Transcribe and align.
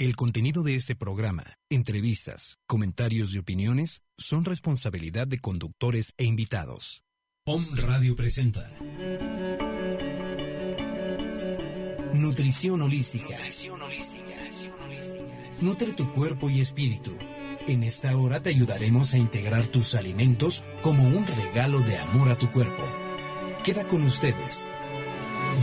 El 0.00 0.14
contenido 0.14 0.62
de 0.62 0.76
este 0.76 0.94
programa, 0.94 1.42
entrevistas, 1.68 2.58
comentarios 2.68 3.34
y 3.34 3.38
opiniones 3.38 4.02
son 4.16 4.44
responsabilidad 4.44 5.26
de 5.26 5.38
conductores 5.38 6.14
e 6.16 6.24
invitados. 6.24 7.02
Om 7.44 7.66
Radio 7.74 8.14
presenta 8.14 8.64
Nutrición 12.12 12.82
holística. 12.82 13.36
Nutre 15.62 15.92
tu 15.94 16.12
cuerpo 16.12 16.48
y 16.48 16.60
espíritu. 16.60 17.18
En 17.66 17.82
esta 17.82 18.16
hora 18.16 18.40
te 18.40 18.50
ayudaremos 18.50 19.14
a 19.14 19.18
integrar 19.18 19.66
tus 19.66 19.96
alimentos 19.96 20.62
como 20.80 21.08
un 21.08 21.26
regalo 21.26 21.80
de 21.80 21.98
amor 21.98 22.28
a 22.28 22.36
tu 22.36 22.52
cuerpo. 22.52 22.84
Queda 23.64 23.88
con 23.88 24.04
ustedes, 24.04 24.68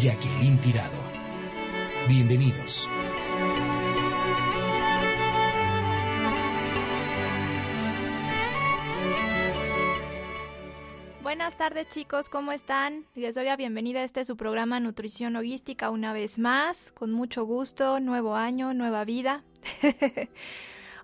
Jacqueline 0.01 0.59
Tirado. 0.59 0.99
Bienvenidos. 2.09 2.89
Tardes 11.69 11.89
chicos, 11.89 12.29
¿cómo 12.29 12.51
están? 12.51 13.07
Les 13.15 13.33
doy 13.33 13.45
la 13.45 13.55
bienvenida 13.55 14.01
a 14.01 14.03
este 14.03 14.23
su 14.23 14.37
programa 14.37 14.79
Nutrición 14.79 15.33
Logística 15.33 15.89
una 15.89 16.13
vez 16.13 16.37
más, 16.37 16.91
con 16.91 17.11
mucho 17.11 17.43
gusto, 17.43 17.99
nuevo 17.99 18.35
año, 18.35 18.75
nueva 18.75 19.03
vida. 19.03 19.43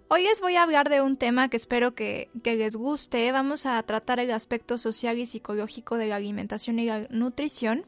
Hoy 0.07 0.21
les 0.21 0.39
voy 0.39 0.57
a 0.57 0.61
hablar 0.61 0.87
de 0.87 1.01
un 1.01 1.17
tema 1.17 1.49
que 1.49 1.57
espero 1.57 1.95
que, 1.95 2.29
que, 2.43 2.55
les 2.55 2.75
guste. 2.75 3.31
Vamos 3.31 3.65
a 3.65 3.81
tratar 3.81 4.19
el 4.19 4.29
aspecto 4.29 4.77
social 4.77 5.17
y 5.17 5.25
psicológico 5.25 5.97
de 5.97 6.05
la 6.05 6.17
alimentación 6.17 6.77
y 6.77 6.85
la 6.85 7.07
nutrición. 7.09 7.87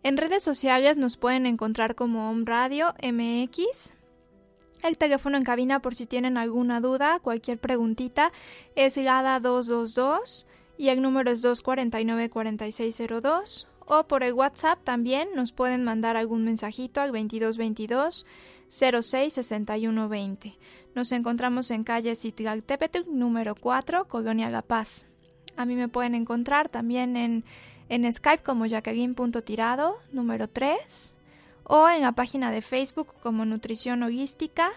en 0.03 0.17
redes 0.17 0.43
sociales 0.43 0.97
nos 0.97 1.17
pueden 1.17 1.47
encontrar 1.47 1.95
como 1.95 2.29
Home 2.31 2.45
Radio 2.47 2.95
MX. 3.03 3.95
El 4.83 4.97
teléfono 4.97 5.37
en 5.37 5.45
cabina 5.45 5.81
por 5.81 5.95
si 5.95 6.07
tienen 6.07 6.37
alguna 6.37 6.81
duda, 6.81 7.21
cualquier 7.21 7.59
preguntita, 7.59 8.33
es 8.77 8.97
GADA 8.97 9.41
222 9.41 10.47
y 10.77 10.91
el 10.91 11.03
número 11.03 11.31
es 11.31 11.45
249-4602. 11.45 13.67
O 13.91 14.05
por 14.05 14.23
el 14.23 14.35
WhatsApp 14.35 14.85
también 14.85 15.31
nos 15.35 15.53
pueden 15.53 15.83
mandar 15.83 16.17
algún 16.17 16.45
mensajito 16.45 17.01
al 17.01 17.11
2222 17.11 18.27
066120. 18.69 20.59
Nos 20.95 21.13
encontramos 21.13 21.71
en 21.71 21.85
calle 21.85 22.15
Citlaltepetl 22.15 23.05
número 23.09 23.55
4, 23.55 24.07
Colonia 24.07 24.51
La 24.51 24.61
Paz. 24.63 25.07
A 25.57 25.65
mí 25.65 25.75
me 25.75 25.89
pueden 25.89 26.15
encontrar 26.15 26.69
también 26.69 27.17
en 27.17 27.45
en 27.89 28.11
Skype 28.12 28.42
como 28.42 28.67
Jacqueline.tirado 28.67 29.98
número 30.12 30.48
3 30.48 31.14
o 31.64 31.89
en 31.89 32.03
la 32.03 32.12
página 32.12 32.50
de 32.50 32.62
Facebook 32.62 33.14
como 33.22 33.45
Nutrición 33.45 34.03
Holística 34.03 34.70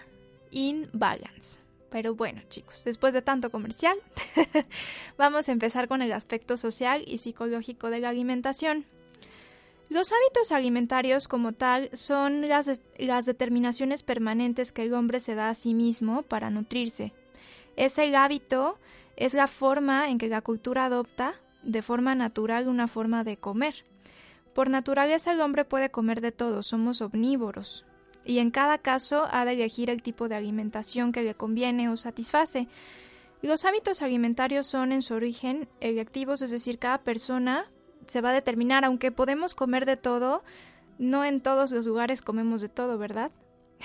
in 0.52 0.90
Balance. 0.94 1.60
Pero 1.90 2.16
bueno, 2.16 2.42
chicos, 2.50 2.84
después 2.86 3.14
de 3.14 3.22
tanto 3.22 3.50
comercial, 3.50 3.98
vamos 5.18 5.50
a 5.50 5.52
empezar 5.52 5.88
con 5.88 6.02
el 6.02 6.14
aspecto 6.14 6.56
social 6.56 7.04
y 7.06 7.18
psicológico 7.18 7.90
de 7.90 8.00
la 8.00 8.10
alimentación. 8.10 8.86
Los 9.90 10.14
hábitos 10.14 10.54
alimentarios 10.54 11.28
como 11.28 11.52
tal 11.52 11.90
son 11.92 12.48
las, 12.48 12.82
las 12.98 13.26
determinaciones 13.26 14.04
permanentes 14.04 14.72
que 14.72 14.84
el 14.84 14.94
hombre 14.94 15.20
se 15.20 15.36
da 15.36 15.50
a 15.50 15.54
sí 15.54 15.74
mismo 15.74 16.22
para 16.22 16.50
nutrirse. 16.50 17.12
Es 17.76 17.98
el 17.98 18.16
hábito, 18.16 18.78
es 19.18 19.34
la 19.34 19.48
forma 19.48 20.10
en 20.10 20.18
que 20.18 20.30
la 20.30 20.42
cultura 20.42 20.86
adopta 20.86 21.36
de 21.64 21.82
forma 21.82 22.16
natural 22.16 22.68
una 22.68 22.88
forma 22.88 23.24
de 23.24 23.38
comer. 23.38 23.86
Por 24.54 24.70
naturaleza 24.70 25.32
el 25.32 25.42
hombre 25.42 25.66
puede 25.66 25.92
comer 25.92 26.22
de 26.22 26.32
todo, 26.32 26.64
somos 26.64 27.02
omnívoros, 27.02 27.86
y 28.26 28.40
en 28.40 28.52
cada 28.52 28.78
caso 28.78 29.28
ha 29.32 29.46
de 29.46 29.54
elegir 29.54 29.90
el 29.90 30.04
tipo 30.04 30.28
de 30.28 30.36
alimentación 30.36 31.12
que 31.12 31.24
le 31.24 31.36
conviene 31.36 31.90
o 31.90 31.98
satisface. 31.98 32.68
Los 33.42 33.66
hábitos 33.66 34.02
alimentarios 34.02 34.68
son 34.68 34.92
en 34.92 35.02
su 35.02 35.14
origen 35.14 35.68
electivos, 35.80 36.42
es 36.42 36.52
decir, 36.52 36.78
cada 36.78 37.00
persona 37.00 37.72
se 38.08 38.22
va 38.22 38.30
a 38.30 38.34
determinar, 38.34 38.86
aunque 38.86 39.12
podemos 39.12 39.56
comer 39.56 39.86
de 39.86 39.98
todo, 39.98 40.44
no 41.00 41.24
en 41.26 41.42
todos 41.42 41.72
los 41.72 41.86
lugares 41.86 42.22
comemos 42.22 42.62
de 42.62 42.70
todo, 42.70 42.98
¿verdad? 42.98 43.32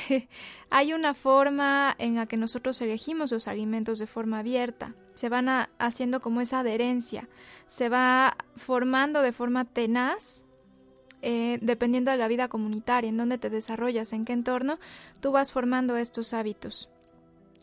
hay 0.71 0.93
una 0.93 1.15
forma 1.15 1.95
en 1.99 2.17
la 2.17 2.27
que 2.27 2.37
nosotros 2.37 2.81
elegimos 2.81 3.33
los 3.33 3.49
alimentos 3.49 3.99
de 3.99 4.07
forma 4.07 4.41
abierta. 4.41 4.95
Se 5.15 5.29
van 5.29 5.49
haciendo 5.79 6.21
como 6.21 6.41
esa 6.41 6.61
adherencia. 6.61 7.29
Se 7.67 7.89
va 7.89 8.37
formando 8.57 9.23
de 9.23 9.33
forma 9.33 9.65
tenaz. 9.65 10.45
Eh, 11.23 11.59
dependiendo 11.61 12.11
de 12.11 12.19
la 12.19 12.29
vida 12.29 12.47
comunitaria, 12.47 13.09
en 13.09 13.17
donde 13.17 13.39
te 13.39 13.51
desarrollas, 13.51 14.13
en 14.13 14.25
qué 14.25 14.33
entorno, 14.33 14.79
tú 15.21 15.33
vas 15.33 15.51
formando 15.51 15.97
estos 15.97 16.33
hábitos. 16.35 16.89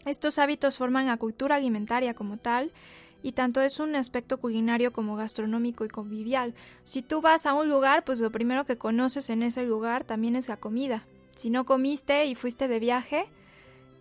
Estos 0.05 0.38
hábitos 0.38 0.77
forman 0.77 1.05
la 1.05 1.15
cultura 1.15 1.55
alimentaria 1.55 2.13
como 2.13 2.38
tal, 2.38 2.73
y 3.21 3.31
tanto 3.31 3.61
es 3.61 3.79
un 3.79 3.95
aspecto 3.95 4.38
culinario 4.38 4.91
como 4.91 5.15
gastronómico 5.15 5.85
y 5.85 5.88
convivial. 5.88 6.55
Si 6.83 7.01
tú 7.01 7.21
vas 7.21 7.45
a 7.45 7.53
un 7.53 7.69
lugar, 7.69 8.03
pues 8.03 8.19
lo 8.19 8.31
primero 8.31 8.65
que 8.65 8.77
conoces 8.77 9.29
en 9.29 9.44
ese 9.44 9.63
lugar 9.63 10.03
también 10.03 10.35
es 10.35 10.50
la 10.50 10.57
comida. 10.57 11.05
Si 11.35 11.49
no 11.49 11.66
comiste 11.66 12.25
y 12.25 12.35
fuiste 12.35 12.67
de 12.67 12.79
viaje 12.79 13.25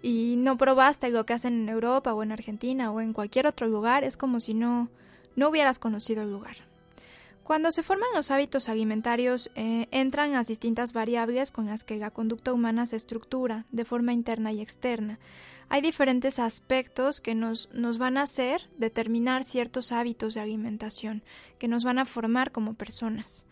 y 0.03 0.37
no 0.37 0.59
probaste 0.59 1.10
lo 1.10 1.25
que 1.25 1.32
hacen 1.32 1.62
en 1.62 1.69
Europa 1.69 2.12
o 2.12 2.22
en 2.22 2.32
Argentina 2.32 2.91
o 2.91 3.00
en 3.00 3.12
cualquier 3.12 3.47
otro 3.47 3.69
lugar, 3.69 4.04
es 4.04 4.16
como 4.16 4.41
si 4.41 4.54
no, 4.54 4.88
no 5.37 5.48
hubieras 5.48 5.78
conocido 5.78 6.22
el 6.22 6.31
lugar. 6.31 6.56
Cuando 7.43 7.72
se 7.72 7.82
forman 7.82 8.09
los 8.15 8.31
hábitos 8.31 8.69
alimentarios, 8.69 9.50
eh, 9.56 9.88
entran 9.91 10.32
las 10.32 10.47
distintas 10.47 10.93
variables 10.93 11.50
con 11.50 11.66
las 11.66 11.82
que 11.82 11.97
la 11.97 12.10
conducta 12.10 12.53
humana 12.53 12.87
se 12.87 12.97
estructura 12.97 13.66
de 13.72 13.84
forma 13.84 14.12
interna 14.12 14.53
y 14.53 14.60
externa. 14.60 15.19
Hay 15.69 15.81
diferentes 15.81 16.38
aspectos 16.38 17.20
que 17.20 17.34
nos, 17.34 17.70
nos 17.72 17.99
van 17.99 18.16
a 18.16 18.22
hacer 18.22 18.70
determinar 18.78 19.43
ciertos 19.43 19.91
hábitos 19.91 20.34
de 20.34 20.41
alimentación, 20.41 21.22
que 21.59 21.66
nos 21.66 21.82
van 21.82 21.99
a 21.99 22.04
formar 22.04 22.53
como 22.53 22.75
personas. 22.75 23.47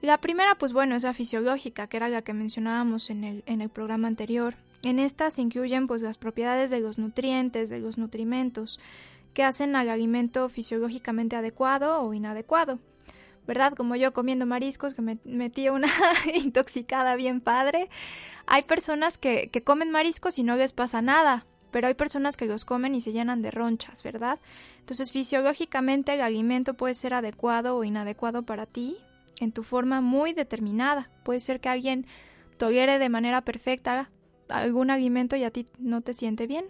La 0.00 0.18
primera, 0.18 0.54
pues 0.54 0.72
bueno, 0.72 0.94
es 0.94 1.02
la 1.02 1.12
fisiológica, 1.12 1.88
que 1.88 1.96
era 1.96 2.08
la 2.08 2.22
que 2.22 2.32
mencionábamos 2.32 3.10
en 3.10 3.24
el, 3.24 3.42
en 3.46 3.60
el 3.60 3.68
programa 3.68 4.06
anterior. 4.06 4.54
En 4.84 5.00
esta 5.00 5.30
se 5.30 5.42
incluyen 5.42 5.88
pues 5.88 6.02
las 6.02 6.18
propiedades 6.18 6.70
de 6.70 6.78
los 6.78 6.98
nutrientes, 6.98 7.68
de 7.68 7.80
los 7.80 7.98
nutrimentos, 7.98 8.78
que 9.34 9.42
hacen 9.42 9.74
al 9.74 9.88
alimento 9.88 10.48
fisiológicamente 10.48 11.34
adecuado 11.34 12.00
o 12.02 12.14
inadecuado. 12.14 12.78
¿Verdad? 13.46 13.72
Como 13.74 13.96
yo 13.96 14.12
comiendo 14.12 14.46
mariscos, 14.46 14.94
que 14.94 15.02
me 15.02 15.18
metí 15.24 15.68
una 15.68 15.88
intoxicada 16.34 17.16
bien 17.16 17.40
padre. 17.40 17.88
Hay 18.46 18.62
personas 18.62 19.18
que, 19.18 19.48
que 19.48 19.64
comen 19.64 19.90
mariscos 19.90 20.38
y 20.38 20.44
no 20.44 20.54
les 20.54 20.74
pasa 20.74 21.02
nada, 21.02 21.46
pero 21.72 21.88
hay 21.88 21.94
personas 21.94 22.36
que 22.36 22.46
los 22.46 22.64
comen 22.64 22.94
y 22.94 23.00
se 23.00 23.12
llenan 23.12 23.42
de 23.42 23.50
ronchas, 23.50 24.02
¿verdad? 24.02 24.38
Entonces, 24.80 25.10
fisiológicamente 25.10 26.14
el 26.14 26.20
alimento 26.20 26.74
puede 26.74 26.94
ser 26.94 27.14
adecuado 27.14 27.76
o 27.76 27.84
inadecuado 27.84 28.42
para 28.42 28.66
ti, 28.66 28.98
en 29.40 29.52
tu 29.52 29.62
forma 29.62 30.00
muy 30.00 30.32
determinada. 30.32 31.10
Puede 31.24 31.40
ser 31.40 31.60
que 31.60 31.68
alguien 31.68 32.06
tolere 32.56 32.98
de 32.98 33.08
manera 33.08 33.42
perfecta 33.42 34.10
algún 34.48 34.90
alimento 34.90 35.36
y 35.36 35.44
a 35.44 35.50
ti 35.50 35.66
no 35.78 36.00
te 36.00 36.12
siente 36.12 36.46
bien. 36.46 36.64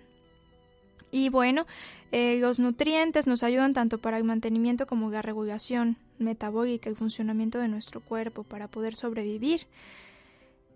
Y 1.11 1.31
bueno, 1.31 1.67
eh, 2.13 2.37
los 2.39 2.59
nutrientes 2.59 3.27
nos 3.27 3.43
ayudan 3.43 3.73
tanto 3.73 3.99
para 3.99 4.19
el 4.19 4.25
mantenimiento 4.25 4.87
como 4.87 5.11
la 5.11 5.23
regulación 5.23 5.97
metabólica, 6.19 6.91
el 6.91 6.97
funcionamiento 6.97 7.59
de 7.59 7.69
nuestro 7.69 8.01
cuerpo 8.01 8.43
para 8.43 8.69
poder 8.69 8.95
sobrevivir. 8.95 9.67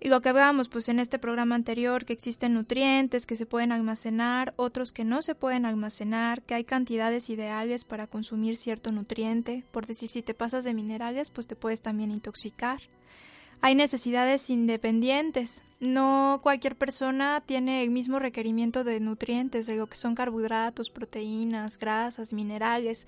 Y 0.05 0.09
lo 0.09 0.21
que 0.21 0.31
hablábamos 0.31 0.69
pues 0.69 0.89
en 0.89 0.99
este 0.99 1.21
programa 1.21 1.55
anterior, 1.55 2.05
que 2.05 2.13
existen 2.13 2.55
nutrientes 2.55 3.25
que 3.25 3.37
se 3.37 3.47
pueden 3.47 3.71
almacenar, 3.71 4.53
otros 4.57 4.91
que 4.91 5.05
no 5.05 5.23
se 5.23 5.37
pueden 5.37 5.65
almacenar, 5.65 6.43
que 6.43 6.55
hay 6.55 6.65
cantidades 6.65 7.31
ideales 7.31 7.85
para 7.85 8.09
consumir 8.09 8.57
cierto 8.57 8.91
nutriente, 8.91 9.65
por 9.71 9.87
decir 9.87 10.11
si 10.11 10.21
te 10.21 10.35
pasas 10.35 10.65
de 10.65 10.75
minerales 10.75 11.31
pues 11.31 11.47
te 11.47 11.55
puedes 11.55 11.83
también 11.83 12.11
intoxicar. 12.11 12.81
Hay 13.61 13.77
necesidades 13.77 14.51
independientes. 14.51 15.63
No 15.79 16.41
cualquier 16.43 16.75
persona 16.75 17.41
tiene 17.47 17.85
el 17.85 17.91
mismo 17.91 18.19
requerimiento 18.19 18.83
de 18.83 18.99
nutrientes, 18.99 19.67
de 19.67 19.77
lo 19.77 19.87
que 19.87 19.97
son 19.97 20.17
carbohidratos, 20.17 20.91
proteínas, 20.91 21.79
grasas, 21.79 22.33
minerales. 22.33 23.07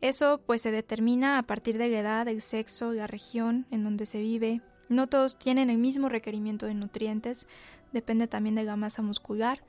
Eso 0.00 0.40
pues 0.46 0.62
se 0.62 0.70
determina 0.70 1.36
a 1.36 1.42
partir 1.42 1.76
de 1.76 1.90
la 1.90 1.98
edad, 1.98 2.28
el 2.28 2.40
sexo, 2.40 2.94
la 2.94 3.06
región 3.06 3.66
en 3.70 3.84
donde 3.84 4.06
se 4.06 4.22
vive. 4.22 4.62
No 4.90 5.06
todos 5.06 5.38
tienen 5.38 5.70
el 5.70 5.78
mismo 5.78 6.08
requerimiento 6.08 6.66
de 6.66 6.74
nutrientes, 6.74 7.46
depende 7.92 8.26
también 8.26 8.56
de 8.56 8.64
la 8.64 8.74
masa 8.74 9.02
muscular. 9.02 9.62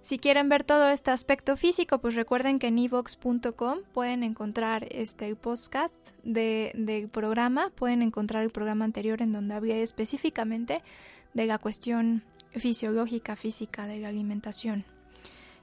Si 0.00 0.18
quieren 0.18 0.48
ver 0.48 0.64
todo 0.64 0.90
este 0.90 1.12
aspecto 1.12 1.56
físico, 1.56 1.98
pues 1.98 2.16
recuerden 2.16 2.58
que 2.58 2.66
en 2.66 2.78
evox.com 2.78 3.78
pueden 3.92 4.24
encontrar 4.24 4.86
este 4.90 5.34
podcast 5.36 5.94
del 6.24 7.08
programa, 7.08 7.70
pueden 7.70 8.02
encontrar 8.02 8.42
el 8.42 8.50
programa 8.50 8.84
anterior 8.84 9.22
en 9.22 9.32
donde 9.32 9.54
hablé 9.54 9.80
específicamente 9.82 10.82
de 11.34 11.46
la 11.46 11.58
cuestión 11.58 12.24
fisiológica, 12.50 13.36
física 13.36 13.86
de 13.86 14.00
la 14.00 14.08
alimentación. 14.08 14.84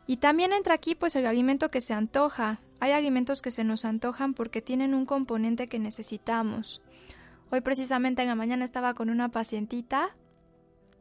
Y 0.08 0.18
también 0.18 0.54
entra 0.54 0.74
aquí 0.74 0.96
pues 0.96 1.16
el 1.18 1.26
alimento 1.26 1.70
que 1.70 1.82
se 1.82 1.94
antoja. 1.94 2.62
Hay 2.80 2.94
alimentos 2.94 3.42
que 3.42 3.52
se 3.52 3.66
nos 3.66 3.84
antojan 3.84 4.34
porque 4.34 4.62
tienen 4.62 4.96
un 4.96 5.06
componente 5.06 5.68
que 5.68 5.80
necesitamos. 5.80 6.82
Hoy 7.52 7.60
precisamente 7.60 8.22
en 8.22 8.30
la 8.30 8.36
mañana 8.36 8.64
estaba 8.64 8.94
con 8.94 9.10
una 9.10 9.30
pacientita 9.30 10.16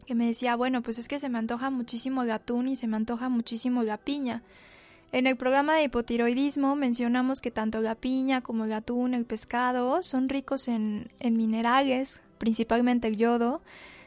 que 0.05 0.17
me 0.17 0.27
decía, 0.27 0.57
bueno, 0.57 0.83
pues 0.83 0.99
es 0.99 1.07
que 1.07 1.21
se 1.21 1.29
me 1.29 1.39
antoja 1.39 1.71
muchísimo 1.71 2.25
el 2.25 2.33
atún 2.33 2.67
y 2.67 2.75
se 2.75 2.89
me 2.89 2.97
antoja 2.97 3.29
muchísimo 3.29 3.85
la 3.85 3.99
piña. 3.99 4.43
En 5.13 5.29
el 5.29 5.37
programa 5.37 5.75
de 5.75 5.85
hipotiroidismo 5.85 6.75
mencionamos 6.75 7.41
que 7.41 7.53
tanto 7.53 7.81
la 7.81 7.95
piña 7.95 8.41
como 8.41 8.65
el 8.65 8.73
atún, 8.73 9.15
el 9.15 9.27
pescado, 9.27 10.03
son 10.03 10.29
ricos 10.29 10.67
en, 10.67 11.09
minerales, 11.21 12.25
principalmente 12.39 13.07
el 13.07 13.17
yodo. 13.17 13.63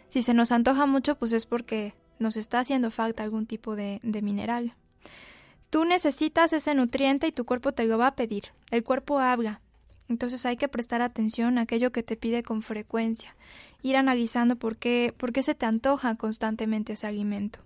Si 0.10 0.22
se 0.22 0.34
nos 0.34 0.52
antoja 0.52 0.86
mucho, 0.86 1.16
pues 1.16 1.32
es 1.32 1.46
porque 1.46 1.94
nos 2.20 2.36
está 2.36 2.60
haciendo 2.60 2.92
falta 2.92 3.24
algún 3.24 3.46
tipo 3.46 3.78
de 3.78 4.00
mineral. 4.04 4.76
Tú 5.70 5.86
necesitas 5.86 6.52
ese 6.54 6.76
nutriente 6.76 7.26
y 7.26 7.32
tu 7.32 7.46
cuerpo 7.46 7.72
te 7.72 7.86
lo 7.86 7.98
va 7.98 8.08
a 8.08 8.16
pedir. 8.16 8.52
El 8.70 8.84
cuerpo 8.84 9.20
habla. 9.20 9.63
Entonces 10.10 10.46
hay 10.46 10.58
que 10.58 10.68
prestar 10.68 11.02
atención 11.02 11.58
a 11.58 11.62
aquello 11.62 11.92
que 11.92 12.04
te 12.04 12.18
pide 12.18 12.44
con 12.44 12.62
frecuencia, 12.62 13.36
ir 13.82 13.96
analizando 13.96 14.56
por 14.58 14.78
qué, 14.78 15.14
por 15.18 15.32
qué 15.32 15.44
se 15.44 15.56
te 15.56 15.66
antoja 15.66 16.16
constantemente 16.16 16.94
ese 16.94 17.08
alimento. 17.08 17.60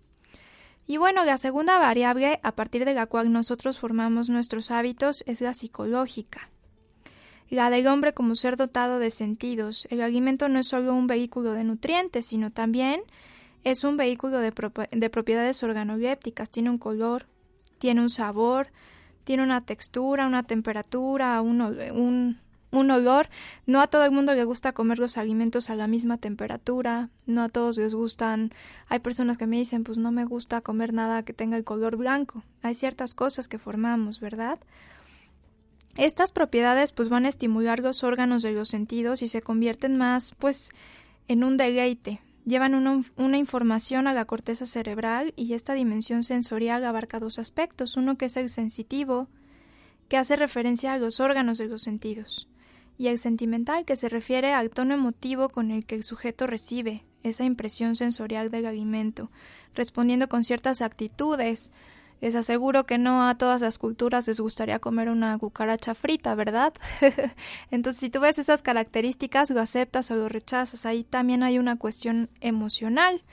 Y 0.85 0.97
bueno, 0.97 1.25
la 1.25 1.37
segunda 1.37 1.77
variable 1.79 2.39
a 2.43 2.53
partir 2.53 2.85
de 2.85 2.93
la 2.93 3.07
cual 3.07 3.31
nosotros 3.31 3.77
formamos 3.77 4.29
nuestros 4.29 4.71
hábitos 4.71 5.23
es 5.27 5.41
la 5.41 5.53
psicológica. 5.53 6.49
La 7.49 7.69
del 7.69 7.87
hombre 7.87 8.13
como 8.13 8.35
ser 8.35 8.55
dotado 8.55 8.99
de 8.99 9.11
sentidos. 9.11 9.87
El 9.89 10.01
alimento 10.01 10.47
no 10.47 10.59
es 10.59 10.67
solo 10.67 10.93
un 10.93 11.07
vehículo 11.07 11.53
de 11.53 11.65
nutrientes, 11.65 12.25
sino 12.25 12.51
también 12.51 13.01
es 13.65 13.83
un 13.83 13.97
vehículo 13.97 14.39
de, 14.39 14.53
de 14.91 15.09
propiedades 15.09 15.61
organolépticas. 15.63 16.49
Tiene 16.49 16.69
un 16.69 16.77
color, 16.77 17.25
tiene 17.79 18.01
un 18.01 18.09
sabor, 18.09 18.67
tiene 19.27 19.43
una 19.43 19.59
textura, 19.59 20.25
una 20.25 20.43
temperatura, 20.43 21.41
un, 21.41 21.59
un, 22.71 22.91
olor. 22.91 23.27
No 23.65 23.81
a 23.81 23.87
todo 23.87 24.05
el 24.05 24.11
mundo 24.11 24.33
le 24.33 24.45
gusta 24.45 24.71
comer 24.71 24.99
los 24.99 25.17
alimentos 25.17 25.69
a 25.69 25.75
la 25.75 25.85
misma 25.85 26.17
temperatura, 26.17 27.09
no 27.25 27.43
a 27.43 27.49
todos 27.49 27.77
les 27.77 27.93
gustan. 27.93 28.53
Hay 28.87 28.99
personas 28.99 29.37
que 29.37 29.45
me 29.45 29.57
dicen, 29.57 29.83
pues 29.83 29.97
no 29.97 30.13
me 30.13 30.23
gusta 30.23 30.61
comer 30.61 30.93
nada 30.93 31.23
que 31.23 31.33
tenga 31.33 31.57
el 31.57 31.65
color 31.65 31.97
blanco. 31.97 32.41
Hay 32.61 32.73
ciertas 32.73 33.13
cosas 33.13 33.49
que 33.49 33.59
formamos, 33.59 34.21
¿verdad? 34.21 34.59
Estas 35.97 36.31
propiedades 36.31 36.93
pues 36.93 37.09
van 37.09 37.25
a 37.25 37.29
estimular 37.29 37.79
los 37.81 38.05
órganos 38.05 38.43
de 38.43 38.53
los 38.53 38.69
sentidos 38.69 39.21
y 39.23 39.27
se 39.27 39.41
convierten 39.41 39.97
más 39.97 40.33
pues 40.39 40.69
en 41.27 41.43
un 41.43 41.57
deleite, 41.57 42.21
llevan 42.47 42.75
una, 43.17 43.37
información 43.37 44.07
a 44.07 44.13
la 44.13 44.23
corteza 44.23 44.65
cerebral 44.65 45.33
y 45.35 45.53
esta 45.53 45.73
dimensión 45.73 46.23
sensorial 46.23 46.85
abarca 46.85 47.19
dos 47.19 47.39
aspectos, 47.39 47.97
uno 47.97 48.17
que 48.17 48.25
es 48.25 48.37
el 48.37 48.49
sensitivo, 48.49 49.27
que 50.07 50.15
hace 50.15 50.37
referencia 50.37 50.93
a 50.93 50.97
los 50.97 51.19
órganos 51.19 51.57
de 51.57 51.67
los 51.67 51.81
sentidos, 51.81 52.47
y 52.97 53.07
el 53.07 53.17
sentimental, 53.17 53.83
que 53.83 53.97
se 53.97 54.07
refiere 54.07 54.53
al 54.53 54.69
tono 54.69 54.93
emotivo 54.93 55.49
con 55.49 55.71
el 55.71 55.85
que 55.85 55.95
el 55.95 56.03
sujeto 56.03 56.47
recibe 56.47 57.03
esa 57.21 57.43
impresión 57.43 57.95
sensorial 57.95 58.49
del 58.49 58.65
alimento, 58.65 59.29
respondiendo 59.75 60.29
con 60.29 60.43
ciertas 60.43 60.81
actitudes, 60.81 61.73
les 62.19 62.35
aseguro 62.35 62.85
que 62.85 62.97
no 62.97 63.27
a 63.27 63.37
todas 63.37 63.61
las 63.61 63.77
culturas 63.77 64.27
les 64.27 64.39
gustaría 64.39 64.79
comer 64.79 65.09
una 65.09 65.37
cucaracha 65.37 65.93
frita, 65.93 66.33
¿verdad? 66.35 66.73
Entonces, 67.71 67.99
si 67.99 68.09
tú 68.09 68.19
ves 68.19 68.39
esas 68.39 68.63
características, 68.63 69.49
lo 69.51 69.61
aceptas 69.61 70.09
o 70.11 70.15
lo 70.15 70.29
rechazas. 70.29 70.85
Ahí 70.85 71.03
también 71.03 71.43
hay 71.43 71.59
una 71.59 71.77
cuestión 71.77 72.29
emocional. 72.41 73.23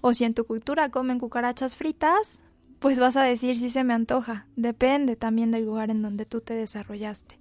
O 0.00 0.14
si 0.14 0.24
en 0.24 0.34
tu 0.34 0.44
cultura 0.44 0.90
comen 0.90 1.18
cucarachas 1.18 1.76
fritas, 1.76 2.42
pues 2.78 2.98
vas 2.98 3.16
a 3.16 3.22
decir 3.22 3.58
si 3.58 3.68
se 3.68 3.84
me 3.84 3.92
antoja. 3.92 4.46
Depende 4.56 5.16
también 5.16 5.50
del 5.50 5.66
lugar 5.66 5.90
en 5.90 6.00
donde 6.00 6.24
tú 6.24 6.40
te 6.40 6.54
desarrollaste. 6.54 7.38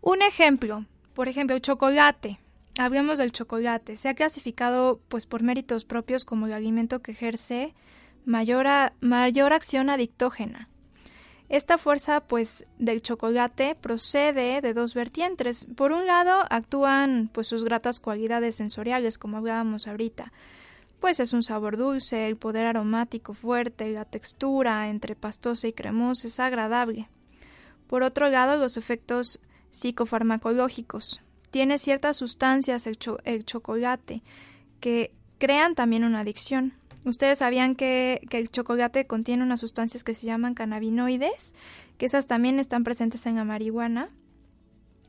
Un 0.00 0.22
ejemplo, 0.22 0.86
por 1.14 1.26
ejemplo, 1.26 1.56
el 1.56 1.62
chocolate. 1.62 2.38
Hablemos 2.78 3.18
del 3.18 3.32
chocolate. 3.32 3.96
Se 3.96 4.08
ha 4.08 4.14
clasificado 4.14 5.00
pues 5.08 5.26
por 5.26 5.42
méritos 5.42 5.84
propios 5.84 6.24
como 6.24 6.46
el 6.46 6.52
alimento 6.52 7.02
que 7.02 7.10
ejerce 7.10 7.74
mayor, 8.28 8.66
mayor 9.00 9.52
acción 9.52 9.90
adictógena. 9.90 10.68
Esta 11.48 11.78
fuerza, 11.78 12.20
pues, 12.20 12.66
del 12.78 13.02
chocolate 13.02 13.74
procede 13.74 14.60
de 14.60 14.74
dos 14.74 14.92
vertientes. 14.92 15.66
Por 15.74 15.92
un 15.92 16.06
lado, 16.06 16.44
actúan, 16.50 17.30
pues, 17.32 17.46
sus 17.46 17.64
gratas 17.64 18.00
cualidades 18.00 18.54
sensoriales, 18.56 19.16
como 19.16 19.38
hablábamos 19.38 19.88
ahorita. 19.88 20.30
Pues 21.00 21.20
es 21.20 21.32
un 21.32 21.42
sabor 21.42 21.76
dulce, 21.76 22.28
el 22.28 22.36
poder 22.36 22.66
aromático 22.66 23.32
fuerte, 23.32 23.90
la 23.90 24.04
textura 24.04 24.88
entre 24.88 25.14
pastosa 25.14 25.68
y 25.68 25.72
cremosa 25.72 26.26
es 26.26 26.40
agradable. 26.40 27.08
Por 27.86 28.02
otro 28.02 28.28
lado, 28.28 28.56
los 28.56 28.76
efectos 28.76 29.40
psicofarmacológicos. 29.70 31.22
Tiene 31.50 31.78
ciertas 31.78 32.16
sustancias 32.16 32.86
el 32.86 33.44
chocolate 33.46 34.22
que 34.80 35.14
crean 35.38 35.74
también 35.74 36.04
una 36.04 36.20
adicción. 36.20 36.74
Ustedes 37.08 37.38
sabían 37.38 37.74
que, 37.74 38.20
el 38.30 38.50
chocolate 38.50 39.06
contiene 39.06 39.42
unas 39.42 39.60
sustancias 39.60 40.04
que 40.04 40.12
se 40.12 40.26
llaman 40.26 40.52
cannabinoides, 40.52 41.54
que 41.96 42.04
esas 42.04 42.26
también 42.26 42.60
están 42.60 42.84
presentes 42.84 43.24
en 43.24 43.36
la 43.36 43.44
marihuana. 43.44 44.10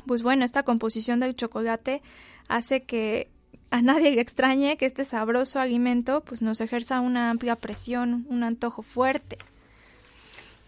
Pues 0.05 0.23
bueno, 0.23 0.45
esta 0.45 0.63
composición 0.63 1.19
del 1.19 1.35
chocolate 1.35 2.01
hace 2.47 2.83
que 2.83 3.29
a 3.69 3.81
nadie 3.81 4.11
le 4.11 4.21
extrañe 4.21 4.77
que 4.77 4.85
este 4.85 5.03
sabroso 5.03 5.59
alimento 5.59 6.23
pues 6.23 6.41
nos 6.41 6.61
ejerza 6.61 7.01
una 7.01 7.31
amplia 7.31 7.57
presión, 7.57 8.25
un 8.29 8.43
antojo 8.43 8.81
fuerte. 8.81 9.37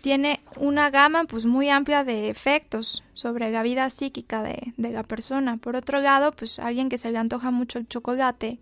Tiene 0.02 0.42
una 0.58 0.90
gama 0.90 1.24
pues 1.24 1.46
muy 1.46 1.70
amplia 1.70 2.04
de 2.04 2.30
efectos 2.30 3.04
sobre 3.14 3.52
la 3.52 3.64
vida 3.64 3.90
psíquica 3.90 4.44
de, 4.44 4.74
de 4.76 4.90
la 4.90 5.04
persona. 5.04 5.56
Por 5.58 5.78
otro 5.78 6.02
lado, 6.02 6.34
pues 6.34 6.60
alguien 6.60 6.90
que 6.90 6.98
se 6.98 7.10
le 7.10 7.20
antoja 7.20 7.52
mucho 7.52 7.80
el 7.80 7.88
chocolate, 7.88 8.60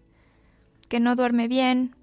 que 0.88 1.00
no 1.00 1.16
duerme 1.16 1.48
bien, 1.48 1.96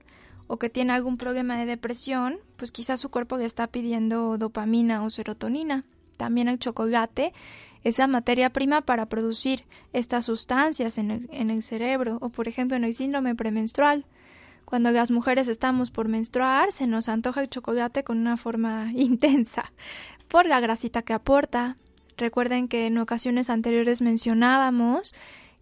o 0.46 0.58
que 0.58 0.70
tiene 0.70 0.92
algún 0.92 1.16
problema 1.16 1.56
de 1.56 1.66
depresión, 1.66 2.38
pues 2.56 2.72
quizás 2.72 3.00
su 3.00 3.10
cuerpo 3.10 3.36
le 3.36 3.44
está 3.44 3.66
pidiendo 3.66 4.38
dopamina 4.38 5.02
o 5.02 5.10
serotonina. 5.10 5.84
También 6.16 6.48
el 6.48 6.58
chocolate 6.58 7.32
es 7.84 7.98
la 7.98 8.06
materia 8.06 8.50
prima 8.50 8.80
para 8.80 9.06
producir 9.06 9.64
estas 9.92 10.24
sustancias 10.24 10.98
en 10.98 11.10
el, 11.10 11.62
cerebro 11.62 12.18
o 12.20 12.30
por 12.30 12.48
ejemplo 12.48 12.76
en 12.76 12.84
el 12.84 12.94
síndrome 12.94 13.34
premenstrual. 13.34 14.06
Cuando 14.64 14.90
las 14.90 15.12
mujeres 15.12 15.46
estamos 15.46 15.92
por 15.92 16.08
menstruar, 16.08 16.72
se 16.72 16.88
nos 16.88 17.08
antoja 17.08 17.42
el 17.42 17.48
chocolate 17.48 18.02
con 18.02 18.18
una 18.18 18.36
forma 18.36 18.90
intensa 18.96 19.72
por 20.26 20.46
la 20.46 20.58
grasita 20.58 21.02
que 21.02 21.12
aporta. 21.12 21.76
Recuerden 22.16 22.66
que 22.66 22.86
en 22.86 22.98
ocasiones 22.98 23.50
anteriores 23.50 24.02
mencionábamos 24.02 25.14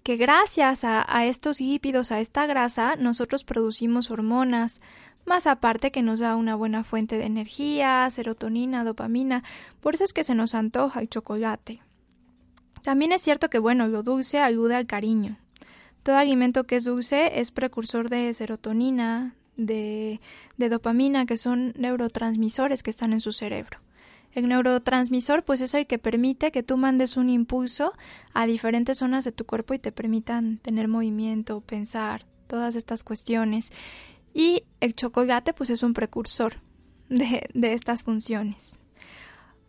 que 0.04 0.16
gracias 0.16 0.84
a, 0.84 1.24
estos 1.24 1.62
lípidos, 1.62 2.12
a 2.12 2.20
esta 2.20 2.46
grasa, 2.46 2.94
nosotros 2.96 3.42
producimos 3.42 4.10
hormonas, 4.10 4.82
más 5.24 5.46
aparte 5.46 5.90
que 5.90 6.02
nos 6.02 6.20
da 6.20 6.36
una 6.36 6.54
buena 6.54 6.84
fuente 6.84 7.16
de 7.16 7.24
energía, 7.24 8.06
serotonina, 8.10 8.84
dopamina, 8.84 9.42
por 9.80 9.94
eso 9.94 10.04
es 10.04 10.12
que 10.12 10.22
se 10.22 10.34
nos 10.34 10.54
antoja 10.54 11.00
el 11.00 11.08
chocolate. 11.08 11.80
También 12.82 13.12
es 13.12 13.22
cierto 13.22 13.48
que, 13.48 13.58
bueno, 13.58 13.88
lo 13.88 14.02
dulce 14.02 14.40
ayuda 14.40 14.76
al 14.76 14.86
cariño. 14.86 15.38
Todo 16.02 16.18
alimento 16.18 16.64
que 16.64 16.76
es 16.76 16.84
dulce 16.84 17.40
es 17.40 17.50
precursor 17.50 18.10
de 18.10 18.34
serotonina, 18.34 19.34
de, 19.56 20.20
de 20.58 20.68
dopamina, 20.68 21.24
que 21.24 21.38
son 21.38 21.72
neurotransmisores 21.78 22.82
que 22.82 22.90
están 22.90 23.14
en 23.14 23.22
su 23.22 23.32
cerebro. 23.32 23.78
El 24.34 24.48
neurotransmisor 24.48 25.44
pues 25.44 25.60
es 25.60 25.74
el 25.74 25.86
que 25.86 25.98
permite 25.98 26.50
que 26.50 26.64
tú 26.64 26.76
mandes 26.76 27.16
un 27.16 27.30
impulso 27.30 27.92
a 28.32 28.46
diferentes 28.46 28.98
zonas 28.98 29.24
de 29.24 29.32
tu 29.32 29.46
cuerpo 29.46 29.74
y 29.74 29.78
te 29.78 29.92
permitan 29.92 30.58
tener 30.58 30.88
movimiento, 30.88 31.60
pensar, 31.60 32.26
todas 32.48 32.74
estas 32.74 33.04
cuestiones. 33.04 33.70
Y 34.34 34.64
el 34.80 34.94
chocolate 34.94 35.54
pues 35.54 35.70
es 35.70 35.84
un 35.84 35.94
precursor 35.94 36.54
de, 37.08 37.48
de 37.54 37.72
estas 37.74 38.02
funciones. 38.02 38.80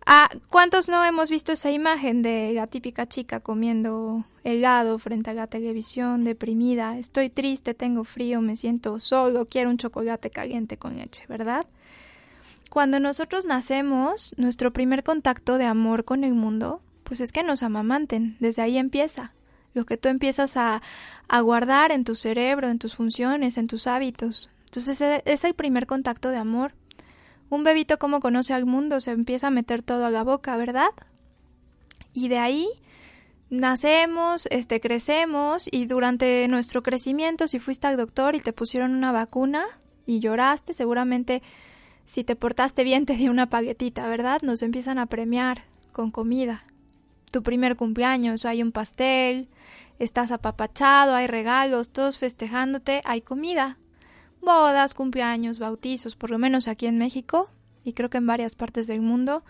Ah, 0.07 0.29
¿Cuántos 0.50 0.88
no 0.88 1.03
hemos 1.03 1.31
visto 1.31 1.51
esa 1.51 1.72
imagen 1.72 2.22
de 2.22 2.51
la 2.53 2.67
típica 2.67 3.07
chica 3.07 3.39
comiendo 3.39 4.24
helado 4.43 5.00
frente 5.00 5.31
a 5.31 5.34
la 5.34 5.48
televisión, 5.48 6.24
deprimida? 6.24 6.98
Estoy 7.00 7.29
triste, 7.29 7.74
tengo 7.74 8.03
frío, 8.03 8.39
me 8.41 8.55
siento 8.55 9.00
solo, 9.00 9.48
quiero 9.48 9.72
un 9.72 9.77
chocolate 9.77 10.29
caliente 10.29 10.77
con 10.77 10.98
leche, 10.98 11.25
¿verdad? 11.27 11.65
Cuando 12.75 13.00
nosotros 13.00 13.46
nacemos, 13.46 14.36
nuestro 14.36 14.74
primer 14.74 15.05
contacto 15.05 15.58
de 15.58 15.63
amor 15.63 16.03
con 16.03 16.25
el 16.25 16.34
mundo 16.34 16.82
Pues 17.05 17.22
es 17.22 17.32
que 17.32 17.41
nos 17.41 17.63
amamanten, 17.63 18.36
desde 18.41 18.63
ahí 18.63 18.77
empieza. 18.77 19.32
Lo 19.74 19.86
que 19.86 19.96
tú 19.96 20.10
empiezas 20.10 20.58
a, 20.58 20.82
a 21.29 21.39
guardar 21.39 21.94
en 21.94 22.03
tu 22.03 22.15
cerebro, 22.15 22.67
en 22.67 22.77
tus 22.77 22.98
funciones, 22.98 23.58
en 23.58 23.67
tus 23.67 23.88
hábitos. 23.88 24.51
Entonces 24.65 25.00
e, 25.00 25.24
es 25.25 25.46
el 25.46 25.53
primer 25.53 25.88
contacto 25.88 26.27
de 26.27 26.36
amor. 26.36 26.74
Un 27.50 27.63
bebito 27.63 27.98
como 27.98 28.20
conoce 28.20 28.53
al 28.53 28.65
mundo 28.65 29.00
se 29.00 29.12
empieza 29.12 29.48
a 29.48 29.51
meter 29.51 29.82
todo 29.82 30.05
a 30.05 30.12
la 30.12 30.25
boca, 30.25 30.58
¿verdad? 30.58 30.91
Y 32.12 32.27
de 32.27 32.39
ahí 32.39 32.67
nacemos, 33.50 34.50
este 34.51 34.82
crecemos 34.82 35.70
y 35.72 35.86
durante 35.86 36.46
nuestro 36.50 36.84
crecimiento 36.84 37.48
si 37.48 37.60
fuiste 37.60 37.88
al 37.88 37.96
doctor 37.96 38.36
y 38.36 38.41
te 38.41 38.51
pusieron 38.51 38.94
una 38.96 39.13
vacuna 39.13 39.63
y 40.05 40.20
lloraste, 40.20 40.74
seguramente 40.74 41.41
si 42.05 42.24
te 42.24 42.35
portaste 42.35 42.83
bien 42.83 43.05
te 43.05 43.15
dio 43.15 43.31
una 43.31 43.50
paguetita, 43.50 44.07
¿verdad? 44.07 44.41
Nos 44.41 44.62
empiezan 44.62 45.00
a 45.00 45.07
premiar 45.07 45.65
con 45.91 46.12
comida. 46.12 46.65
Tu 47.31 47.43
primer 47.43 47.75
cumpleaños, 47.75 48.45
hay 48.45 48.62
un 48.62 48.71
pastel, 48.71 49.50
estás 50.00 50.31
apapachado, 50.31 51.15
hay 51.15 51.27
regalos, 51.27 51.89
todos 51.89 52.17
festejándote, 52.17 53.01
hay 53.05 53.21
comida. 53.21 53.77
Bodas, 54.41 54.93
cumpleaños, 54.93 55.59
bautizos, 55.59 56.15
por 56.15 56.29
lo 56.29 56.38
menos 56.38 56.67
aquí 56.67 56.85
en 56.85 56.97
México 56.97 57.50
y 57.83 57.93
creo 57.93 58.09
que 58.09 58.17
en 58.17 58.27
varias 58.27 58.55
partes 58.55 58.88
del 58.88 59.01
mundo, 59.01 59.43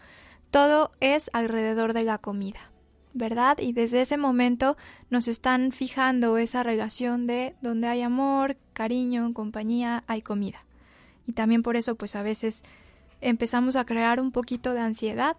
todo 0.52 0.92
es 1.00 1.30
alrededor 1.34 1.94
de 1.94 2.04
la 2.04 2.18
comida. 2.18 2.72
¿verdad? 3.16 3.58
Y 3.60 3.72
desde 3.72 4.02
ese 4.02 4.18
momento 4.18 4.76
nos 5.10 5.30
están 5.30 5.72
fijando 5.72 6.38
esa 6.38 6.64
relación 6.64 7.28
de 7.28 7.56
donde 7.62 7.88
hay 7.88 8.02
amor, 8.02 8.58
cariño, 8.74 9.34
compañía, 9.34 10.04
hay 10.06 10.22
comida. 10.22 10.65
Y 11.28 11.34
también 11.34 11.62
por 11.62 11.76
eso 11.76 11.96
pues 11.96 12.16
a 12.16 12.24
veces 12.24 12.64
empezamos 13.22 13.76
a 13.76 13.86
crear 13.86 14.20
un 14.20 14.32
poquito 14.32 14.74
de 14.74 14.80
ansiedad. 14.80 15.38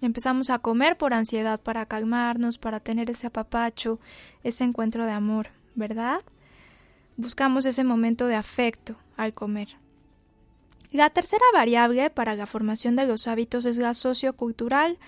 Empezamos 0.00 0.50
a 0.50 0.58
comer 0.58 0.96
por 0.96 1.14
ansiedad 1.14 1.60
para 1.60 1.86
calmarnos, 1.86 2.58
para 2.58 2.80
tener 2.80 3.10
ese 3.10 3.28
apapacho, 3.28 3.98
ese 4.42 4.64
encuentro 4.64 5.06
de 5.06 5.12
amor, 5.12 5.48
¿verdad? 5.74 6.20
Buscamos 7.16 7.64
ese 7.64 7.84
momento 7.84 8.26
de 8.26 8.34
afecto 8.34 8.96
al 9.16 9.32
comer. 9.32 9.78
La 10.92 11.10
tercera 11.10 11.44
variable 11.52 12.10
para 12.10 12.34
la 12.34 12.46
formación 12.46 12.96
de 12.96 13.06
los 13.06 13.26
hábitos 13.26 13.64
es 13.64 13.76
la 13.76 13.94
sociocultural 13.94 14.98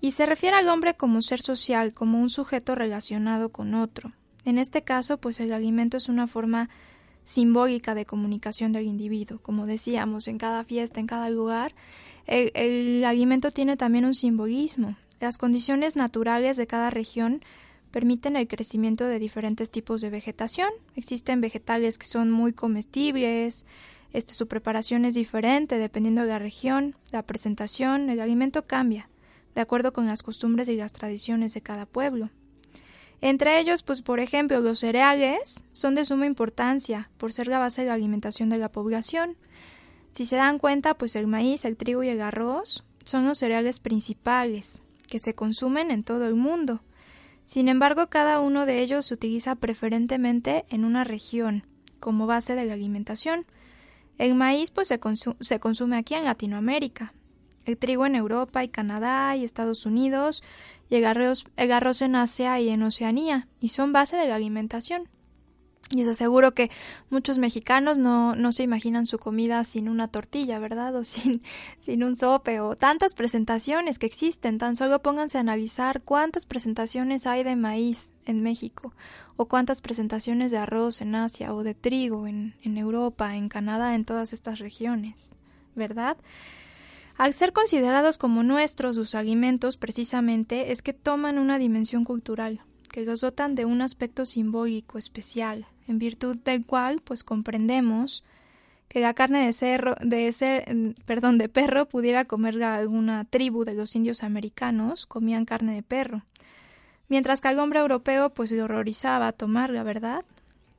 y 0.00 0.12
se 0.12 0.26
refiere 0.26 0.56
al 0.56 0.68
hombre 0.68 0.94
como 0.94 1.22
ser 1.22 1.42
social, 1.42 1.92
como 1.92 2.20
un 2.20 2.30
sujeto 2.30 2.74
relacionado 2.74 3.50
con 3.50 3.74
otro. 3.74 4.12
En 4.44 4.58
este 4.58 4.82
caso, 4.82 5.18
pues 5.18 5.40
el 5.40 5.52
alimento 5.52 5.96
es 5.96 6.08
una 6.08 6.26
forma 6.26 6.70
simbólica 7.28 7.94
de 7.94 8.06
comunicación 8.06 8.72
del 8.72 8.86
individuo. 8.86 9.38
Como 9.42 9.66
decíamos, 9.66 10.28
en 10.28 10.38
cada 10.38 10.64
fiesta, 10.64 10.98
en 10.98 11.06
cada 11.06 11.28
lugar, 11.28 11.74
el, 12.26 12.50
el 12.54 13.04
alimento 13.04 13.50
tiene 13.50 13.76
también 13.76 14.06
un 14.06 14.14
simbolismo. 14.14 14.96
Las 15.20 15.36
condiciones 15.36 15.94
naturales 15.94 16.56
de 16.56 16.66
cada 16.66 16.88
región 16.88 17.42
permiten 17.90 18.34
el 18.36 18.48
crecimiento 18.48 19.04
de 19.04 19.18
diferentes 19.18 19.70
tipos 19.70 20.00
de 20.00 20.08
vegetación. 20.08 20.70
Existen 20.96 21.42
vegetales 21.42 21.98
que 21.98 22.06
son 22.06 22.30
muy 22.30 22.54
comestibles, 22.54 23.66
este, 24.14 24.32
su 24.32 24.48
preparación 24.48 25.04
es 25.04 25.12
diferente 25.12 25.76
dependiendo 25.76 26.22
de 26.22 26.28
la 26.28 26.38
región, 26.38 26.96
la 27.12 27.24
presentación, 27.24 28.08
el 28.08 28.20
alimento 28.20 28.66
cambia 28.66 29.10
de 29.54 29.60
acuerdo 29.60 29.92
con 29.92 30.06
las 30.06 30.22
costumbres 30.22 30.68
y 30.68 30.76
las 30.76 30.92
tradiciones 30.94 31.52
de 31.52 31.60
cada 31.60 31.84
pueblo. 31.84 32.30
Entre 33.20 33.58
ellos, 33.58 33.82
pues 33.82 34.02
por 34.02 34.20
ejemplo, 34.20 34.60
los 34.60 34.78
cereales 34.78 35.64
son 35.72 35.94
de 35.94 36.04
suma 36.04 36.26
importancia 36.26 37.10
por 37.18 37.32
ser 37.32 37.48
la 37.48 37.58
base 37.58 37.82
de 37.82 37.88
la 37.88 37.94
alimentación 37.94 38.48
de 38.48 38.58
la 38.58 38.70
población. 38.70 39.36
Si 40.12 40.24
se 40.24 40.36
dan 40.36 40.58
cuenta, 40.58 40.94
pues 40.94 41.16
el 41.16 41.26
maíz, 41.26 41.64
el 41.64 41.76
trigo 41.76 42.02
y 42.02 42.08
el 42.08 42.20
arroz 42.20 42.84
son 43.04 43.24
los 43.24 43.38
cereales 43.38 43.80
principales 43.80 44.84
que 45.08 45.18
se 45.18 45.34
consumen 45.34 45.90
en 45.90 46.04
todo 46.04 46.26
el 46.28 46.34
mundo. 46.34 46.82
Sin 47.44 47.68
embargo, 47.68 48.08
cada 48.08 48.40
uno 48.40 48.66
de 48.66 48.82
ellos 48.82 49.06
se 49.06 49.14
utiliza 49.14 49.54
preferentemente 49.56 50.66
en 50.68 50.84
una 50.84 51.02
región 51.02 51.64
como 51.98 52.26
base 52.26 52.54
de 52.54 52.66
la 52.66 52.74
alimentación. 52.74 53.46
El 54.18 54.34
maíz 54.34 54.70
pues 54.70 54.88
se, 54.88 55.00
se 55.40 55.60
consume 55.60 55.96
aquí 55.96 56.14
en 56.14 56.24
Latinoamérica, 56.24 57.14
el 57.64 57.78
trigo 57.78 58.06
en 58.06 58.14
Europa 58.14 58.64
y 58.64 58.68
Canadá 58.68 59.34
y 59.36 59.44
Estados 59.44 59.86
Unidos, 59.86 60.42
y 60.90 60.96
en 60.96 62.14
Asia 62.16 62.60
y 62.60 62.68
en 62.68 62.82
Oceanía, 62.82 63.48
y 63.60 63.68
son 63.68 63.92
base 63.92 64.16
de 64.16 64.28
la 64.28 64.36
alimentación. 64.36 65.08
Y 65.90 65.96
les 65.96 66.08
aseguro 66.08 66.52
que 66.52 66.70
muchos 67.08 67.38
mexicanos 67.38 67.96
no, 67.96 68.34
no 68.34 68.52
se 68.52 68.62
imaginan 68.62 69.06
su 69.06 69.18
comida 69.18 69.64
sin 69.64 69.88
una 69.88 70.08
tortilla, 70.08 70.58
¿verdad? 70.58 70.94
O 70.94 71.04
sin, 71.04 71.42
sin 71.78 72.04
un 72.04 72.16
sope 72.16 72.60
o 72.60 72.76
tantas 72.76 73.14
presentaciones 73.14 73.98
que 73.98 74.04
existen. 74.04 74.58
Tan 74.58 74.76
solo 74.76 75.00
pónganse 75.00 75.38
a 75.38 75.40
analizar 75.40 76.02
cuántas 76.02 76.44
presentaciones 76.44 77.26
hay 77.26 77.42
de 77.42 77.56
maíz 77.56 78.12
en 78.26 78.42
México 78.42 78.92
o 79.36 79.46
cuántas 79.46 79.80
presentaciones 79.80 80.50
de 80.50 80.58
arroz 80.58 81.00
en 81.00 81.14
Asia 81.14 81.54
o 81.54 81.62
de 81.62 81.74
trigo 81.74 82.26
en, 82.26 82.54
en 82.62 82.76
Europa, 82.76 83.34
en 83.36 83.48
Canadá, 83.48 83.94
en 83.94 84.04
todas 84.04 84.34
estas 84.34 84.58
regiones, 84.58 85.34
¿verdad? 85.74 86.18
Al 87.18 87.34
ser 87.34 87.52
considerados 87.52 88.16
como 88.16 88.44
nuestros 88.44 88.94
sus 88.94 89.16
alimentos 89.16 89.76
precisamente 89.76 90.70
es 90.70 90.82
que 90.82 90.92
toman 90.92 91.38
una 91.38 91.58
dimensión 91.58 92.04
cultural, 92.04 92.60
que 92.92 93.04
los 93.04 93.22
dotan 93.22 93.56
de 93.56 93.64
un 93.64 93.82
aspecto 93.82 94.24
simbólico 94.24 94.98
especial, 94.98 95.66
en 95.88 95.98
virtud 95.98 96.36
del 96.36 96.64
cual 96.64 97.00
pues 97.02 97.24
comprendemos 97.24 98.22
que 98.86 99.00
la 99.00 99.14
carne 99.14 99.44
de 99.44 99.52
cerro, 99.52 99.96
de 100.00 100.30
ser, 100.30 100.72
de 100.72 101.48
perro 101.48 101.88
pudiera 101.88 102.24
comer 102.24 102.62
alguna 102.62 103.24
tribu 103.24 103.64
de 103.64 103.74
los 103.74 103.96
indios 103.96 104.22
americanos, 104.22 105.04
comían 105.04 105.44
carne 105.44 105.74
de 105.74 105.82
perro. 105.82 106.22
Mientras 107.08 107.40
que 107.40 107.48
al 107.48 107.58
hombre 107.58 107.80
europeo 107.80 108.30
pues 108.30 108.52
le 108.52 108.62
horrorizaba 108.62 109.32
tomarla, 109.32 109.82
¿verdad? 109.82 110.24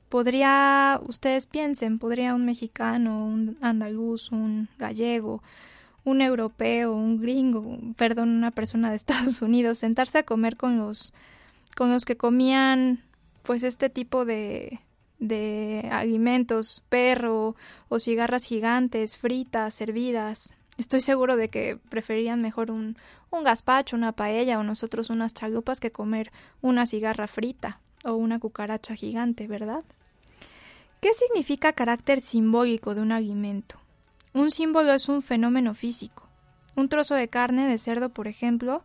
Podría, 0.07 1.01
ustedes 1.05 1.47
piensen, 1.47 1.99
podría 1.99 2.33
un 2.33 2.45
mexicano, 2.45 3.25
un 3.25 3.57
andaluz, 3.59 4.31
un 4.31 4.69
gallego, 4.77 5.43
un 6.03 6.21
europeo, 6.21 6.93
un 6.93 7.21
gringo, 7.21 7.77
perdón, 7.95 8.29
una 8.29 8.51
persona 8.51 8.89
de 8.89 8.95
Estados 8.97 9.41
Unidos, 9.41 9.79
sentarse 9.79 10.19
a 10.19 10.23
comer 10.23 10.57
con 10.57 10.77
los, 10.77 11.13
con 11.75 11.91
los 11.91 12.05
que 12.05 12.17
comían 12.17 13.03
pues 13.43 13.63
este 13.63 13.89
tipo 13.89 14.25
de, 14.25 14.79
de 15.19 15.89
alimentos, 15.91 16.83
perro 16.89 17.55
o 17.89 17.99
cigarras 17.99 18.45
gigantes, 18.45 19.17
fritas, 19.17 19.73
servidas. 19.73 20.55
Estoy 20.77 21.01
seguro 21.01 21.35
de 21.35 21.49
que 21.49 21.77
preferirían 21.89 22.41
mejor 22.41 22.71
un, 22.71 22.97
un 23.31 23.43
gazpacho, 23.43 23.95
una 23.95 24.13
paella 24.13 24.59
o 24.59 24.63
nosotros 24.63 25.09
unas 25.09 25.33
chalupas 25.33 25.79
que 25.79 25.91
comer 25.91 26.31
una 26.61 26.85
cigarra 26.85 27.27
frita 27.27 27.79
o 28.05 28.13
una 28.13 28.39
cucaracha 28.39 28.95
gigante, 28.95 29.47
¿verdad? 29.47 29.83
¿Qué 31.01 31.13
significa 31.13 31.73
carácter 31.73 32.21
simbólico 32.21 32.95
de 32.95 33.01
un 33.01 33.11
alimento? 33.11 33.79
Un 34.33 34.51
símbolo 34.51 34.93
es 34.93 35.09
un 35.09 35.21
fenómeno 35.21 35.73
físico. 35.73 36.27
Un 36.75 36.87
trozo 36.87 37.15
de 37.15 37.27
carne 37.27 37.67
de 37.67 37.77
cerdo, 37.77 38.09
por 38.09 38.27
ejemplo, 38.27 38.83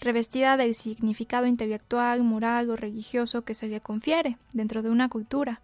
revestida 0.00 0.56
del 0.56 0.74
significado 0.74 1.46
intelectual, 1.46 2.22
moral 2.22 2.68
o 2.70 2.76
religioso 2.76 3.42
que 3.42 3.54
se 3.54 3.68
le 3.68 3.80
confiere 3.80 4.36
dentro 4.52 4.82
de 4.82 4.90
una 4.90 5.08
cultura. 5.08 5.60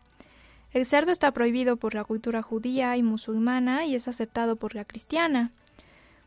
El 0.73 0.87
cerdo 0.87 1.13
está 1.13 1.33
prohibido 1.33 1.77
por 1.77 1.95
la 1.95 2.05
cultura 2.05 2.43
judía 2.43 2.97
y 2.97 3.03
musulmana 3.03 3.85
y 3.85 3.95
es 3.95 4.09
aceptado 4.09 4.57
por 4.57 4.75
la 4.75 4.85
cristiana. 4.85 5.53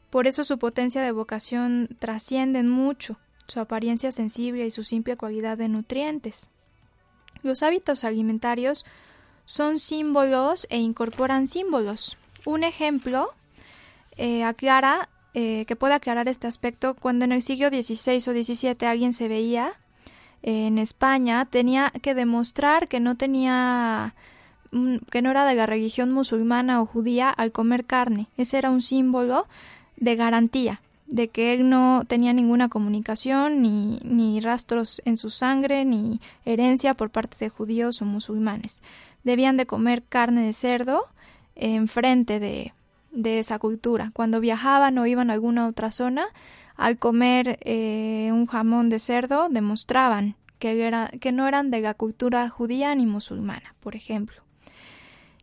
Por 0.09 0.27
eso 0.27 0.43
su 0.43 0.57
potencia 0.57 1.01
de 1.01 1.11
vocación 1.11 1.89
trascienden 1.99 2.69
mucho, 2.69 3.17
su 3.47 3.59
apariencia 3.59 4.11
sensible 4.11 4.65
y 4.65 4.71
su 4.71 4.83
simple 4.83 5.15
cualidad 5.15 5.57
de 5.57 5.69
nutrientes. 5.69 6.49
Los 7.43 7.63
hábitos 7.63 8.03
alimentarios 8.03 8.85
son 9.45 9.79
símbolos 9.79 10.67
e 10.69 10.77
incorporan 10.77 11.47
símbolos. 11.47 12.17
Un 12.45 12.63
ejemplo 12.63 13.29
eh, 14.17 14.43
aclara 14.43 15.09
eh, 15.33 15.65
que 15.65 15.75
puede 15.75 15.93
aclarar 15.93 16.27
este 16.27 16.47
aspecto 16.47 16.95
cuando 16.95 17.25
en 17.25 17.31
el 17.31 17.41
siglo 17.41 17.69
XVI 17.69 18.17
o 18.17 18.43
XVII 18.43 18.85
alguien 18.85 19.13
se 19.13 19.27
veía 19.27 19.73
eh, 20.43 20.67
en 20.67 20.77
España 20.77 21.45
tenía 21.45 21.91
que 22.01 22.15
demostrar 22.15 22.87
que 22.87 22.99
no 22.99 23.15
tenía 23.15 24.15
mm, 24.71 24.97
que 25.09 25.21
no 25.21 25.31
era 25.31 25.45
de 25.45 25.55
la 25.55 25.65
religión 25.65 26.11
musulmana 26.11 26.81
o 26.81 26.85
judía 26.85 27.29
al 27.29 27.51
comer 27.51 27.85
carne. 27.85 28.27
Ese 28.37 28.57
era 28.57 28.71
un 28.71 28.81
símbolo 28.81 29.47
de 29.97 30.15
garantía 30.15 30.81
de 31.07 31.27
que 31.27 31.53
él 31.53 31.69
no 31.69 32.03
tenía 32.07 32.33
ninguna 32.33 32.69
comunicación 32.69 33.61
ni, 33.61 33.99
ni 34.03 34.39
rastros 34.39 35.01
en 35.05 35.17
su 35.17 35.29
sangre 35.29 35.83
ni 35.83 36.21
herencia 36.45 36.93
por 36.93 37.09
parte 37.09 37.37
de 37.39 37.49
judíos 37.49 38.01
o 38.01 38.05
musulmanes. 38.05 38.81
Debían 39.23 39.57
de 39.57 39.65
comer 39.65 40.03
carne 40.03 40.41
de 40.45 40.53
cerdo 40.53 41.03
enfrente 41.61 42.39
de, 42.39 42.73
de 43.11 43.39
esa 43.39 43.59
cultura. 43.59 44.11
Cuando 44.13 44.39
viajaban 44.39 44.97
o 44.97 45.05
iban 45.05 45.29
a 45.29 45.33
alguna 45.33 45.67
otra 45.67 45.91
zona, 45.91 46.25
al 46.75 46.97
comer 46.97 47.59
eh, 47.61 48.29
un 48.31 48.47
jamón 48.47 48.89
de 48.89 48.99
cerdo, 48.99 49.49
demostraban 49.49 50.35
que, 50.59 50.87
era, 50.87 51.11
que 51.19 51.31
no 51.31 51.47
eran 51.47 51.71
de 51.71 51.81
la 51.81 51.93
cultura 51.93 52.49
judía 52.49 52.95
ni 52.95 53.05
musulmana, 53.05 53.75
por 53.81 53.95
ejemplo. 53.95 54.41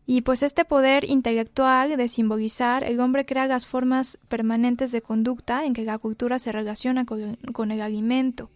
Y 0.07 0.23
pues 0.23 0.43
este 0.43 0.65
poder 0.65 1.05
intelectual 1.05 1.95
de 1.97 2.09
simbolizar, 2.09 2.83
el 2.83 2.99
hombre 2.99 3.27
crea 3.27 3.47
las 3.47 3.67
formas 3.67 4.19
permanentes 4.29 4.91
de 4.91 5.03
conducta 5.03 5.67
en 5.67 5.75
que 5.75 5.85
la 5.85 5.99
cultura 5.99 6.39
se 6.39 6.51
relaciona 6.51 7.05
con 7.05 7.71
el, 7.71 7.81
alimento. 7.83 8.49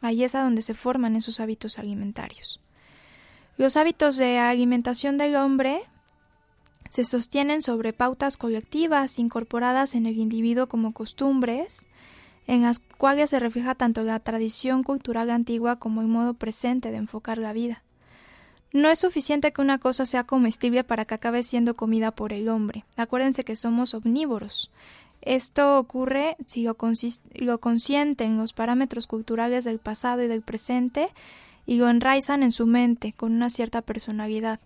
Ahí 0.00 0.22
es 0.22 0.36
a 0.36 0.42
donde 0.42 0.62
se 0.62 0.74
forman 0.74 1.16
esos 1.16 1.40
hábitos 1.40 1.80
alimentarios. 1.80 2.60
Los 3.56 3.76
hábitos 3.76 4.16
de 4.16 4.38
alimentación 4.38 5.18
del 5.18 5.34
hombre 5.34 5.82
se 6.94 7.04
sostienen 7.04 7.60
sobre 7.60 7.92
pautas 7.92 8.36
colectivas 8.36 9.18
incorporadas 9.18 9.96
en 9.96 10.06
el 10.06 10.16
individuo 10.16 10.68
como 10.68 10.92
costumbres, 10.92 11.86
en 12.46 12.62
las 12.62 12.78
cuales 12.78 13.30
se 13.30 13.40
refleja 13.40 13.74
tanto 13.74 14.04
la 14.04 14.20
tradición 14.20 14.84
cultural 14.84 15.30
antigua 15.30 15.80
como 15.80 16.02
el 16.02 16.06
modo 16.06 16.34
presente 16.34 16.92
de 16.92 16.98
enfocar 16.98 17.38
la 17.38 17.52
vida. 17.52 17.82
No 18.72 18.88
es 18.90 19.00
suficiente 19.00 19.52
que 19.52 19.60
una 19.60 19.78
cosa 19.78 20.06
sea 20.06 20.22
comestible 20.22 20.84
para 20.84 21.04
que 21.04 21.14
acabe 21.14 21.42
siendo 21.42 21.74
comida 21.74 22.12
por 22.12 22.32
el 22.32 22.48
hombre. 22.48 22.84
Acuérdense 22.96 23.42
que 23.42 23.56
somos 23.56 23.92
omnívoros. 23.92 24.70
Esto 25.20 25.80
ocurre 25.80 26.36
si 26.46 26.62
lo, 26.62 26.76
lo 27.34 27.58
consienten 27.58 28.36
los 28.36 28.52
parámetros 28.52 29.08
culturales 29.08 29.64
del 29.64 29.80
pasado 29.80 30.22
y 30.22 30.28
del 30.28 30.42
presente 30.42 31.08
y 31.66 31.74
lo 31.74 31.88
enraizan 31.88 32.44
en 32.44 32.52
su 32.52 32.66
mente 32.68 33.14
con 33.16 33.32
una 33.32 33.50
cierta 33.50 33.82
personalidad. 33.82 34.60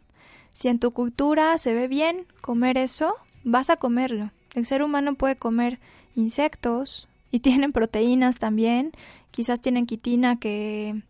Si 0.59 0.67
en 0.67 0.81
tu 0.81 0.91
cultura 0.91 1.57
se 1.57 1.73
ve 1.73 1.87
bien 1.87 2.27
comer 2.41 2.79
eso, 2.79 3.15
vas 3.45 3.71
a 3.71 3.77
comerlo. 3.77 4.33
El 4.57 4.67
ser 4.67 4.83
humano 4.83 5.15
puede 5.15 5.37
comer 5.37 5.79
insectos 6.17 7.07
y 7.31 7.39
tienen 7.47 7.71
proteínas 7.71 8.39
también, 8.39 8.91
quizás 9.31 9.61
tienen 9.61 9.87
quitina 9.87 10.41
que 10.41 11.01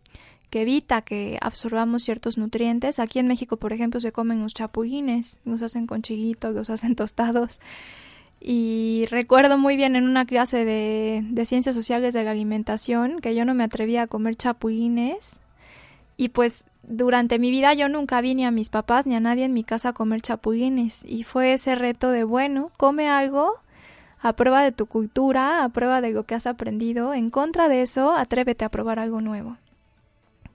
que 0.51 0.61
evita 0.61 1.01
que 1.01 1.39
absorbamos 1.41 2.03
ciertos 2.03 2.37
nutrientes. 2.37 2.99
Aquí 2.99 3.17
en 3.17 3.27
México, 3.27 3.57
por 3.57 3.73
ejemplo, 3.73 3.99
se 3.99 4.11
comen 4.11 4.43
los 4.43 4.53
chapulines, 4.53 5.41
los 5.45 5.63
hacen 5.63 5.87
con 5.87 6.03
los 6.41 6.69
hacen 6.69 6.95
tostados. 6.95 7.59
Y 8.39 9.07
recuerdo 9.09 9.57
muy 9.57 9.77
bien 9.77 9.95
en 9.95 10.03
una 10.03 10.25
clase 10.25 10.63
de, 10.63 11.23
de 11.27 11.45
ciencias 11.45 11.75
sociales 11.75 12.13
de 12.13 12.23
la 12.23 12.31
alimentación 12.31 13.19
que 13.19 13.33
yo 13.33 13.45
no 13.45 13.55
me 13.55 13.63
atrevía 13.63 14.03
a 14.03 14.07
comer 14.07 14.35
chapulines. 14.35 15.41
Y 16.19 16.27
pues 16.27 16.65
durante 16.83 17.39
mi 17.39 17.49
vida 17.49 17.73
yo 17.73 17.87
nunca 17.87 18.19
vi 18.19 18.35
ni 18.35 18.43
a 18.43 18.51
mis 18.51 18.69
papás 18.69 19.05
ni 19.05 19.15
a 19.15 19.21
nadie 19.21 19.45
en 19.45 19.53
mi 19.53 19.63
casa 19.63 19.89
a 19.89 19.93
comer 19.93 20.21
chapulines. 20.21 21.05
Y 21.05 21.23
fue 21.23 21.53
ese 21.53 21.75
reto 21.75 22.11
de, 22.11 22.25
bueno, 22.25 22.73
come 22.75 23.07
algo 23.07 23.53
a 24.19 24.33
prueba 24.33 24.61
de 24.61 24.73
tu 24.73 24.85
cultura, 24.85 25.63
a 25.63 25.69
prueba 25.69 26.01
de 26.01 26.11
lo 26.11 26.25
que 26.25 26.35
has 26.35 26.45
aprendido. 26.45 27.13
En 27.13 27.29
contra 27.29 27.69
de 27.69 27.83
eso, 27.83 28.11
atrévete 28.11 28.65
a 28.65 28.69
probar 28.69 28.99
algo 28.99 29.21
nuevo. 29.21 29.55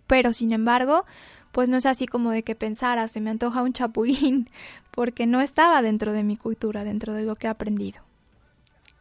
Pero 0.07 0.35
sin 0.35 0.53
embargo, 0.53 1.07
pues 1.51 1.71
no 1.71 1.79
es 1.79 1.87
así 1.87 2.07
como 2.07 2.31
de 2.31 2.43
que 2.43 2.55
pensara, 2.55 3.09
se 3.09 3.23
me 3.23 3.31
antoja 3.31 3.63
un 3.63 3.73
chapulín, 3.73 4.51
porque 4.91 5.27
no 5.27 5.41
estaba 5.41 5.81
dentro 5.81 6.13
de 6.13 6.25
mi 6.25 6.37
cultura, 6.37 6.85
dentro 6.85 7.15
de 7.15 7.23
lo 7.23 7.37
que 7.37 7.47
he 7.47 7.51
aprendido. 7.51 8.03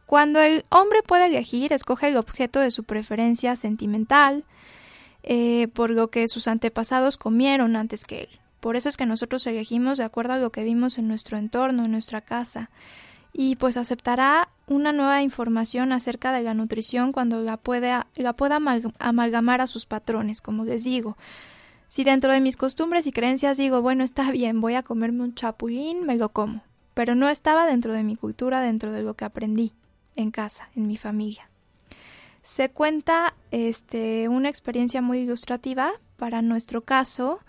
Cuando 0.06 0.40
el 0.40 0.64
hombre 0.70 1.02
puede 1.02 1.26
elegir, 1.26 1.74
escoge 1.74 2.08
el 2.08 2.16
objeto 2.16 2.60
de 2.60 2.70
su 2.70 2.84
preferencia 2.84 3.54
sentimental, 3.54 4.44
eh, 5.26 5.68
por 5.68 5.88
lo 5.90 6.10
que 6.10 6.28
sus 6.28 6.48
antepasados 6.48 7.16
comieron 7.16 7.76
antes 7.76 8.04
que 8.04 8.20
él. 8.22 8.28
Por 8.60 8.76
eso 8.76 8.88
es 8.88 8.96
que 8.96 9.06
nosotros 9.06 9.46
elegimos 9.46 9.98
de 9.98 10.04
acuerdo 10.04 10.34
a 10.34 10.38
lo 10.38 10.52
que 10.52 10.64
vimos 10.64 10.98
en 10.98 11.08
nuestro 11.08 11.38
entorno, 11.38 11.86
en 11.86 11.92
nuestra 11.92 12.20
casa 12.20 12.70
y 13.32 13.56
pues 13.56 13.76
aceptará 13.76 14.50
una 14.66 14.92
nueva 14.92 15.22
información 15.22 15.92
acerca 15.92 16.32
de 16.32 16.42
la 16.42 16.54
nutrición 16.54 17.12
cuando 17.12 17.40
la 17.40 17.56
pueda, 17.56 18.06
la 18.14 18.34
pueda 18.34 18.60
amalgamar 18.98 19.60
a 19.60 19.66
sus 19.66 19.86
patrones, 19.86 20.40
como 20.40 20.64
les 20.64 20.84
digo. 20.84 21.16
Si 21.88 22.04
dentro 22.04 22.32
de 22.32 22.40
mis 22.40 22.56
costumbres 22.56 23.06
y 23.06 23.12
creencias 23.12 23.56
digo, 23.56 23.82
bueno, 23.82 24.04
está 24.04 24.30
bien, 24.32 24.60
voy 24.60 24.74
a 24.74 24.82
comerme 24.82 25.24
un 25.24 25.34
chapulín, 25.34 26.06
me 26.06 26.16
lo 26.16 26.28
como, 26.28 26.62
pero 26.92 27.14
no 27.14 27.28
estaba 27.28 27.66
dentro 27.66 27.92
de 27.94 28.04
mi 28.04 28.14
cultura, 28.14 28.60
dentro 28.60 28.92
de 28.92 29.02
lo 29.02 29.14
que 29.14 29.24
aprendí 29.24 29.72
en 30.16 30.30
casa, 30.30 30.68
en 30.76 30.86
mi 30.86 30.96
familia. 30.96 31.48
Se 32.44 32.68
cuenta 32.68 33.34
este, 33.52 34.28
una 34.28 34.50
experiencia 34.50 35.00
muy 35.00 35.20
ilustrativa 35.20 35.92
para 36.18 36.42
nuestro 36.42 36.82
caso 36.82 37.40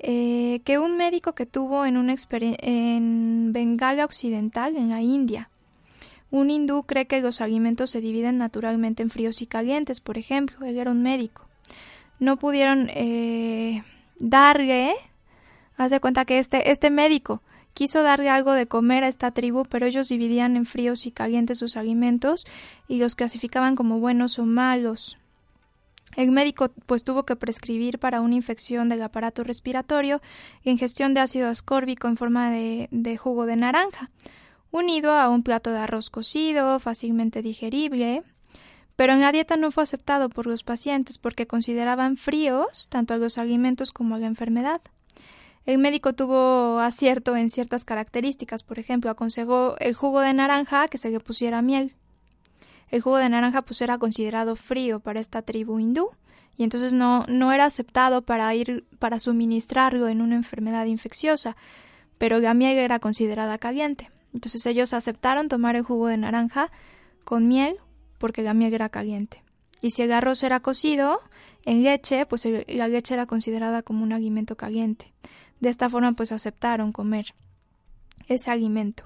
eh, 0.00 0.60
que 0.64 0.80
un 0.80 0.96
médico 0.96 1.36
que 1.36 1.46
tuvo 1.46 1.86
en, 1.86 1.96
una 1.96 2.16
en 2.32 3.52
Bengala 3.52 4.04
Occidental, 4.04 4.76
en 4.76 4.88
la 4.88 5.00
India. 5.00 5.48
Un 6.32 6.50
hindú 6.50 6.82
cree 6.82 7.06
que 7.06 7.20
los 7.20 7.40
alimentos 7.40 7.90
se 7.90 8.00
dividen 8.00 8.36
naturalmente 8.36 9.04
en 9.04 9.10
fríos 9.10 9.42
y 9.42 9.46
calientes, 9.46 10.00
por 10.00 10.18
ejemplo, 10.18 10.66
él 10.66 10.76
era 10.76 10.90
un 10.90 11.02
médico. 11.02 11.46
No 12.18 12.36
pudieron 12.36 12.90
eh, 12.94 13.84
darle, 14.18 14.94
haz 15.76 15.92
de 15.92 16.00
cuenta 16.00 16.24
que 16.24 16.40
este, 16.40 16.72
este 16.72 16.90
médico 16.90 17.42
quiso 17.74 18.02
darle 18.02 18.28
algo 18.28 18.52
de 18.52 18.66
comer 18.66 19.04
a 19.04 19.08
esta 19.08 19.30
tribu, 19.30 19.64
pero 19.64 19.86
ellos 19.86 20.08
dividían 20.08 20.56
en 20.56 20.66
fríos 20.66 21.06
y 21.06 21.10
calientes 21.10 21.58
sus 21.58 21.76
alimentos 21.76 22.46
y 22.88 22.98
los 22.98 23.14
clasificaban 23.14 23.76
como 23.76 23.98
buenos 23.98 24.38
o 24.38 24.44
malos. 24.44 25.18
El 26.16 26.30
médico 26.30 26.70
pues 26.86 27.04
tuvo 27.04 27.24
que 27.24 27.36
prescribir 27.36 27.98
para 27.98 28.20
una 28.20 28.34
infección 28.34 28.88
del 28.88 29.02
aparato 29.02 29.44
respiratorio 29.44 30.20
ingestión 30.62 31.14
de 31.14 31.20
ácido 31.20 31.48
ascórbico 31.48 32.06
en 32.06 32.16
forma 32.16 32.50
de, 32.50 32.88
de 32.90 33.16
jugo 33.16 33.46
de 33.46 33.56
naranja, 33.56 34.10
unido 34.70 35.12
a 35.12 35.30
un 35.30 35.42
plato 35.42 35.70
de 35.70 35.78
arroz 35.78 36.10
cocido, 36.10 36.78
fácilmente 36.80 37.40
digerible, 37.40 38.22
pero 38.96 39.14
en 39.14 39.20
la 39.20 39.32
dieta 39.32 39.56
no 39.56 39.70
fue 39.70 39.84
aceptado 39.84 40.28
por 40.28 40.46
los 40.46 40.64
pacientes 40.64 41.18
porque 41.18 41.46
consideraban 41.46 42.16
fríos 42.16 42.88
tanto 42.88 43.14
a 43.14 43.18
los 43.18 43.38
alimentos 43.38 43.90
como 43.90 44.14
a 44.14 44.18
la 44.18 44.26
enfermedad. 44.26 44.82
El 45.64 45.78
médico 45.78 46.12
tuvo 46.12 46.80
acierto 46.80 47.36
en 47.36 47.48
ciertas 47.48 47.84
características, 47.84 48.64
por 48.64 48.78
ejemplo, 48.80 49.10
aconsejó 49.10 49.76
el 49.78 49.94
jugo 49.94 50.20
de 50.20 50.34
naranja 50.34 50.88
que 50.88 50.98
se 50.98 51.10
le 51.10 51.20
pusiera 51.20 51.62
miel. 51.62 51.94
El 52.90 53.00
jugo 53.00 53.18
de 53.18 53.28
naranja 53.28 53.62
pues 53.62 53.80
era 53.80 53.96
considerado 53.98 54.56
frío 54.56 55.00
para 55.00 55.20
esta 55.20 55.42
tribu 55.42 55.78
hindú 55.78 56.10
y 56.56 56.64
entonces 56.64 56.94
no, 56.94 57.24
no 57.28 57.52
era 57.52 57.64
aceptado 57.64 58.22
para 58.22 58.54
ir 58.54 58.84
para 58.98 59.18
suministrarlo 59.18 60.08
en 60.08 60.20
una 60.20 60.34
enfermedad 60.34 60.84
infecciosa, 60.86 61.56
pero 62.18 62.38
la 62.38 62.54
miel 62.54 62.76
era 62.76 62.98
considerada 62.98 63.56
caliente. 63.58 64.10
Entonces 64.34 64.66
ellos 64.66 64.92
aceptaron 64.92 65.48
tomar 65.48 65.76
el 65.76 65.82
jugo 65.82 66.08
de 66.08 66.16
naranja 66.16 66.70
con 67.24 67.48
miel 67.48 67.76
porque 68.18 68.42
la 68.42 68.52
miel 68.52 68.74
era 68.74 68.88
caliente. 68.88 69.42
Y 69.80 69.92
si 69.92 70.02
el 70.02 70.12
arroz 70.12 70.42
era 70.42 70.60
cocido 70.60 71.20
en 71.64 71.82
leche, 71.82 72.26
pues 72.26 72.46
la 72.68 72.88
leche 72.88 73.14
era 73.14 73.26
considerada 73.26 73.82
como 73.82 74.02
un 74.02 74.12
alimento 74.12 74.56
caliente. 74.56 75.12
De 75.62 75.68
esta 75.68 75.88
forma 75.88 76.12
pues 76.12 76.32
aceptaron 76.32 76.90
comer 76.90 77.34
ese 78.26 78.50
alimento. 78.50 79.04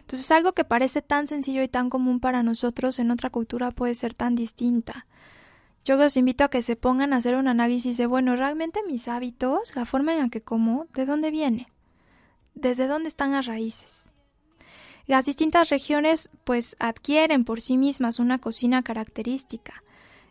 Entonces 0.00 0.30
algo 0.30 0.52
que 0.52 0.62
parece 0.64 1.00
tan 1.00 1.26
sencillo 1.26 1.62
y 1.62 1.68
tan 1.68 1.88
común 1.88 2.20
para 2.20 2.42
nosotros 2.42 2.98
en 2.98 3.10
otra 3.10 3.30
cultura 3.30 3.70
puede 3.70 3.94
ser 3.94 4.12
tan 4.12 4.34
distinta. 4.34 5.06
Yo 5.82 5.96
los 5.96 6.18
invito 6.18 6.44
a 6.44 6.50
que 6.50 6.60
se 6.60 6.76
pongan 6.76 7.14
a 7.14 7.16
hacer 7.16 7.36
un 7.36 7.48
análisis 7.48 7.96
de, 7.96 8.04
bueno, 8.04 8.36
realmente 8.36 8.80
mis 8.86 9.08
hábitos, 9.08 9.74
la 9.76 9.86
forma 9.86 10.12
en 10.12 10.18
la 10.18 10.28
que 10.28 10.42
como, 10.42 10.86
¿de 10.92 11.06
dónde 11.06 11.30
viene? 11.30 11.72
¿Desde 12.54 12.86
dónde 12.86 13.08
están 13.08 13.32
las 13.32 13.46
raíces? 13.46 14.12
Las 15.06 15.24
distintas 15.24 15.70
regiones 15.70 16.30
pues 16.44 16.76
adquieren 16.80 17.46
por 17.46 17.62
sí 17.62 17.78
mismas 17.78 18.18
una 18.18 18.38
cocina 18.38 18.82
característica. 18.82 19.82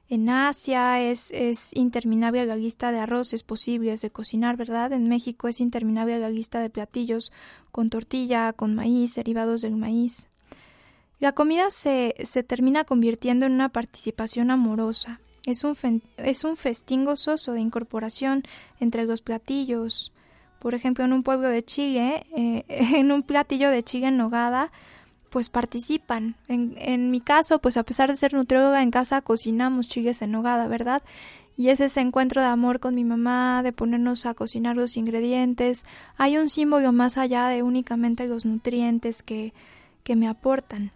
En 0.09 0.29
Asia 0.29 1.01
es, 1.01 1.31
es, 1.31 1.71
interminable 1.75 2.45
la 2.45 2.55
lista 2.55 2.91
de 2.91 2.99
arroces 2.99 3.41
posibles 3.41 4.01
de 4.01 4.11
cocinar, 4.11 4.57
¿verdad? 4.57 4.91
En 4.91 5.07
México 5.07 5.47
es 5.47 5.59
interminable 5.59 6.19
la 6.19 6.29
lista 6.29 6.59
de 6.59 6.69
platillos 6.69 7.31
con 7.71 7.89
tortilla, 7.89 8.53
con 8.53 8.75
maíz, 8.75 9.15
derivados 9.15 9.61
del 9.61 9.75
maíz. 9.75 10.27
La 11.19 11.31
comida 11.31 11.71
se, 11.71 12.15
se 12.25 12.43
termina 12.43 12.83
convirtiendo 12.83 13.45
en 13.45 13.53
una 13.53 13.69
participación 13.69 14.51
amorosa. 14.51 15.21
Es 15.45 15.63
un, 15.63 16.01
es 16.17 16.43
un 16.43 16.57
festín 16.57 17.05
gozoso 17.05 17.53
de 17.53 17.61
incorporación 17.61 18.43
entre 18.79 19.05
los 19.05 19.21
platillos. 19.21 20.11
Por 20.59 20.75
ejemplo, 20.75 21.03
en 21.05 21.13
un 21.13 21.23
pueblo 21.23 21.47
de 21.47 21.63
Chile, 21.63 22.25
eh, 22.35 22.65
en 22.67 23.11
un 23.11 23.23
platillo 23.23 23.69
de 23.69 23.83
chile 23.83 24.07
en 24.07 24.17
nogada, 24.17 24.71
pues 25.33 25.49
participan. 25.49 26.35
En, 26.47 26.75
en 26.77 27.09
mi 27.09 27.19
caso, 27.19 27.57
pues 27.57 27.75
a 27.77 27.81
pesar 27.81 28.11
de 28.11 28.17
ser 28.17 28.35
nutrióloga 28.35 28.83
en 28.83 28.91
casa, 28.91 29.21
cocinamos 29.21 29.87
chiles 29.87 30.21
en 30.21 30.31
nogada, 30.31 30.67
¿verdad? 30.67 31.01
Y 31.57 31.69
es 31.69 31.79
ese 31.79 32.01
encuentro 32.01 32.39
de 32.39 32.49
amor 32.49 32.79
con 32.79 32.93
mi 32.93 33.03
mamá, 33.03 33.63
de 33.63 33.73
ponernos 33.73 34.27
a 34.27 34.35
cocinar 34.35 34.75
los 34.75 34.95
ingredientes. 34.95 35.87
Hay 36.17 36.37
un 36.37 36.49
símbolo 36.49 36.91
más 36.93 37.17
allá 37.17 37.47
de 37.47 37.63
únicamente 37.63 38.27
los 38.27 38.45
nutrientes 38.45 39.23
que, 39.23 39.55
que 40.03 40.15
me 40.15 40.27
aportan. 40.27 40.91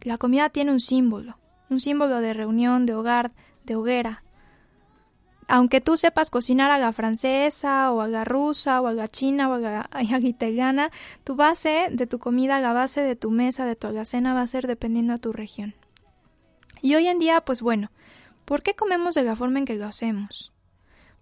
La 0.00 0.16
comida 0.16 0.48
tiene 0.48 0.72
un 0.72 0.80
símbolo, 0.80 1.36
un 1.68 1.78
símbolo 1.78 2.22
de 2.22 2.32
reunión, 2.32 2.86
de 2.86 2.94
hogar, 2.94 3.32
de 3.66 3.76
hoguera, 3.76 4.23
aunque 5.48 5.80
tú 5.80 5.96
sepas 5.96 6.30
cocinar 6.30 6.70
a 6.70 6.78
la 6.78 6.92
francesa 6.92 7.90
o 7.92 8.00
a 8.00 8.08
la 8.08 8.24
rusa 8.24 8.80
o 8.80 8.86
a 8.86 8.92
la 8.92 9.08
china 9.08 9.48
o 9.48 9.54
a 9.54 9.60
la, 9.60 9.88
italiana, 10.20 10.90
tu 11.24 11.36
base 11.36 11.88
de 11.90 12.06
tu 12.06 12.18
comida, 12.18 12.60
la 12.60 12.72
base 12.72 13.02
de 13.02 13.16
tu 13.16 13.30
mesa, 13.30 13.66
de 13.66 13.76
tu 13.76 13.86
alacena 13.86 14.34
va 14.34 14.42
a 14.42 14.46
ser 14.46 14.66
dependiendo 14.66 15.12
a 15.12 15.18
tu 15.18 15.32
región. 15.32 15.74
Y 16.82 16.94
hoy 16.94 17.08
en 17.08 17.18
día, 17.18 17.40
pues 17.40 17.62
bueno, 17.62 17.90
¿por 18.44 18.62
qué 18.62 18.74
comemos 18.74 19.14
de 19.14 19.22
la 19.22 19.36
forma 19.36 19.58
en 19.58 19.64
que 19.64 19.76
lo 19.76 19.86
hacemos? 19.86 20.52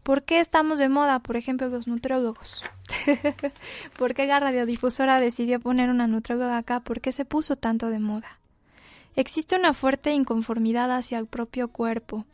¿Por 0.03 0.25
qué 0.25 0.41
estamos 0.41 0.81
de 0.81 0.89
moda, 0.89 1.21
por 1.21 1.37
ejemplo, 1.37 1.69
los 1.69 1.87
nutriólogos? 1.87 2.65
¿Por 3.99 4.15
qué 4.15 4.27
la 4.27 4.41
radiodifusora 4.41 5.21
decidió 5.21 5.61
poner 5.61 5.91
una 5.91 6.09
nutrióloga 6.09 6.59
acá? 6.59 6.81
¿Por 6.81 7.01
qué 7.01 7.13
se 7.13 7.25
puso 7.25 7.55
tanto 7.55 7.89
de 7.89 8.01
moda? 8.01 8.41
Existe 9.15 9.55
una 9.55 9.75
fuerte 9.75 10.13
inconformidad 10.13 10.91
hacia 10.91 11.19
el 11.19 11.27
propio 11.27 11.69
cuerpo, 11.69 12.25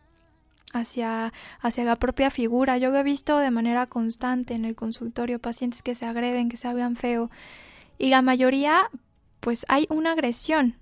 hacia, 0.72 1.32
hacia 1.60 1.84
la 1.84 1.96
propia 1.96 2.30
figura. 2.30 2.78
Yo 2.78 2.90
lo 2.90 2.98
he 2.98 3.02
visto 3.02 3.38
de 3.38 3.50
manera 3.50 3.86
constante 3.86 4.54
en 4.54 4.64
el 4.64 4.74
consultorio, 4.74 5.38
pacientes 5.38 5.82
que 5.82 5.94
se 5.94 6.06
agreden, 6.06 6.48
que 6.48 6.56
se 6.56 6.68
hablan 6.68 6.96
feo, 6.96 7.30
y 7.98 8.10
la 8.10 8.22
mayoría, 8.22 8.90
pues 9.40 9.66
hay 9.68 9.86
una 9.90 10.12
agresión, 10.12 10.76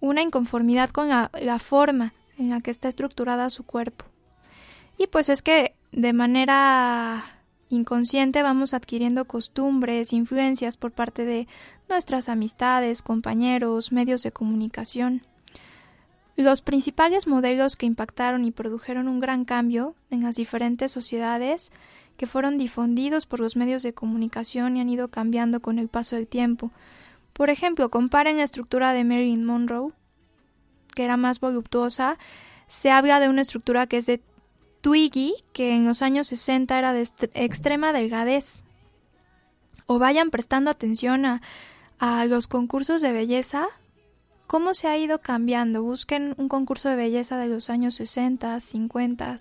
una 0.00 0.22
inconformidad 0.22 0.90
con 0.90 1.08
la, 1.08 1.30
la 1.40 1.58
forma 1.58 2.14
en 2.38 2.50
la 2.50 2.60
que 2.60 2.70
está 2.70 2.88
estructurada 2.88 3.50
su 3.50 3.64
cuerpo. 3.64 4.04
Y 4.96 5.08
pues 5.08 5.28
es 5.28 5.42
que 5.42 5.74
de 5.92 6.12
manera 6.12 7.24
inconsciente 7.70 8.42
vamos 8.42 8.74
adquiriendo 8.74 9.26
costumbres, 9.26 10.12
influencias 10.12 10.76
por 10.76 10.92
parte 10.92 11.24
de 11.24 11.48
nuestras 11.88 12.28
amistades, 12.28 13.02
compañeros, 13.02 13.92
medios 13.92 14.22
de 14.22 14.32
comunicación. 14.32 15.22
Los 16.38 16.62
principales 16.62 17.26
modelos 17.26 17.74
que 17.74 17.84
impactaron 17.84 18.44
y 18.44 18.52
produjeron 18.52 19.08
un 19.08 19.18
gran 19.18 19.44
cambio 19.44 19.96
en 20.08 20.22
las 20.22 20.36
diferentes 20.36 20.92
sociedades 20.92 21.72
que 22.16 22.28
fueron 22.28 22.58
difundidos 22.58 23.26
por 23.26 23.40
los 23.40 23.56
medios 23.56 23.82
de 23.82 23.92
comunicación 23.92 24.76
y 24.76 24.80
han 24.80 24.88
ido 24.88 25.08
cambiando 25.08 25.58
con 25.58 25.80
el 25.80 25.88
paso 25.88 26.14
del 26.14 26.28
tiempo. 26.28 26.70
Por 27.32 27.50
ejemplo, 27.50 27.90
comparen 27.90 28.36
la 28.36 28.44
estructura 28.44 28.92
de 28.92 29.02
Marilyn 29.02 29.44
Monroe, 29.44 29.90
que 30.94 31.02
era 31.02 31.16
más 31.16 31.40
voluptuosa, 31.40 32.18
se 32.68 32.92
habla 32.92 33.18
de 33.18 33.28
una 33.28 33.42
estructura 33.42 33.88
que 33.88 33.96
es 33.96 34.06
de 34.06 34.22
Twiggy, 34.80 35.34
que 35.52 35.72
en 35.72 35.86
los 35.86 36.02
años 36.02 36.28
60 36.28 36.78
era 36.78 36.92
de 36.92 37.08
extrema 37.34 37.92
delgadez. 37.92 38.62
O 39.86 39.98
vayan 39.98 40.30
prestando 40.30 40.70
atención 40.70 41.26
a, 41.26 41.42
a 41.98 42.26
los 42.26 42.46
concursos 42.46 43.02
de 43.02 43.10
belleza, 43.10 43.66
cómo 44.48 44.74
se 44.74 44.88
ha 44.88 44.98
ido 44.98 45.20
cambiando. 45.20 45.84
Busquen 45.84 46.34
un 46.38 46.48
concurso 46.48 46.88
de 46.88 46.96
belleza 46.96 47.38
de 47.38 47.46
los 47.46 47.70
años 47.70 47.94
60, 47.94 48.58
50 48.58 49.36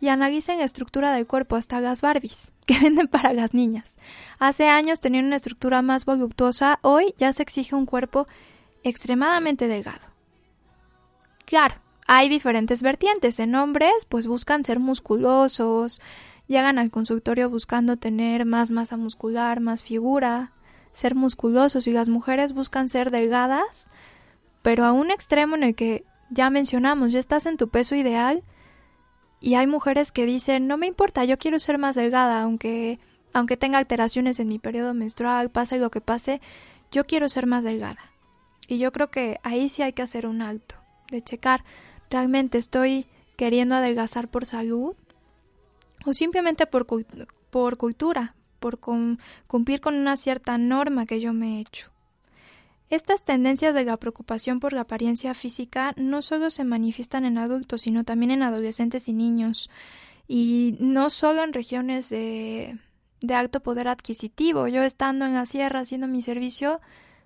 y 0.00 0.08
analicen 0.08 0.58
la 0.58 0.64
estructura 0.64 1.12
del 1.12 1.26
cuerpo 1.26 1.56
hasta 1.56 1.80
las 1.80 2.02
Barbies 2.02 2.52
que 2.66 2.78
venden 2.78 3.08
para 3.08 3.32
las 3.32 3.54
niñas. 3.54 3.94
Hace 4.38 4.68
años 4.68 5.00
tenían 5.00 5.24
una 5.24 5.36
estructura 5.36 5.82
más 5.82 6.04
voluptuosa, 6.04 6.78
hoy 6.82 7.14
ya 7.16 7.32
se 7.32 7.42
exige 7.42 7.74
un 7.74 7.86
cuerpo 7.86 8.28
extremadamente 8.84 9.66
delgado. 9.66 10.06
Claro, 11.46 11.74
hay 12.06 12.28
diferentes 12.28 12.82
vertientes. 12.82 13.40
En 13.40 13.54
hombres, 13.54 14.04
pues 14.08 14.26
buscan 14.26 14.62
ser 14.62 14.78
musculosos, 14.78 16.02
llegan 16.48 16.78
al 16.78 16.90
consultorio 16.90 17.48
buscando 17.48 17.96
tener 17.96 18.44
más 18.44 18.70
masa 18.70 18.98
muscular, 18.98 19.60
más 19.60 19.82
figura, 19.82 20.52
ser 20.92 21.14
musculosos 21.14 21.86
y 21.86 21.92
las 21.92 22.10
mujeres 22.10 22.52
buscan 22.52 22.88
ser 22.88 23.10
delgadas, 23.10 23.88
pero 24.64 24.86
a 24.86 24.92
un 24.92 25.10
extremo 25.10 25.56
en 25.56 25.62
el 25.62 25.74
que 25.74 26.06
ya 26.30 26.48
mencionamos, 26.48 27.12
ya 27.12 27.18
estás 27.20 27.44
en 27.44 27.58
tu 27.58 27.68
peso 27.68 27.96
ideal, 27.96 28.42
y 29.38 29.56
hay 29.56 29.66
mujeres 29.66 30.10
que 30.10 30.24
dicen, 30.24 30.66
no 30.66 30.78
me 30.78 30.86
importa, 30.86 31.26
yo 31.26 31.36
quiero 31.36 31.58
ser 31.58 31.76
más 31.76 31.96
delgada, 31.96 32.40
aunque, 32.40 32.98
aunque 33.34 33.58
tenga 33.58 33.76
alteraciones 33.76 34.40
en 34.40 34.48
mi 34.48 34.58
periodo 34.58 34.94
menstrual, 34.94 35.50
pase 35.50 35.76
lo 35.76 35.90
que 35.90 36.00
pase, 36.00 36.40
yo 36.90 37.04
quiero 37.04 37.28
ser 37.28 37.46
más 37.46 37.62
delgada. 37.62 38.00
Y 38.66 38.78
yo 38.78 38.90
creo 38.90 39.10
que 39.10 39.38
ahí 39.42 39.68
sí 39.68 39.82
hay 39.82 39.92
que 39.92 40.00
hacer 40.00 40.26
un 40.26 40.40
alto, 40.40 40.76
de 41.10 41.20
checar, 41.20 41.62
¿realmente 42.08 42.56
estoy 42.56 43.06
queriendo 43.36 43.74
adelgazar 43.74 44.28
por 44.28 44.46
salud? 44.46 44.94
O 46.06 46.14
simplemente 46.14 46.66
por, 46.66 46.86
por 47.50 47.76
cultura, 47.76 48.34
por 48.60 48.78
cumplir 48.78 49.82
con 49.82 49.94
una 49.94 50.16
cierta 50.16 50.56
norma 50.56 51.04
que 51.04 51.20
yo 51.20 51.34
me 51.34 51.58
he 51.58 51.60
hecho. 51.60 51.93
Estas 52.90 53.24
tendencias 53.24 53.74
de 53.74 53.84
la 53.84 53.96
preocupación 53.96 54.60
por 54.60 54.72
la 54.72 54.82
apariencia 54.82 55.34
física 55.34 55.94
no 55.96 56.20
solo 56.22 56.50
se 56.50 56.64
manifiestan 56.64 57.24
en 57.24 57.38
adultos, 57.38 57.82
sino 57.82 58.04
también 58.04 58.30
en 58.30 58.42
adolescentes 58.42 59.08
y 59.08 59.14
niños, 59.14 59.70
y 60.28 60.76
no 60.80 61.10
solo 61.10 61.42
en 61.44 61.52
regiones 61.52 62.10
de, 62.10 62.78
alto 63.34 63.62
poder 63.62 63.88
adquisitivo. 63.88 64.68
Yo 64.68 64.82
estando 64.82 65.24
en 65.24 65.34
la 65.34 65.46
sierra 65.46 65.80
haciendo 65.80 66.08
mi 66.08 66.20
servicio, 66.20 66.80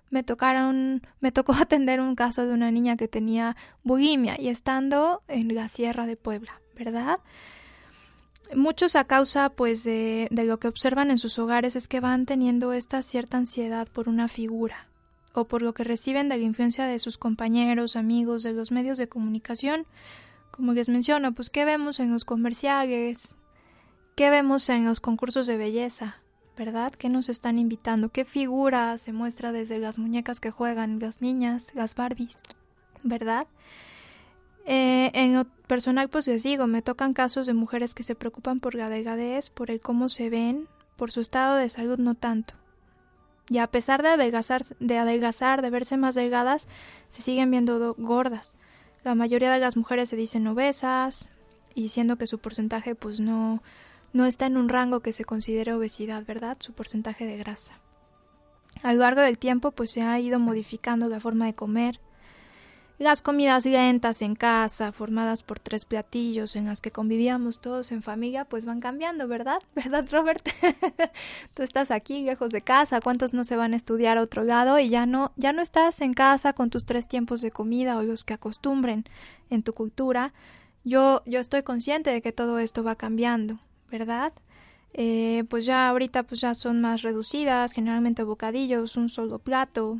me 0.09 0.23
tocaron, 0.23 1.01
me 1.19 1.31
tocó 1.31 1.53
atender 1.59 1.99
un 1.99 2.15
caso 2.15 2.47
de 2.47 2.53
una 2.53 2.71
niña 2.71 2.95
que 2.95 3.09
tenía 3.09 3.57
bulimia 3.83 4.39
y 4.39 4.47
estando 4.47 5.23
en 5.27 5.53
la 5.53 5.67
sierra 5.67 6.05
de 6.05 6.15
Puebla, 6.15 6.61
¿verdad? 6.75 7.19
Muchos 8.55 8.95
a 8.95 9.03
causa 9.03 9.49
pues 9.49 9.83
de, 9.83 10.27
de 10.31 10.43
lo 10.45 10.57
que 10.59 10.69
observan 10.69 11.11
en 11.11 11.19
sus 11.19 11.37
hogares 11.37 11.75
es 11.75 11.87
que 11.87 11.99
van 11.99 12.25
teniendo 12.25 12.73
esta 12.73 13.01
cierta 13.03 13.37
ansiedad 13.37 13.87
por 13.87 14.09
una 14.09 14.27
figura 14.27 14.88
o 15.33 15.45
por 15.45 15.61
lo 15.61 15.73
que 15.73 15.83
reciben 15.83 16.29
de 16.29 16.37
la 16.37 16.43
influencia 16.43 16.85
de 16.85 16.99
sus 16.99 17.17
compañeros, 17.17 17.95
amigos, 17.95 18.43
de 18.43 18.53
los 18.53 18.71
medios 18.71 18.97
de 18.97 19.09
comunicación. 19.09 19.85
Como 20.51 20.73
les 20.73 20.89
menciono, 20.89 21.33
pues 21.33 21.49
qué 21.49 21.65
vemos 21.65 21.99
en 21.99 22.11
los 22.11 22.25
comerciales, 22.25 23.37
qué 24.15 24.29
vemos 24.29 24.69
en 24.69 24.85
los 24.85 24.99
concursos 24.99 25.47
de 25.47 25.57
belleza, 25.57 26.17
¿verdad? 26.57 26.93
¿Qué 26.93 27.09
nos 27.09 27.29
están 27.29 27.57
invitando? 27.57 28.09
¿Qué 28.09 28.25
figura 28.25 28.97
se 28.97 29.13
muestra 29.13 29.51
desde 29.51 29.79
las 29.79 29.99
muñecas 29.99 30.39
que 30.39 30.51
juegan 30.51 30.99
las 30.99 31.21
niñas, 31.21 31.69
las 31.75 31.95
Barbies, 31.95 32.41
¿verdad? 33.03 33.47
Eh, 34.65 35.11
en 35.13 35.33
lo 35.33 35.45
personal, 35.67 36.09
pues 36.09 36.27
les 36.27 36.43
digo, 36.43 36.67
me 36.67 36.81
tocan 36.81 37.13
casos 37.13 37.47
de 37.47 37.53
mujeres 37.53 37.93
que 37.95 38.03
se 38.03 38.15
preocupan 38.15 38.59
por 38.59 38.75
la 38.75 38.89
delgadez, 38.89 39.49
por 39.49 39.71
el 39.71 39.79
cómo 39.79 40.09
se 40.09 40.29
ven, 40.29 40.67
por 40.95 41.11
su 41.11 41.21
estado 41.21 41.55
de 41.55 41.69
salud 41.69 41.97
no 41.97 42.15
tanto 42.15 42.55
y 43.49 43.57
a 43.57 43.67
pesar 43.67 44.03
de 44.03 44.09
adelgazar, 44.09 44.61
de 44.79 44.97
adelgazar, 44.97 45.61
de 45.61 45.69
verse 45.69 45.97
más 45.97 46.15
delgadas, 46.15 46.67
se 47.09 47.21
siguen 47.21 47.51
viendo 47.51 47.95
gordas. 47.97 48.57
La 49.03 49.15
mayoría 49.15 49.51
de 49.51 49.59
las 49.59 49.75
mujeres 49.75 50.09
se 50.09 50.15
dicen 50.15 50.47
obesas, 50.47 51.31
y 51.73 51.89
siendo 51.89 52.17
que 52.17 52.27
su 52.27 52.39
porcentaje 52.39 52.95
pues 52.95 53.19
no, 53.19 53.61
no 54.13 54.25
está 54.25 54.45
en 54.45 54.57
un 54.57 54.69
rango 54.69 54.99
que 54.99 55.13
se 55.13 55.25
considere 55.25 55.73
obesidad, 55.73 56.25
¿verdad? 56.25 56.57
Su 56.59 56.73
porcentaje 56.73 57.25
de 57.25 57.37
grasa. 57.37 57.79
A 58.83 58.93
lo 58.93 58.99
largo 58.99 59.21
del 59.21 59.37
tiempo 59.37 59.71
pues 59.71 59.91
se 59.91 60.01
ha 60.01 60.19
ido 60.19 60.39
modificando 60.39 61.07
la 61.07 61.19
forma 61.19 61.45
de 61.45 61.55
comer, 61.55 61.99
las 62.99 63.21
comidas 63.21 63.65
lentas 63.65 64.21
en 64.21 64.35
casa, 64.35 64.91
formadas 64.91 65.41
por 65.41 65.57
tres 65.57 65.85
platillos 65.85 66.57
en 66.57 66.65
las 66.65 66.81
que 66.81 66.91
convivíamos 66.91 67.61
todos 67.61 67.93
en 67.93 68.03
familia, 68.03 68.43
pues 68.43 68.65
van 68.65 68.81
cambiando, 68.81 69.27
¿verdad? 69.29 69.59
¿Verdad, 69.75 70.05
Robert? 70.11 70.47
Tú 71.53 71.63
estás 71.63 71.91
aquí, 71.91 72.23
lejos 72.23 72.51
de 72.51 72.61
casa, 72.61 72.99
¿cuántos 72.99 73.33
no 73.33 73.45
se 73.45 73.55
van 73.55 73.71
a 73.71 73.77
estudiar 73.77 74.17
a 74.17 74.21
otro 74.21 74.43
lado 74.43 74.77
y 74.79 74.89
ya 74.89 75.05
no, 75.05 75.31
ya 75.37 75.53
no 75.53 75.61
estás 75.61 76.01
en 76.01 76.13
casa 76.13 76.51
con 76.51 76.69
tus 76.69 76.85
tres 76.85 77.07
tiempos 77.07 77.39
de 77.39 77.51
comida 77.51 77.97
o 77.97 78.03
los 78.03 78.25
que 78.25 78.33
acostumbren 78.33 79.05
en 79.49 79.63
tu 79.63 79.73
cultura? 79.73 80.33
Yo, 80.83 81.23
yo 81.25 81.39
estoy 81.39 81.63
consciente 81.63 82.09
de 82.09 82.21
que 82.21 82.33
todo 82.33 82.59
esto 82.59 82.83
va 82.83 82.95
cambiando, 82.95 83.59
¿verdad? 83.89 84.33
Eh, 84.93 85.45
pues 85.49 85.65
ya 85.65 85.87
ahorita 85.87 86.23
pues 86.23 86.41
ya 86.41 86.53
son 86.53 86.81
más 86.81 87.01
reducidas, 87.01 87.71
generalmente 87.71 88.23
bocadillos, 88.23 88.97
un 88.97 89.07
solo 89.07 89.39
plato, 89.39 89.99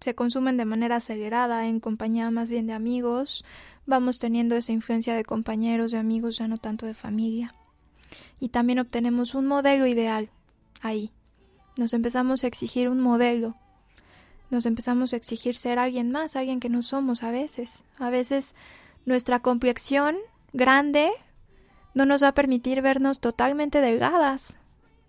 se 0.00 0.14
consumen 0.14 0.56
de 0.56 0.64
manera 0.64 0.96
acelerada, 0.96 1.66
en 1.66 1.80
compañía 1.80 2.30
más 2.30 2.50
bien 2.50 2.66
de 2.66 2.72
amigos, 2.72 3.44
vamos 3.86 4.18
teniendo 4.18 4.56
esa 4.56 4.72
influencia 4.72 5.14
de 5.14 5.24
compañeros, 5.24 5.92
de 5.92 5.98
amigos, 5.98 6.38
ya 6.38 6.48
no 6.48 6.56
tanto 6.56 6.86
de 6.86 6.94
familia. 6.94 7.54
Y 8.40 8.48
también 8.48 8.78
obtenemos 8.78 9.34
un 9.34 9.46
modelo 9.46 9.86
ideal 9.86 10.30
ahí. 10.80 11.12
Nos 11.76 11.92
empezamos 11.92 12.44
a 12.44 12.46
exigir 12.46 12.88
un 12.88 13.00
modelo. 13.00 13.56
Nos 14.50 14.66
empezamos 14.66 15.12
a 15.12 15.16
exigir 15.16 15.54
ser 15.54 15.78
alguien 15.78 16.10
más, 16.10 16.34
alguien 16.34 16.60
que 16.60 16.68
no 16.68 16.82
somos 16.82 17.22
a 17.22 17.30
veces. 17.30 17.84
A 17.98 18.10
veces 18.10 18.54
nuestra 19.04 19.40
complexión 19.40 20.16
grande 20.52 21.10
no 21.94 22.06
nos 22.06 22.22
va 22.22 22.28
a 22.28 22.34
permitir 22.34 22.80
vernos 22.80 23.20
totalmente 23.20 23.80
delgadas. 23.80 24.59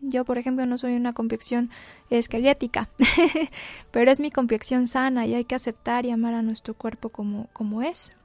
Yo, 0.02 0.26
por 0.26 0.40
ejemplo, 0.40 0.66
no 0.66 0.80
soy 0.80 0.96
una 0.96 1.14
complexión 1.14 1.70
esquelética, 2.10 2.90
pero 3.92 4.10
es 4.10 4.20
mi 4.20 4.32
complexión 4.32 4.88
sana 4.88 5.28
y 5.28 5.36
hay 5.36 5.46
que 5.46 5.54
aceptar 5.54 6.06
y 6.06 6.12
amar 6.12 6.34
a 6.34 6.42
nuestro 6.42 6.74
cuerpo 6.74 7.10
como, 7.10 7.48
como 7.54 7.84
es. 7.84 8.16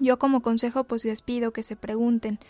Yo 0.00 0.18
como 0.18 0.42
consejo 0.42 0.84
pues 0.84 1.04
les 1.04 1.22
pido 1.22 1.52
que 1.52 1.62
se 1.62 1.76
pregunten, 1.76 2.40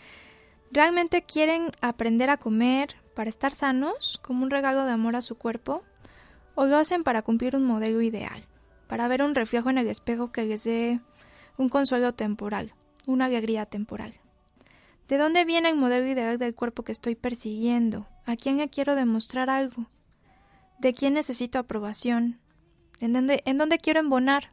¿realmente 0.71 1.21
quieren 1.21 1.71
aprender 1.81 2.31
a 2.31 2.37
comer 2.37 2.95
para 3.13 3.29
estar 3.29 3.53
sanos 3.53 4.19
como 4.23 4.43
un 4.43 4.49
regalo 4.49 4.85
de 4.85 4.93
amor 4.93 5.15
a 5.15 5.21
su 5.21 5.35
cuerpo? 5.35 5.83
¿O 6.55 6.65
lo 6.65 6.77
hacen 6.77 7.03
para 7.03 7.21
cumplir 7.21 7.55
un 7.55 7.65
modelo 7.65 8.01
ideal, 8.01 8.45
para 8.87 9.07
ver 9.07 9.21
un 9.21 9.35
reflejo 9.35 9.69
en 9.69 9.77
el 9.77 9.87
espejo 9.87 10.31
que 10.31 10.45
les 10.45 10.63
dé 10.63 11.01
un 11.57 11.69
consuelo 11.69 12.13
temporal, 12.13 12.73
una 13.05 13.25
alegría 13.25 13.67
temporal? 13.67 14.22
¿De 15.07 15.17
dónde 15.17 15.45
viene 15.45 15.69
el 15.69 15.75
modelo 15.75 16.07
ideal 16.07 16.37
del 16.37 16.55
cuerpo 16.55 16.83
que 16.83 16.91
estoy 16.91 17.15
persiguiendo? 17.15 18.07
¿A 18.25 18.35
quién 18.35 18.57
le 18.57 18.69
quiero 18.69 18.95
demostrar 18.95 19.49
algo? 19.49 19.87
¿De 20.79 20.93
quién 20.93 21.13
necesito 21.13 21.59
aprobación? 21.59 22.39
¿En 22.99 23.13
dónde, 23.13 23.77
quiero 23.79 23.99
embonar? 23.99 24.51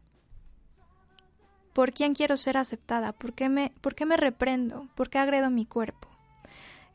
¿Por 1.72 1.92
quién 1.92 2.14
quiero 2.14 2.36
ser 2.36 2.56
aceptada? 2.56 3.12
¿Por 3.12 3.32
qué, 3.32 3.48
me, 3.48 3.72
¿Por 3.80 3.94
qué 3.94 4.06
me 4.06 4.16
reprendo? 4.16 4.88
¿Por 4.96 5.08
qué 5.08 5.18
agredo 5.18 5.50
mi 5.50 5.66
cuerpo? 5.66 6.08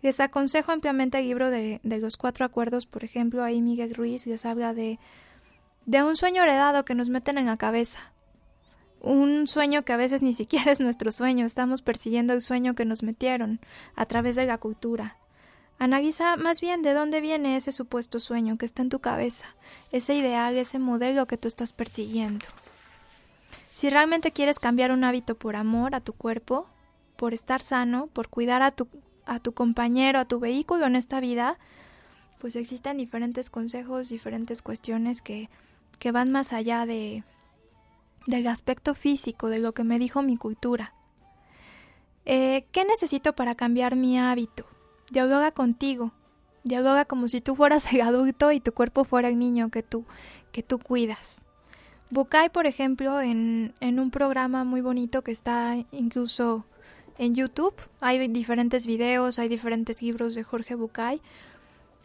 Les 0.02 0.20
aconsejo 0.20 0.74
ampliamente 0.74 1.18
el 1.18 1.26
libro 1.26 1.50
de, 1.50 1.80
de 1.84 1.98
los 1.98 2.18
cuatro 2.18 2.46
acuerdos, 2.46 2.86
por 2.86 3.04
ejemplo, 3.04 3.44
ahí 3.44 3.62
Miguel 3.62 3.96
Ruiz 3.96 4.28
les 4.28 4.46
habla 4.46 4.74
de, 4.74 5.00
de 5.86 6.04
un 6.04 6.18
sueño 6.18 6.44
heredado 6.44 6.84
que 6.84 6.94
nos 6.94 7.10
meten 7.10 7.38
en 7.38 7.46
la 7.46 7.58
cabeza. 7.58 8.12
Un 9.06 9.48
sueño 9.48 9.86
que 9.86 9.94
a 9.94 9.98
veces 9.98 10.24
ni 10.24 10.34
siquiera 10.34 10.72
es 10.72 10.82
nuestro 10.82 11.12
sueño, 11.12 11.46
estamos 11.46 11.84
persiguiendo 11.84 12.34
el 12.34 12.42
sueño 12.42 12.74
que 12.74 12.86
nos 12.86 13.04
metieron 13.04 13.60
a 13.96 14.08
través 14.08 14.36
de 14.36 14.48
la 14.48 14.58
cultura. 14.58 15.18
Analiza 15.78 16.38
más 16.38 16.60
bien 16.60 16.82
de 16.82 16.94
dónde 16.94 17.22
viene 17.22 17.56
ese 17.56 17.72
supuesto 17.72 18.20
sueño 18.20 18.58
que 18.58 18.66
está 18.66 18.82
en 18.82 18.90
tu 18.90 19.00
cabeza, 19.00 19.46
ese 19.92 20.16
ideal, 20.16 20.58
ese 20.58 20.80
modelo 20.80 21.28
que 21.28 21.38
tú 21.38 21.48
estás 21.48 21.72
persiguiendo. 21.72 22.48
Si 23.72 23.92
realmente 23.92 24.32
quieres 24.32 24.58
cambiar 24.58 24.92
un 24.92 25.04
hábito 25.04 25.36
por 25.36 25.56
amor 25.56 25.94
a 25.94 26.02
tu 26.02 26.14
cuerpo, 26.14 26.66
por 27.16 27.36
estar 27.36 27.62
sano, 27.62 28.08
por 28.08 28.30
cuidar 28.30 28.64
a 28.64 28.72
tu, 28.72 28.88
a 29.28 29.40
tu 29.40 29.54
compañero, 29.54 30.18
a 30.18 30.26
tu 30.26 30.40
vehículo 30.40 30.88
en 30.88 30.96
esta 30.96 31.20
vida, 31.20 31.60
pues 32.40 32.56
existen 32.56 32.98
diferentes 32.98 33.52
consejos, 33.52 34.10
diferentes 34.10 34.64
cuestiones 34.64 35.22
que, 35.22 35.50
que 36.00 36.12
van 36.12 36.32
más 36.32 36.54
allá 36.54 36.88
de, 36.88 37.24
del 38.26 38.48
aspecto 38.48 38.96
físico, 38.96 39.50
de 39.50 39.60
lo 39.60 39.74
que 39.74 39.84
me 39.84 40.00
dijo 40.00 40.22
mi 40.22 40.38
cultura. 40.38 40.94
Eh, 42.26 42.66
¿Qué 42.72 42.86
necesito 42.86 43.34
para 43.34 43.56
cambiar 43.56 43.96
mi 43.96 44.20
hábito? 44.20 44.66
Dialoga 45.12 45.52
contigo. 45.52 46.12
Dialoga 46.64 47.06
como 47.06 47.28
si 47.28 47.42
tú 47.42 47.56
fueras 47.56 47.94
el 47.94 48.02
adulto 48.02 48.52
y 48.52 48.60
tu 48.60 48.72
cuerpo 48.72 49.04
fuera 49.04 49.28
el 49.28 49.38
niño 49.38 49.70
que 49.70 49.84
tú, 49.84 50.06
que 50.52 50.64
tú 50.64 50.80
cuidas. 50.80 51.46
Bukai, 52.10 52.50
por 52.50 52.66
ejemplo, 52.66 53.22
en, 53.22 53.76
en 53.80 54.00
un 54.00 54.10
programa 54.10 54.64
muy 54.64 54.82
bonito 54.82 55.24
que 55.24 55.32
está 55.32 55.76
incluso 55.92 56.66
en 57.18 57.36
YouTube, 57.36 57.76
hay 58.02 58.28
diferentes 58.28 58.88
videos, 58.88 59.40
hay 59.40 59.48
diferentes 59.48 60.02
libros 60.02 60.36
de 60.36 60.44
Jorge 60.44 60.76
Bucay. 60.76 61.22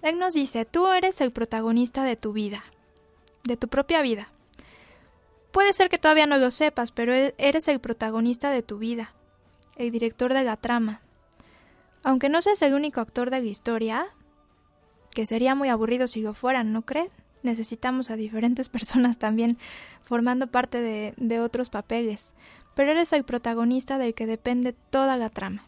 Él 0.03 0.19
nos 0.19 0.35
dice, 0.35 0.65
tú 0.65 0.89
eres 0.89 1.21
el 1.21 1.33
protagonista 1.33 2.05
de 2.05 2.17
tu 2.17 2.33
vida, 2.33 2.63
de 3.45 3.57
tu 3.57 3.69
propia 3.69 4.03
vida. 4.03 4.29
Puede 5.53 5.73
ser 5.73 5.89
que 5.89 5.99
todavía 5.99 6.27
no 6.27 6.39
lo 6.39 6.51
sepas, 6.51 6.93
pero 6.93 7.15
e-, 7.15 7.35
eres 7.39 7.69
el 7.69 7.81
protagonista 7.81 8.51
de 8.51 8.63
tu 8.63 8.79
vida, 8.79 9.13
el 9.77 9.91
director 9.91 10.33
de 10.33 10.45
la 10.45 10.57
trama, 10.57 11.01
aunque 12.03 12.29
no 12.29 12.41
seas 12.41 12.63
el 12.63 12.75
único 12.75 13.01
actor 13.01 13.31
de 13.31 13.41
la 13.41 13.47
historia, 13.47 14.07
que 15.11 15.27
sería 15.27 15.55
muy 15.55 15.69
aburrido 15.69 16.07
si 16.07 16.23
lo 16.23 16.35
fueran, 16.35 16.73
¿no 16.73 16.83
crees? 16.83 17.11
Necesitamos 17.43 18.11
a 18.11 18.17
diferentes 18.17 18.69
personas 18.71 19.19
también 19.19 19.59
formando 20.03 20.47
parte 20.47 20.81
de, 20.81 21.15
de 21.17 21.41
otros 21.41 21.69
papeles, 21.69 22.35
pero 22.75 22.93
eres 22.93 23.13
el 23.13 23.25
protagonista 23.25 23.99
del 23.99 24.15
que 24.15 24.27
depende 24.27 24.73
toda 24.73 25.17
la 25.17 25.31
trama, 25.31 25.65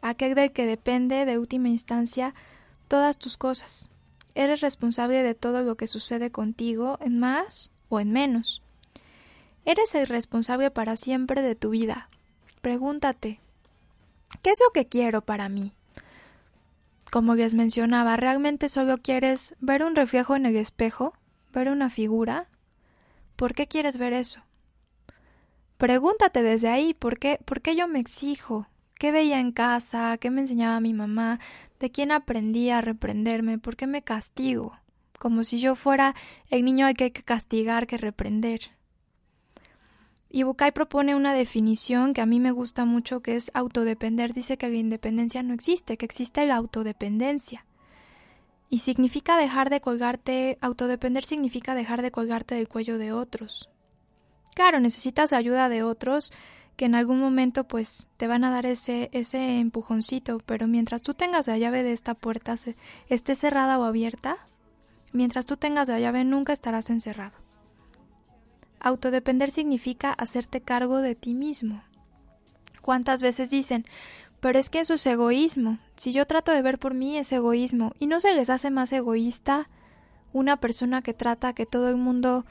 aquel 0.00 0.34
del 0.34 0.52
que 0.52 0.66
depende 0.66 1.24
de 1.26 1.38
última 1.38 1.68
instancia 1.68 2.34
todas 2.88 3.18
tus 3.18 3.36
cosas. 3.36 3.90
Eres 4.34 4.62
responsable 4.62 5.22
de 5.22 5.34
todo 5.34 5.62
lo 5.62 5.76
que 5.76 5.86
sucede 5.86 6.30
contigo, 6.30 6.98
en 7.00 7.18
más 7.18 7.70
o 7.90 8.00
en 8.00 8.12
menos. 8.12 8.62
Eres 9.64 9.94
el 9.94 10.06
responsable 10.06 10.70
para 10.70 10.96
siempre 10.96 11.42
de 11.42 11.54
tu 11.54 11.70
vida. 11.70 12.08
Pregúntate, 12.60 13.40
¿Qué 14.40 14.50
es 14.50 14.60
lo 14.64 14.72
que 14.72 14.86
quiero 14.86 15.20
para 15.20 15.48
mí? 15.48 15.72
Como 17.12 17.34
les 17.34 17.54
mencionaba, 17.54 18.16
¿realmente 18.16 18.68
solo 18.68 18.98
quieres 18.98 19.54
ver 19.60 19.84
un 19.84 19.94
reflejo 19.94 20.34
en 20.34 20.46
el 20.46 20.56
espejo? 20.56 21.12
¿Ver 21.52 21.68
una 21.68 21.90
figura? 21.90 22.48
¿Por 23.36 23.54
qué 23.54 23.68
quieres 23.68 23.98
ver 23.98 24.14
eso? 24.14 24.40
Pregúntate 25.76 26.42
desde 26.42 26.68
ahí, 26.68 26.94
¿por 26.94 27.18
qué, 27.18 27.38
¿por 27.44 27.60
qué 27.60 27.76
yo 27.76 27.86
me 27.88 28.00
exijo? 28.00 28.66
¿Qué 28.94 29.12
veía 29.12 29.40
en 29.40 29.52
casa? 29.52 30.16
¿Qué 30.18 30.30
me 30.30 30.40
enseñaba 30.40 30.80
mi 30.80 30.94
mamá? 30.94 31.38
¿De 31.78 31.90
quién 31.90 32.12
aprendí 32.12 32.70
a 32.70 32.80
reprenderme? 32.80 33.58
¿Por 33.58 33.76
qué 33.76 33.86
me 33.86 34.02
castigo? 34.02 34.78
Como 35.18 35.44
si 35.44 35.60
yo 35.60 35.74
fuera 35.76 36.14
el 36.50 36.64
niño 36.64 36.86
al 36.86 36.94
que 36.94 37.04
hay 37.04 37.10
que 37.10 37.22
castigar 37.22 37.86
que 37.86 37.98
reprender. 37.98 38.72
Y 40.34 40.44
Bukai 40.44 40.72
propone 40.72 41.14
una 41.14 41.34
definición 41.34 42.14
que 42.14 42.22
a 42.22 42.26
mí 42.26 42.40
me 42.40 42.52
gusta 42.52 42.86
mucho, 42.86 43.20
que 43.20 43.36
es 43.36 43.50
autodepender. 43.52 44.32
Dice 44.32 44.56
que 44.56 44.70
la 44.70 44.76
independencia 44.76 45.42
no 45.42 45.52
existe, 45.52 45.98
que 45.98 46.06
existe 46.06 46.46
la 46.46 46.56
autodependencia. 46.56 47.66
Y 48.70 48.78
significa 48.78 49.36
dejar 49.36 49.68
de 49.68 49.82
colgarte, 49.82 50.56
autodepender 50.62 51.22
significa 51.22 51.74
dejar 51.74 52.00
de 52.00 52.10
colgarte 52.10 52.54
del 52.54 52.66
cuello 52.66 52.96
de 52.96 53.12
otros. 53.12 53.68
Claro, 54.54 54.80
necesitas 54.80 55.34
ayuda 55.34 55.68
de 55.68 55.82
otros 55.82 56.32
que 56.76 56.86
en 56.86 56.94
algún 56.94 57.20
momento 57.20 57.64
pues 57.64 58.08
te 58.16 58.26
van 58.26 58.44
a 58.44 58.50
dar 58.50 58.64
ese, 58.64 59.10
ese 59.12 59.58
empujoncito, 59.58 60.38
pero 60.46 60.66
mientras 60.66 61.02
tú 61.02 61.12
tengas 61.12 61.46
la 61.46 61.58
llave 61.58 61.82
de 61.82 61.92
esta 61.92 62.14
puerta, 62.14 62.54
esté 63.10 63.34
cerrada 63.34 63.78
o 63.78 63.84
abierta, 63.84 64.38
mientras 65.12 65.44
tú 65.44 65.58
tengas 65.58 65.88
la 65.88 66.00
llave 66.00 66.24
nunca 66.24 66.54
estarás 66.54 66.88
encerrado. 66.88 67.41
Autodepender 68.84 69.50
significa 69.50 70.12
hacerte 70.12 70.60
cargo 70.60 71.00
de 71.00 71.14
ti 71.14 71.34
mismo. 71.34 71.84
¿Cuántas 72.82 73.22
veces 73.22 73.48
dicen, 73.48 73.86
pero 74.40 74.58
es 74.58 74.70
que 74.70 74.80
eso 74.80 74.94
es 74.94 75.06
egoísmo? 75.06 75.78
Si 75.94 76.12
yo 76.12 76.26
trato 76.26 76.50
de 76.50 76.62
ver 76.62 76.80
por 76.80 76.92
mí 76.92 77.16
es 77.16 77.30
egoísmo. 77.30 77.94
¿Y 78.00 78.08
no 78.08 78.18
se 78.18 78.34
les 78.34 78.50
hace 78.50 78.70
más 78.70 78.92
egoísta 78.92 79.70
una 80.32 80.56
persona 80.56 81.00
que 81.00 81.14
trata 81.14 81.52
que 81.52 81.64
todo 81.64 81.88
el 81.90 81.96
mundo 81.96 82.44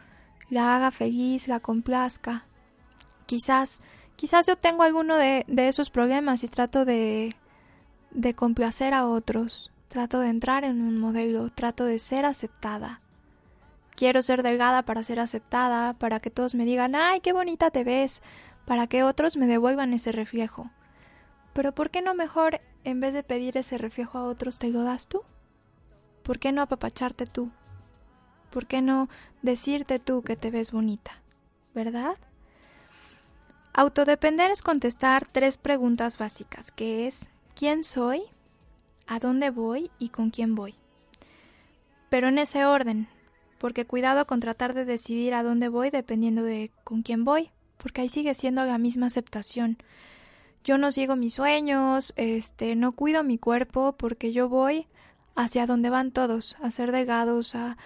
la 0.49 0.73
haga 0.73 0.91
feliz, 0.91 1.49
la 1.49 1.59
complazca? 1.59 2.45
Quizás, 3.25 3.81
quizás 4.15 4.47
yo 4.47 4.55
tengo 4.55 4.83
alguno 4.83 5.17
de, 5.17 5.43
esos 5.49 5.89
problemas 5.89 6.45
y 6.45 6.47
trato 6.47 6.85
de 6.85 7.35
complacer 8.37 8.93
a 8.93 9.05
otros. 9.05 9.69
Trato 9.89 10.21
de 10.21 10.29
entrar 10.29 10.63
en 10.63 10.81
un 10.81 10.97
modelo, 10.97 11.49
trato 11.49 11.83
de 11.83 11.99
ser 11.99 12.23
aceptada. 12.23 13.00
Quiero 13.95 14.23
ser 14.23 14.43
delgada 14.43 14.83
para 14.83 15.03
ser 15.03 15.19
aceptada, 15.19 15.93
para 15.93 16.19
que 16.19 16.31
todos 16.31 16.55
me 16.55 16.65
digan, 16.65 16.95
ay, 16.95 17.19
qué 17.19 17.33
bonita 17.33 17.71
te 17.71 17.83
ves, 17.83 18.21
para 18.65 18.87
que 18.87 19.03
otros 19.03 19.37
me 19.37 19.47
devuelvan 19.47 19.93
ese 19.93 20.11
reflejo. 20.11 20.71
Pero 21.53 21.73
¿por 21.73 21.89
qué 21.89 22.01
no 22.01 22.13
mejor, 22.13 22.61
en 22.83 22.99
vez 22.99 23.13
de 23.13 23.23
pedir 23.23 23.57
ese 23.57 23.77
reflejo 23.77 24.17
a 24.17 24.23
otros, 24.25 24.59
te 24.59 24.69
lo 24.69 24.83
das 24.83 25.07
tú? 25.07 25.21
¿Por 26.23 26.39
qué 26.39 26.51
no 26.51 26.61
apapacharte 26.61 27.25
tú? 27.25 27.51
¿Por 28.49 28.67
qué 28.67 28.81
no 28.81 29.09
decirte 29.41 29.99
tú 29.99 30.21
que 30.21 30.35
te 30.35 30.51
ves 30.51 30.71
bonita? 30.71 31.11
¿Verdad? 31.73 32.17
Autodepender 33.73 34.51
es 34.51 34.61
contestar 34.61 35.27
tres 35.27 35.57
preguntas 35.57 36.17
básicas, 36.17 36.71
que 36.71 37.07
es 37.07 37.29
¿quién 37.55 37.83
soy? 37.83 38.23
¿A 39.07 39.19
dónde 39.19 39.49
voy? 39.49 39.91
¿Y 39.97 40.09
con 40.09 40.29
quién 40.29 40.55
voy? 40.55 40.75
Pero 42.09 42.27
en 42.27 42.37
ese 42.37 42.65
orden, 42.65 43.07
porque 43.61 43.85
cuidado 43.85 44.25
con 44.25 44.39
tratar 44.39 44.73
de 44.73 44.85
decidir 44.85 45.35
a 45.35 45.43
dónde 45.43 45.69
voy 45.69 45.91
dependiendo 45.91 46.41
de 46.41 46.71
con 46.83 47.03
quién 47.03 47.23
voy, 47.23 47.51
porque 47.77 48.01
ahí 48.01 48.09
sigue 48.09 48.33
siendo 48.33 48.65
la 48.65 48.79
misma 48.79 49.05
aceptación. 49.05 49.77
Yo 50.63 50.79
no 50.79 50.91
sigo 50.91 51.15
mis 51.15 51.35
sueños, 51.35 52.11
este, 52.15 52.75
no 52.75 52.93
cuido 52.93 53.23
mi 53.23 53.37
cuerpo 53.37 53.93
porque 53.95 54.33
yo 54.33 54.49
voy 54.49 54.87
hacia 55.35 55.67
donde 55.67 55.91
van 55.91 56.09
todos, 56.09 56.57
a 56.59 56.71
ser 56.71 56.91
delgados, 56.91 57.53
a, 57.53 57.77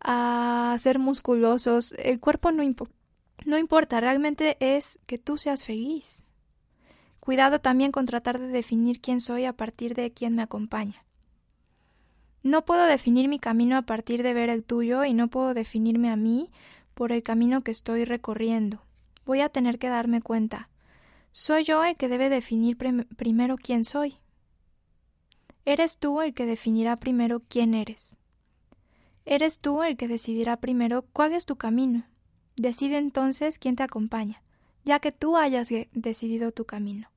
a 0.00 0.74
ser 0.78 0.98
musculosos. 0.98 1.92
El 1.98 2.18
cuerpo 2.18 2.50
no, 2.50 2.62
no 3.44 3.58
importa, 3.58 4.00
realmente 4.00 4.56
es 4.58 4.98
que 5.04 5.18
tú 5.18 5.36
seas 5.36 5.64
feliz. 5.64 6.24
Cuidado 7.20 7.58
también 7.58 7.92
con 7.92 8.06
tratar 8.06 8.38
de 8.38 8.48
definir 8.48 9.02
quién 9.02 9.20
soy 9.20 9.44
a 9.44 9.52
partir 9.52 9.94
de 9.94 10.12
quién 10.12 10.34
me 10.34 10.40
acompaña. 10.40 11.04
No 12.42 12.64
puedo 12.64 12.86
definir 12.86 13.28
mi 13.28 13.38
camino 13.38 13.76
a 13.76 13.82
partir 13.82 14.22
de 14.22 14.32
ver 14.32 14.48
el 14.48 14.64
tuyo 14.64 15.04
y 15.04 15.12
no 15.12 15.28
puedo 15.28 15.52
definirme 15.52 16.10
a 16.10 16.16
mí 16.16 16.50
por 16.94 17.12
el 17.12 17.22
camino 17.22 17.62
que 17.62 17.70
estoy 17.70 18.04
recorriendo. 18.04 18.82
Voy 19.26 19.40
a 19.40 19.50
tener 19.50 19.78
que 19.78 19.88
darme 19.88 20.22
cuenta. 20.22 20.70
Soy 21.32 21.64
yo 21.64 21.84
el 21.84 21.96
que 21.96 22.08
debe 22.08 22.28
definir 22.28 22.76
primero 22.76 23.56
quién 23.56 23.84
soy. 23.84 24.16
Eres 25.64 25.98
tú 25.98 26.22
el 26.22 26.34
que 26.34 26.46
definirá 26.46 26.96
primero 26.96 27.42
quién 27.48 27.74
eres. 27.74 28.18
Eres 29.26 29.58
tú 29.58 29.82
el 29.82 29.96
que 29.96 30.08
decidirá 30.08 30.56
primero 30.56 31.02
cuál 31.12 31.34
es 31.34 31.44
tu 31.44 31.56
camino. 31.56 32.04
Decide 32.56 32.96
entonces 32.96 33.58
quién 33.58 33.76
te 33.76 33.82
acompaña, 33.82 34.42
ya 34.84 34.98
que 34.98 35.12
tú 35.12 35.36
hayas 35.36 35.68
decidido 35.92 36.50
tu 36.50 36.64
camino. 36.64 37.10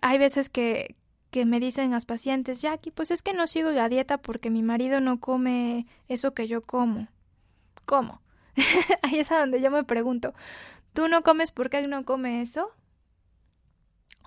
Hay 0.00 0.18
veces 0.18 0.48
que, 0.48 0.96
que 1.30 1.44
me 1.44 1.60
dicen 1.60 1.90
las 1.90 2.06
pacientes, 2.06 2.62
Jackie, 2.62 2.90
pues 2.90 3.10
es 3.10 3.22
que 3.22 3.32
no 3.32 3.46
sigo 3.46 3.70
la 3.70 3.88
dieta 3.88 4.18
porque 4.18 4.50
mi 4.50 4.62
marido 4.62 5.00
no 5.00 5.20
come 5.20 5.86
eso 6.08 6.34
que 6.34 6.48
yo 6.48 6.62
como. 6.62 7.08
¿Cómo? 7.84 8.20
Ahí 9.02 9.18
es 9.18 9.30
a 9.32 9.40
donde 9.40 9.60
yo 9.60 9.70
me 9.70 9.84
pregunto, 9.84 10.34
¿tú 10.92 11.08
no 11.08 11.22
comes 11.22 11.52
porque 11.52 11.78
él 11.78 11.90
no 11.90 12.04
come 12.04 12.42
eso? 12.42 12.70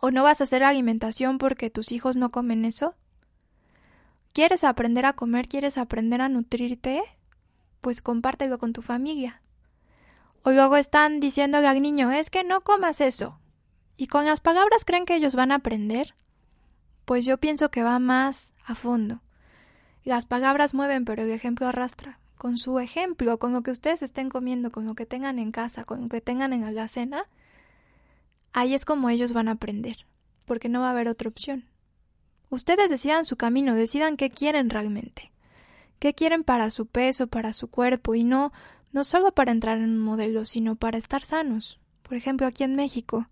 ¿O 0.02 0.12
no 0.12 0.24
vas 0.24 0.40
a 0.40 0.46
hacer 0.46 0.64
alimentación 0.64 1.38
porque 1.38 1.70
tus 1.70 1.92
hijos 1.92 2.16
no 2.16 2.32
comen 2.32 2.64
eso? 2.64 2.96
¿Quieres 4.34 4.64
aprender 4.64 5.06
a 5.06 5.14
comer? 5.14 5.48
¿Quieres 5.48 5.78
aprender 5.78 6.22
a 6.22 6.30
nutrirte? 6.30 7.02
Pues 7.82 8.02
compártelo 8.02 8.60
con 8.60 8.72
tu 8.72 8.82
familia. 8.82 9.42
O 10.44 10.52
luego 10.52 10.78
están 10.78 11.20
diciéndole 11.20 11.68
al 11.68 11.82
niño, 11.82 12.12
es 12.12 12.30
que 12.30 12.44
no 12.44 12.62
comas 12.62 13.02
eso. 13.02 13.40
¿Y 13.98 14.08
con 14.08 14.26
las 14.26 14.40
palabras 14.40 14.86
creen 14.86 15.06
que 15.06 15.16
ellos 15.16 15.36
van 15.36 15.52
a 15.52 15.56
aprender? 15.56 16.16
Pues 17.10 17.26
yo 17.26 17.40
pienso 17.40 17.72
que 17.72 17.82
va 17.82 17.98
más 17.98 18.54
a 18.64 18.76
fondo. 18.76 19.24
Las 20.04 20.28
palabras 20.28 20.76
mueven, 20.76 21.06
pero 21.06 21.24
el 21.24 21.32
ejemplo 21.32 21.66
arrastra. 21.66 22.20
Con 22.38 22.60
su 22.60 22.78
ejemplo, 22.78 23.40
con 23.40 23.52
lo 23.52 23.64
que 23.64 23.72
ustedes 23.72 24.04
estén 24.04 24.30
comiendo, 24.30 24.72
con 24.72 24.86
lo 24.86 24.94
que 24.94 25.08
tengan 25.08 25.40
en 25.40 25.52
casa, 25.52 25.86
con 25.86 26.04
lo 26.04 26.08
que 26.08 26.22
tengan 26.22 26.54
en 26.54 26.76
la 26.76 26.88
cena, 26.88 27.24
ahí 28.54 28.76
es 28.76 28.86
como 28.86 29.10
ellos 29.10 29.34
van 29.34 29.48
a 29.48 29.54
aprender, 29.54 30.06
porque 30.46 30.70
no 30.70 30.82
va 30.82 30.90
a 30.90 30.92
haber 30.92 31.08
otra 31.08 31.30
opción. 31.30 31.66
Ustedes 32.52 32.92
decidan 32.92 33.26
su 33.26 33.38
camino, 33.38 33.74
decidan 33.74 34.16
qué 34.16 34.30
quieren 34.30 34.70
realmente, 34.70 35.32
qué 35.98 36.14
quieren 36.14 36.44
para 36.44 36.70
su 36.70 36.86
peso, 36.86 37.26
para 37.26 37.54
su 37.54 37.70
cuerpo, 37.70 38.14
y 38.14 38.24
no, 38.24 38.54
no 38.92 39.04
solo 39.04 39.32
para 39.32 39.52
entrar 39.52 39.80
en 39.80 39.86
un 39.86 39.98
modelo, 39.98 40.46
sino 40.46 40.76
para 40.76 41.00
estar 41.00 41.26
sanos. 41.26 41.80
Por 42.04 42.14
ejemplo, 42.14 42.46
aquí 42.46 42.64
en 42.64 42.76
México, 42.76 43.28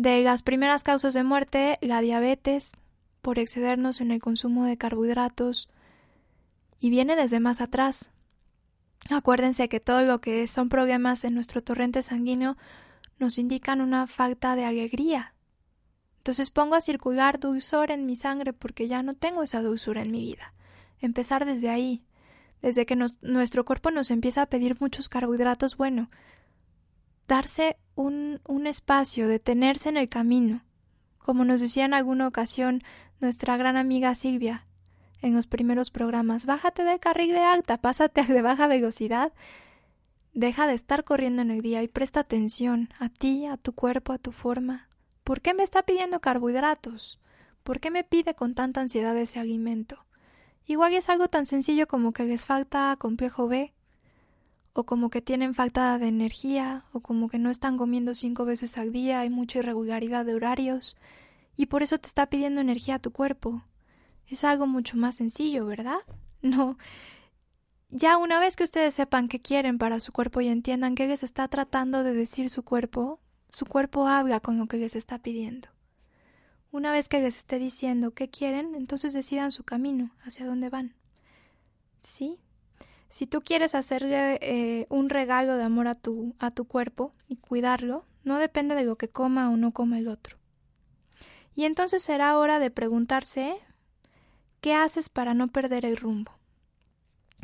de 0.00 0.22
las 0.22 0.42
primeras 0.42 0.82
causas 0.82 1.12
de 1.12 1.22
muerte, 1.24 1.76
la 1.82 2.00
diabetes, 2.00 2.72
por 3.20 3.38
excedernos 3.38 4.00
en 4.00 4.10
el 4.10 4.22
consumo 4.22 4.64
de 4.64 4.78
carbohidratos, 4.78 5.68
y 6.80 6.88
viene 6.88 7.16
desde 7.16 7.38
más 7.38 7.60
atrás. 7.60 8.10
Acuérdense 9.10 9.68
que 9.68 9.78
todo 9.78 10.00
lo 10.00 10.22
que 10.22 10.46
son 10.46 10.70
problemas 10.70 11.24
en 11.24 11.34
nuestro 11.34 11.62
torrente 11.62 12.02
sanguíneo 12.02 12.56
nos 13.18 13.36
indican 13.36 13.82
una 13.82 14.06
falta 14.06 14.56
de 14.56 14.64
alegría. 14.64 15.34
Entonces 16.16 16.50
pongo 16.50 16.76
a 16.76 16.80
circular 16.80 17.38
dulzor 17.38 17.90
en 17.90 18.06
mi 18.06 18.16
sangre 18.16 18.54
porque 18.54 18.88
ya 18.88 19.02
no 19.02 19.12
tengo 19.12 19.42
esa 19.42 19.60
dulzura 19.60 20.00
en 20.00 20.12
mi 20.12 20.22
vida. 20.22 20.54
Empezar 21.00 21.44
desde 21.44 21.68
ahí, 21.68 22.02
desde 22.62 22.86
que 22.86 22.96
nuestro 22.96 23.66
cuerpo 23.66 23.90
nos 23.90 24.10
empieza 24.10 24.40
a 24.40 24.46
pedir 24.46 24.80
muchos 24.80 25.10
carbohidratos, 25.10 25.76
bueno, 25.76 26.10
darse 27.28 27.76
un, 28.00 28.40
un 28.46 28.66
espacio, 28.66 29.28
detenerse 29.28 29.88
en 29.88 29.96
el 29.96 30.08
camino. 30.08 30.62
Como 31.18 31.44
nos 31.44 31.60
decía 31.60 31.84
en 31.84 31.94
alguna 31.94 32.26
ocasión 32.26 32.82
nuestra 33.20 33.56
gran 33.56 33.76
amiga 33.76 34.14
Silvia 34.14 34.66
en 35.22 35.34
los 35.34 35.46
primeros 35.46 35.90
programas, 35.90 36.46
bájate 36.46 36.82
del 36.82 36.98
carril 36.98 37.32
de 37.32 37.40
alta, 37.40 37.78
pásate 37.78 38.24
de 38.24 38.42
baja 38.42 38.66
velocidad 38.66 39.32
Deja 40.32 40.68
de 40.68 40.74
estar 40.74 41.02
corriendo 41.02 41.42
en 41.42 41.50
el 41.50 41.60
día 41.60 41.82
y 41.82 41.88
presta 41.88 42.20
atención 42.20 42.90
a 43.00 43.08
ti, 43.08 43.46
a 43.46 43.56
tu 43.56 43.72
cuerpo, 43.72 44.12
a 44.12 44.18
tu 44.18 44.30
forma. 44.30 44.88
¿Por 45.24 45.40
qué 45.40 45.54
me 45.54 45.64
está 45.64 45.82
pidiendo 45.82 46.20
carbohidratos? 46.20 47.20
¿Por 47.64 47.80
qué 47.80 47.90
me 47.90 48.04
pide 48.04 48.34
con 48.34 48.54
tanta 48.54 48.80
ansiedad 48.80 49.16
ese 49.16 49.40
alimento? 49.40 50.06
Igual 50.66 50.94
es 50.94 51.08
algo 51.08 51.28
tan 51.28 51.46
sencillo 51.46 51.88
como 51.88 52.12
que 52.12 52.24
les 52.24 52.44
falta 52.44 52.96
complejo 52.96 53.48
B, 53.48 53.74
o 54.72 54.84
como 54.84 55.10
que 55.10 55.22
tienen 55.22 55.54
falta 55.54 55.98
de 55.98 56.08
energía, 56.08 56.84
o 56.92 57.00
como 57.00 57.28
que 57.28 57.38
no 57.38 57.50
están 57.50 57.76
comiendo 57.76 58.14
cinco 58.14 58.44
veces 58.44 58.78
al 58.78 58.92
día, 58.92 59.20
hay 59.20 59.30
mucha 59.30 59.58
irregularidad 59.58 60.24
de 60.24 60.34
horarios, 60.34 60.96
y 61.56 61.66
por 61.66 61.82
eso 61.82 61.98
te 61.98 62.06
está 62.08 62.28
pidiendo 62.28 62.60
energía 62.60 62.96
a 62.96 63.00
tu 63.00 63.10
cuerpo. 63.10 63.64
Es 64.26 64.44
algo 64.44 64.66
mucho 64.66 64.96
más 64.96 65.16
sencillo, 65.16 65.66
¿verdad? 65.66 65.98
No, 66.42 66.78
ya 67.90 68.18
una 68.18 68.38
vez 68.38 68.54
que 68.54 68.62
ustedes 68.62 68.94
sepan 68.94 69.26
qué 69.26 69.40
quieren 69.40 69.76
para 69.76 69.98
su 69.98 70.12
cuerpo 70.12 70.40
y 70.40 70.46
entiendan 70.46 70.94
qué 70.94 71.08
les 71.08 71.24
está 71.24 71.48
tratando 71.48 72.04
de 72.04 72.14
decir 72.14 72.48
su 72.48 72.62
cuerpo, 72.62 73.20
su 73.50 73.66
cuerpo 73.66 74.06
habla 74.06 74.38
con 74.38 74.58
lo 74.58 74.66
que 74.66 74.76
les 74.76 74.94
está 74.94 75.18
pidiendo. 75.18 75.68
Una 76.70 76.92
vez 76.92 77.08
que 77.08 77.20
les 77.20 77.36
esté 77.38 77.58
diciendo 77.58 78.12
qué 78.12 78.30
quieren, 78.30 78.76
entonces 78.76 79.12
decidan 79.12 79.50
su 79.50 79.64
camino, 79.64 80.12
hacia 80.22 80.46
dónde 80.46 80.70
van. 80.70 80.94
¿Sí? 82.00 82.38
Si 83.10 83.26
tú 83.26 83.42
quieres 83.42 83.74
hacerle 83.74 84.38
eh, 84.40 84.86
un 84.88 85.10
regalo 85.10 85.56
de 85.56 85.64
amor 85.64 85.88
a 85.88 85.96
tu, 85.96 86.36
a 86.38 86.52
tu 86.52 86.66
cuerpo 86.66 87.12
y 87.26 87.36
cuidarlo, 87.36 88.06
no 88.22 88.38
depende 88.38 88.76
de 88.76 88.84
lo 88.84 88.96
que 88.96 89.08
coma 89.08 89.50
o 89.50 89.56
no 89.56 89.72
coma 89.72 89.98
el 89.98 90.06
otro. 90.06 90.38
Y 91.56 91.64
entonces 91.64 92.02
será 92.02 92.38
hora 92.38 92.60
de 92.60 92.70
preguntarse 92.70 93.56
¿qué 94.60 94.74
haces 94.74 95.08
para 95.08 95.34
no 95.34 95.48
perder 95.48 95.84
el 95.84 95.96
rumbo? 95.96 96.32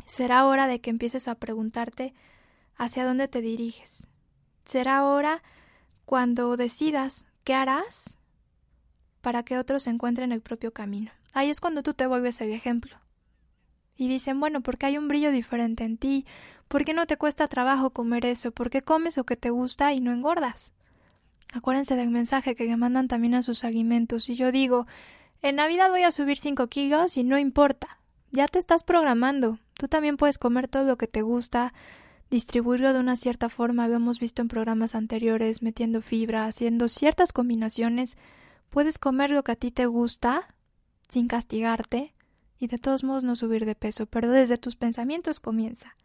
Será 0.05 0.45
hora 0.45 0.67
de 0.67 0.79
que 0.79 0.89
empieces 0.89 1.27
a 1.27 1.35
preguntarte 1.35 2.13
hacia 2.77 3.05
dónde 3.05 3.27
te 3.27 3.41
diriges. 3.41 4.07
Será 4.63 5.03
hora 5.03 5.43
cuando 6.05 6.55
decidas 6.55 7.25
qué 7.43 7.53
harás 7.53 8.15
para 9.19 9.43
que 9.43 9.57
otros 9.57 9.87
encuentren 9.87 10.31
el 10.31 10.39
propio 10.39 10.71
camino. 10.71 11.11
Ahí 11.33 11.49
es 11.49 11.59
cuando 11.59 11.83
tú 11.83 11.93
te 11.93 12.07
vuelves 12.07 12.39
el 12.39 12.53
ejemplo. 12.53 12.97
Y 13.97 14.07
dicen, 14.07 14.39
bueno, 14.39 14.61
porque 14.61 14.85
hay 14.85 14.97
un 14.97 15.07
brillo 15.07 15.31
diferente 15.31 15.83
en 15.83 15.97
ti, 15.97 16.25
¿por 16.67 16.85
qué 16.85 16.93
no 16.93 17.07
te 17.07 17.17
cuesta 17.17 17.47
trabajo 17.47 17.89
comer 17.89 18.25
eso? 18.25 18.51
¿Por 18.51 18.69
qué 18.69 18.83
comes 18.83 19.17
lo 19.17 19.25
que 19.25 19.35
te 19.35 19.49
gusta 19.49 19.93
y 19.93 19.99
no 19.99 20.11
engordas? 20.11 20.73
Acuérdense 21.53 21.95
del 21.95 22.09
mensaje 22.09 22.55
que 22.55 22.65
le 22.65 22.77
mandan 22.77 23.07
también 23.07 23.33
a 23.33 23.41
sus 23.41 23.63
alimentos. 23.63 24.29
Y 24.29 24.35
yo 24.35 24.51
digo, 24.51 24.85
en 25.41 25.55
Navidad 25.55 25.89
voy 25.89 26.03
a 26.03 26.11
subir 26.11 26.37
cinco 26.37 26.67
kilos 26.67 27.17
y 27.17 27.23
no 27.23 27.39
importa. 27.39 27.99
Ya 28.31 28.47
te 28.47 28.59
estás 28.59 28.83
programando. 28.83 29.59
Tú 29.73 29.87
también 29.87 30.17
puedes 30.17 30.37
comer 30.37 30.67
todo 30.67 30.83
lo 30.83 30.97
que 30.97 31.07
te 31.07 31.21
gusta, 31.21 31.73
distribuirlo 32.29 32.93
de 32.93 32.99
una 32.99 33.15
cierta 33.15 33.47
forma, 33.47 33.87
lo 33.87 33.95
hemos 33.95 34.19
visto 34.19 34.41
en 34.41 34.47
programas 34.47 34.95
anteriores, 34.95 35.61
metiendo 35.61 36.01
fibra, 36.01 36.45
haciendo 36.45 36.89
ciertas 36.89 37.31
combinaciones. 37.31 38.17
Puedes 38.69 38.99
comer 38.99 39.31
lo 39.31 39.43
que 39.43 39.53
a 39.53 39.55
ti 39.55 39.71
te 39.71 39.85
gusta, 39.85 40.53
sin 41.07 41.27
castigarte, 41.27 42.13
y 42.59 42.67
de 42.67 42.77
todos 42.77 43.03
modos 43.03 43.23
no 43.23 43.35
subir 43.35 43.65
de 43.65 43.75
peso, 43.75 44.05
pero 44.05 44.29
desde 44.29 44.57
tus 44.57 44.75
pensamientos 44.75 45.39
comienza. 45.39 45.95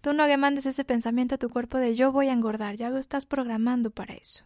Tú 0.00 0.12
no 0.12 0.26
le 0.26 0.36
mandes 0.36 0.66
ese 0.66 0.84
pensamiento 0.84 1.36
a 1.36 1.38
tu 1.38 1.48
cuerpo 1.48 1.78
de 1.78 1.94
yo 1.94 2.12
voy 2.12 2.28
a 2.28 2.32
engordar, 2.32 2.76
ya 2.76 2.90
lo 2.90 2.98
estás 2.98 3.26
programando 3.26 3.90
para 3.90 4.14
eso. 4.14 4.44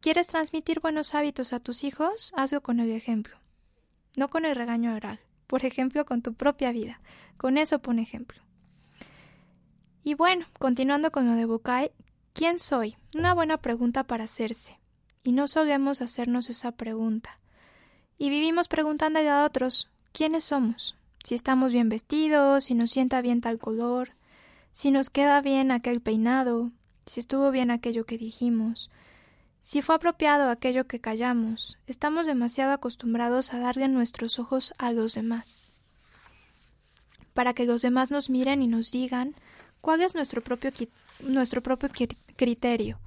¿Quieres 0.00 0.28
transmitir 0.28 0.80
buenos 0.80 1.14
hábitos 1.14 1.52
a 1.52 1.60
tus 1.60 1.82
hijos? 1.82 2.32
Hazlo 2.36 2.62
con 2.62 2.78
el 2.78 2.90
ejemplo, 2.90 3.36
no 4.16 4.28
con 4.28 4.44
el 4.44 4.54
regaño 4.54 4.94
oral 4.94 5.20
por 5.48 5.64
ejemplo, 5.64 6.04
con 6.04 6.22
tu 6.22 6.34
propia 6.34 6.70
vida. 6.70 7.00
Con 7.36 7.58
eso 7.58 7.80
pone 7.80 8.02
ejemplo. 8.02 8.40
Y 10.04 10.14
bueno, 10.14 10.46
continuando 10.58 11.10
con 11.10 11.26
lo 11.26 11.34
de 11.34 11.46
Bukai, 11.46 11.90
¿quién 12.34 12.60
soy? 12.60 12.96
Una 13.16 13.34
buena 13.34 13.56
pregunta 13.56 14.04
para 14.04 14.24
hacerse. 14.24 14.78
Y 15.24 15.32
no 15.32 15.48
solemos 15.48 16.00
hacernos 16.02 16.50
esa 16.50 16.72
pregunta. 16.72 17.40
Y 18.18 18.30
vivimos 18.30 18.68
preguntándole 18.68 19.30
a 19.30 19.44
otros, 19.44 19.90
¿quiénes 20.18 20.42
somos? 20.42 20.96
Si 21.22 21.36
estamos 21.36 21.72
bien 21.72 21.88
vestidos, 21.88 22.64
si 22.64 22.74
nos 22.74 22.90
sienta 22.90 23.22
bien 23.22 23.40
tal 23.40 23.60
color, 23.60 24.14
si 24.72 24.90
nos 24.90 25.10
queda 25.10 25.40
bien 25.40 25.70
aquel 25.70 26.00
peinado, 26.00 26.72
si 27.06 27.20
estuvo 27.20 27.52
bien 27.52 27.70
aquello 27.70 28.04
que 28.04 28.18
dijimos, 28.18 28.90
si 29.62 29.80
fue 29.80 29.94
apropiado 29.94 30.50
aquello 30.50 30.88
que 30.88 31.00
callamos, 31.00 31.78
estamos 31.86 32.26
demasiado 32.26 32.72
acostumbrados 32.72 33.54
a 33.54 33.60
darle 33.60 33.86
nuestros 33.86 34.40
ojos 34.40 34.74
a 34.76 34.90
los 34.90 35.14
demás, 35.14 35.70
para 37.32 37.54
que 37.54 37.64
los 37.64 37.82
demás 37.82 38.10
nos 38.10 38.28
miren 38.28 38.60
y 38.60 38.66
nos 38.66 38.90
digan 38.90 39.36
cuál 39.80 40.00
es 40.00 40.16
nuestro 40.16 40.42
propio, 40.42 40.72
nuestro 41.20 41.62
propio 41.62 41.90
criterio, 42.34 42.98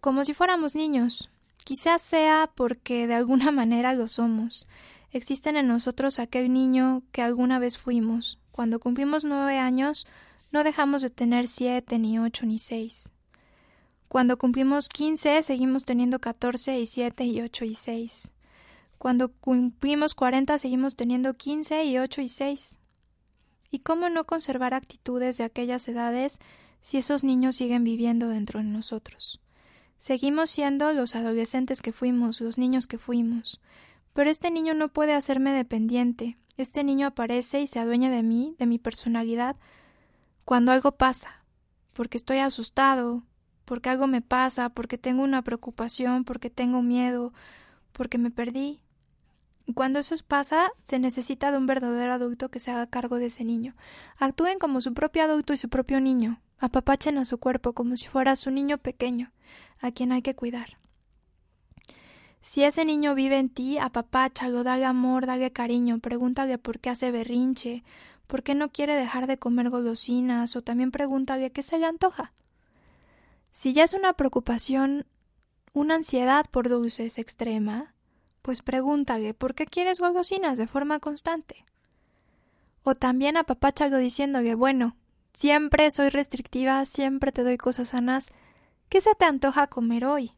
como 0.00 0.24
si 0.24 0.34
fuéramos 0.34 0.74
niños. 0.74 1.30
Quizás 1.62 2.02
sea 2.02 2.50
porque 2.52 3.06
de 3.06 3.14
alguna 3.14 3.50
manera 3.52 3.92
lo 3.92 4.08
somos. 4.08 4.66
Existen 5.12 5.56
en 5.56 5.68
nosotros 5.68 6.18
aquel 6.18 6.52
niño 6.52 7.02
que 7.12 7.22
alguna 7.22 7.58
vez 7.58 7.78
fuimos. 7.78 8.38
Cuando 8.52 8.80
cumplimos 8.80 9.24
nueve 9.24 9.58
años, 9.58 10.06
no 10.50 10.64
dejamos 10.64 11.02
de 11.02 11.10
tener 11.10 11.48
siete, 11.48 11.98
ni 11.98 12.18
ocho, 12.18 12.46
ni 12.46 12.58
seis. 12.58 13.12
Cuando 14.08 14.38
cumplimos 14.38 14.88
15 14.88 15.42
seguimos 15.42 15.84
teniendo 15.84 16.20
14 16.20 16.78
y 16.78 16.86
7 16.86 17.24
y 17.24 17.40
8 17.40 17.64
y 17.64 17.74
6. 17.74 18.32
Cuando 18.98 19.32
cumplimos 19.32 20.14
40 20.14 20.58
seguimos 20.58 20.94
teniendo 20.96 21.34
15 21.34 21.84
y 21.84 21.98
8 21.98 22.20
y 22.20 22.28
6. 22.28 22.78
¿Y 23.72 23.80
cómo 23.80 24.08
no 24.08 24.24
conservar 24.24 24.74
actitudes 24.74 25.38
de 25.38 25.44
aquellas 25.44 25.86
edades 25.88 26.38
si 26.80 26.98
esos 26.98 27.24
niños 27.24 27.56
siguen 27.56 27.82
viviendo 27.82 28.28
dentro 28.28 28.60
de 28.60 28.66
nosotros? 28.66 29.40
Seguimos 29.98 30.50
siendo 30.50 30.92
los 30.92 31.16
adolescentes 31.16 31.82
que 31.82 31.92
fuimos, 31.92 32.40
los 32.40 32.58
niños 32.58 32.86
que 32.86 32.98
fuimos. 32.98 33.60
Pero 34.16 34.30
este 34.30 34.50
niño 34.50 34.72
no 34.72 34.88
puede 34.88 35.12
hacerme 35.12 35.52
dependiente. 35.52 36.38
Este 36.56 36.82
niño 36.84 37.06
aparece 37.06 37.60
y 37.60 37.66
se 37.66 37.80
adueña 37.80 38.08
de 38.08 38.22
mí, 38.22 38.56
de 38.58 38.64
mi 38.64 38.78
personalidad, 38.78 39.56
cuando 40.46 40.72
algo 40.72 40.92
pasa, 40.92 41.44
porque 41.92 42.16
estoy 42.16 42.38
asustado, 42.38 43.24
porque 43.66 43.90
algo 43.90 44.06
me 44.06 44.22
pasa, 44.22 44.70
porque 44.70 44.96
tengo 44.96 45.22
una 45.22 45.42
preocupación, 45.42 46.24
porque 46.24 46.48
tengo 46.48 46.80
miedo, 46.80 47.34
porque 47.92 48.16
me 48.16 48.30
perdí. 48.30 48.80
Cuando 49.74 49.98
eso 49.98 50.14
pasa, 50.26 50.70
se 50.82 50.98
necesita 50.98 51.52
de 51.52 51.58
un 51.58 51.66
verdadero 51.66 52.14
adulto 52.14 52.48
que 52.48 52.58
se 52.58 52.70
haga 52.70 52.86
cargo 52.86 53.16
de 53.16 53.26
ese 53.26 53.44
niño. 53.44 53.76
Actúen 54.16 54.58
como 54.58 54.80
su 54.80 54.94
propio 54.94 55.24
adulto 55.24 55.52
y 55.52 55.58
su 55.58 55.68
propio 55.68 56.00
niño. 56.00 56.40
Apapachen 56.56 57.18
a 57.18 57.26
su 57.26 57.36
cuerpo 57.36 57.74
como 57.74 57.98
si 57.98 58.08
fuera 58.08 58.34
su 58.36 58.50
niño 58.50 58.78
pequeño, 58.78 59.34
a 59.78 59.90
quien 59.90 60.10
hay 60.12 60.22
que 60.22 60.34
cuidar. 60.34 60.78
Si 62.46 62.62
ese 62.62 62.84
niño 62.84 63.16
vive 63.16 63.40
en 63.40 63.48
ti, 63.48 63.76
apapáchalo, 63.76 64.62
dale 64.62 64.84
amor, 64.84 65.26
dale 65.26 65.50
cariño, 65.50 65.98
pregúntale 65.98 66.58
por 66.58 66.78
qué 66.78 66.90
hace 66.90 67.10
berrinche, 67.10 67.82
por 68.28 68.44
qué 68.44 68.54
no 68.54 68.70
quiere 68.70 68.94
dejar 68.94 69.26
de 69.26 69.36
comer 69.36 69.68
golosinas, 69.68 70.54
o 70.54 70.62
también 70.62 70.92
pregúntale 70.92 71.50
qué 71.50 71.64
se 71.64 71.76
le 71.76 71.86
antoja. 71.86 72.32
Si 73.50 73.72
ya 73.72 73.82
es 73.82 73.94
una 73.94 74.12
preocupación, 74.12 75.06
una 75.72 75.96
ansiedad 75.96 76.46
por 76.48 76.68
dulces 76.68 77.18
extrema, 77.18 77.96
pues 78.42 78.62
pregúntale 78.62 79.34
¿por 79.34 79.56
qué 79.56 79.66
quieres 79.66 79.98
golosinas 79.98 80.56
de 80.56 80.68
forma 80.68 81.00
constante? 81.00 81.66
O 82.84 82.94
también 82.94 83.36
apapáchalo 83.36 83.98
diciéndole 83.98 84.54
bueno, 84.54 84.96
siempre 85.32 85.90
soy 85.90 86.10
restrictiva, 86.10 86.84
siempre 86.84 87.32
te 87.32 87.42
doy 87.42 87.56
cosas 87.56 87.88
sanas, 87.88 88.30
¿qué 88.88 89.00
se 89.00 89.16
te 89.16 89.24
antoja 89.24 89.66
comer 89.66 90.04
hoy? 90.04 90.30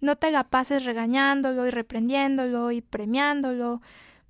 No 0.00 0.16
te 0.16 0.30
la 0.30 0.44
pases 0.44 0.84
regañándolo 0.84 1.66
y 1.66 1.70
reprendiéndolo 1.70 2.70
y 2.70 2.82
premiándolo. 2.82 3.80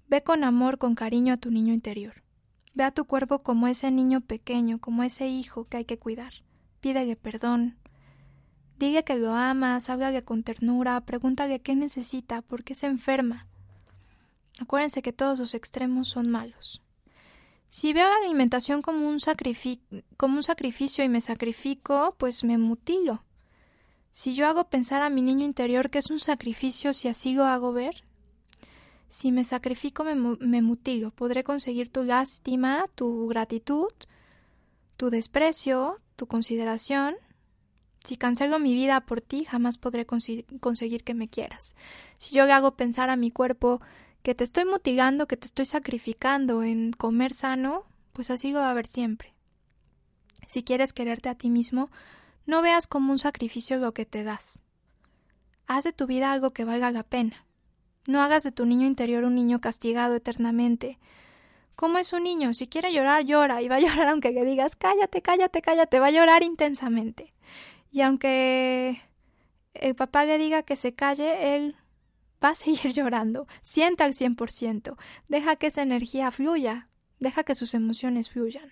Ve 0.08 0.22
con 0.22 0.44
amor, 0.44 0.78
con 0.78 0.94
cariño 0.94 1.34
a 1.34 1.36
tu 1.38 1.50
niño 1.50 1.74
interior. 1.74 2.22
Ve 2.74 2.84
a 2.84 2.92
tu 2.92 3.06
cuerpo 3.06 3.42
como 3.42 3.66
ese 3.68 3.90
niño 3.90 4.20
pequeño, 4.20 4.80
como 4.80 5.02
ese 5.02 5.28
hijo 5.28 5.64
que 5.64 5.78
hay 5.78 5.84
que 5.84 5.98
cuidar. 5.98 6.32
Pídele 6.80 7.16
perdón. 7.16 7.76
Dile 8.78 9.04
que 9.04 9.16
lo 9.16 9.34
amas, 9.34 9.88
háblale 9.88 10.22
con 10.22 10.42
ternura, 10.42 11.00
pregúntale 11.00 11.60
qué 11.60 11.74
necesita, 11.74 12.42
por 12.42 12.62
qué 12.62 12.74
se 12.74 12.86
enferma. 12.86 13.46
Acuérdense 14.60 15.02
que 15.02 15.12
todos 15.12 15.38
los 15.38 15.54
extremos 15.54 16.08
son 16.08 16.30
malos. 16.30 16.82
Si 17.68 17.92
veo 17.92 18.08
la 18.08 18.26
alimentación 18.26 18.82
como 18.82 19.08
un, 19.08 19.18
como 20.16 20.36
un 20.36 20.42
sacrificio 20.42 21.04
y 21.04 21.08
me 21.08 21.20
sacrifico, 21.20 22.14
pues 22.18 22.44
me 22.44 22.58
mutilo. 22.58 23.24
Si 24.16 24.34
yo 24.34 24.46
hago 24.46 24.70
pensar 24.70 25.02
a 25.02 25.10
mi 25.10 25.20
niño 25.20 25.44
interior 25.44 25.90
que 25.90 25.98
es 25.98 26.08
un 26.08 26.20
sacrificio 26.20 26.94
si 26.94 27.06
así 27.06 27.34
lo 27.34 27.44
hago 27.44 27.74
ver, 27.74 28.02
si 29.10 29.30
me 29.30 29.44
sacrifico 29.44 30.04
me, 30.04 30.62
mutilo, 30.62 31.10
podré 31.10 31.44
conseguir 31.44 31.90
tu 31.90 32.02
lástima, 32.02 32.86
tu 32.94 33.26
gratitud, 33.26 33.92
tu 34.96 35.10
desprecio, 35.10 36.00
tu 36.16 36.26
consideración. 36.26 37.16
Si 38.04 38.16
cancelo 38.16 38.58
mi 38.58 38.72
vida 38.72 39.02
por 39.02 39.20
ti, 39.20 39.44
jamás 39.44 39.76
podré 39.76 40.06
conseguir 40.06 41.04
que 41.04 41.12
me 41.12 41.28
quieras. 41.28 41.76
Si 42.18 42.34
yo 42.34 42.46
le 42.46 42.54
hago 42.54 42.74
pensar 42.74 43.10
a 43.10 43.16
mi 43.16 43.30
cuerpo 43.30 43.82
que 44.22 44.34
te 44.34 44.44
estoy 44.44 44.64
mutilando, 44.64 45.28
que 45.28 45.36
te 45.36 45.44
estoy 45.44 45.66
sacrificando 45.66 46.62
en 46.62 46.92
comer 46.92 47.34
sano, 47.34 47.84
pues 48.14 48.30
así 48.30 48.50
lo 48.50 48.60
va 48.60 48.70
a 48.70 48.74
ver 48.74 48.86
siempre. 48.86 49.34
Si 50.48 50.62
quieres 50.62 50.94
quererte 50.94 51.28
a 51.28 51.34
ti 51.34 51.50
mismo, 51.50 51.90
no 52.47 52.62
veas 52.62 52.86
como 52.86 53.12
un 53.12 53.18
sacrificio 53.18 53.78
lo 53.78 53.92
que 53.92 54.07
te 54.07 54.24
das. 54.24 54.61
Haz 55.66 55.84
de 55.84 55.92
tu 55.92 56.07
vida 56.07 56.32
algo 56.32 56.53
que 56.53 56.64
valga 56.64 56.90
la 56.90 57.03
pena. 57.03 57.44
No 58.07 58.22
hagas 58.22 58.44
de 58.44 58.53
tu 58.53 58.66
niño 58.66 58.86
interior 58.86 59.24
un 59.24 59.34
niño 59.34 59.61
castigado 59.61 60.14
eternamente. 60.14 60.99
¿Cómo 61.74 61.99
es 61.99 62.12
un 62.12 62.22
niño? 62.22 62.55
Si 62.55 62.68
quiere 62.68 62.92
llorar, 62.92 63.24
llora, 63.24 63.61
y 63.62 63.68
va 63.68 63.76
a 63.76 63.80
llorar 63.80 64.09
aunque 64.09 64.30
le 64.30 64.44
digas 64.44 64.76
cállate, 64.76 65.22
cállate, 65.22 65.61
cállate, 65.61 65.99
va 65.99 66.07
a 66.07 66.12
llorar 66.12 66.42
intensamente. 66.42 67.34
Y 67.90 68.03
aunque 68.03 69.01
el 69.74 69.94
papá 69.94 70.24
le 70.24 70.38
diga 70.38 70.62
que 70.62 70.76
se 70.76 70.94
calle, 70.94 71.57
él 71.57 71.76
va 72.42 72.51
a 72.51 72.55
seguir 72.55 72.92
llorando. 72.92 73.47
Sienta 73.61 74.05
al 74.05 74.14
cien 74.14 74.36
por 74.36 74.51
ciento. 74.51 74.97
Deja 75.28 75.57
que 75.57 75.66
esa 75.66 75.82
energía 75.82 76.30
fluya. 76.30 76.88
Deja 77.18 77.44
que 77.44 77.55
sus 77.55 77.74
emociones 77.74 78.30
fluyan. 78.30 78.70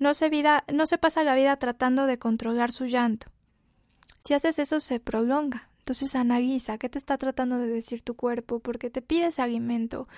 No 0.00 0.14
se, 0.14 0.30
vida, 0.30 0.64
no 0.72 0.86
se 0.86 0.98
pasa 0.98 1.22
la 1.22 1.34
vida 1.36 1.56
tratando 1.56 2.06
de 2.06 2.18
controlar 2.18 2.72
su 2.72 2.86
llanto. 2.86 3.28
Si 4.18 4.34
haces 4.34 4.58
eso 4.58 4.80
se 4.80 4.98
prolonga. 4.98 5.68
Entonces 5.78 6.14
analiza 6.14 6.78
qué 6.78 6.88
te 6.88 6.98
está 6.98 7.18
tratando 7.18 7.58
de 7.58 7.66
decir 7.66 8.02
tu 8.02 8.14
cuerpo, 8.14 8.60
por 8.60 8.78
qué 8.78 8.90
te 8.90 9.02
pides 9.02 9.38
alimento, 9.38 10.08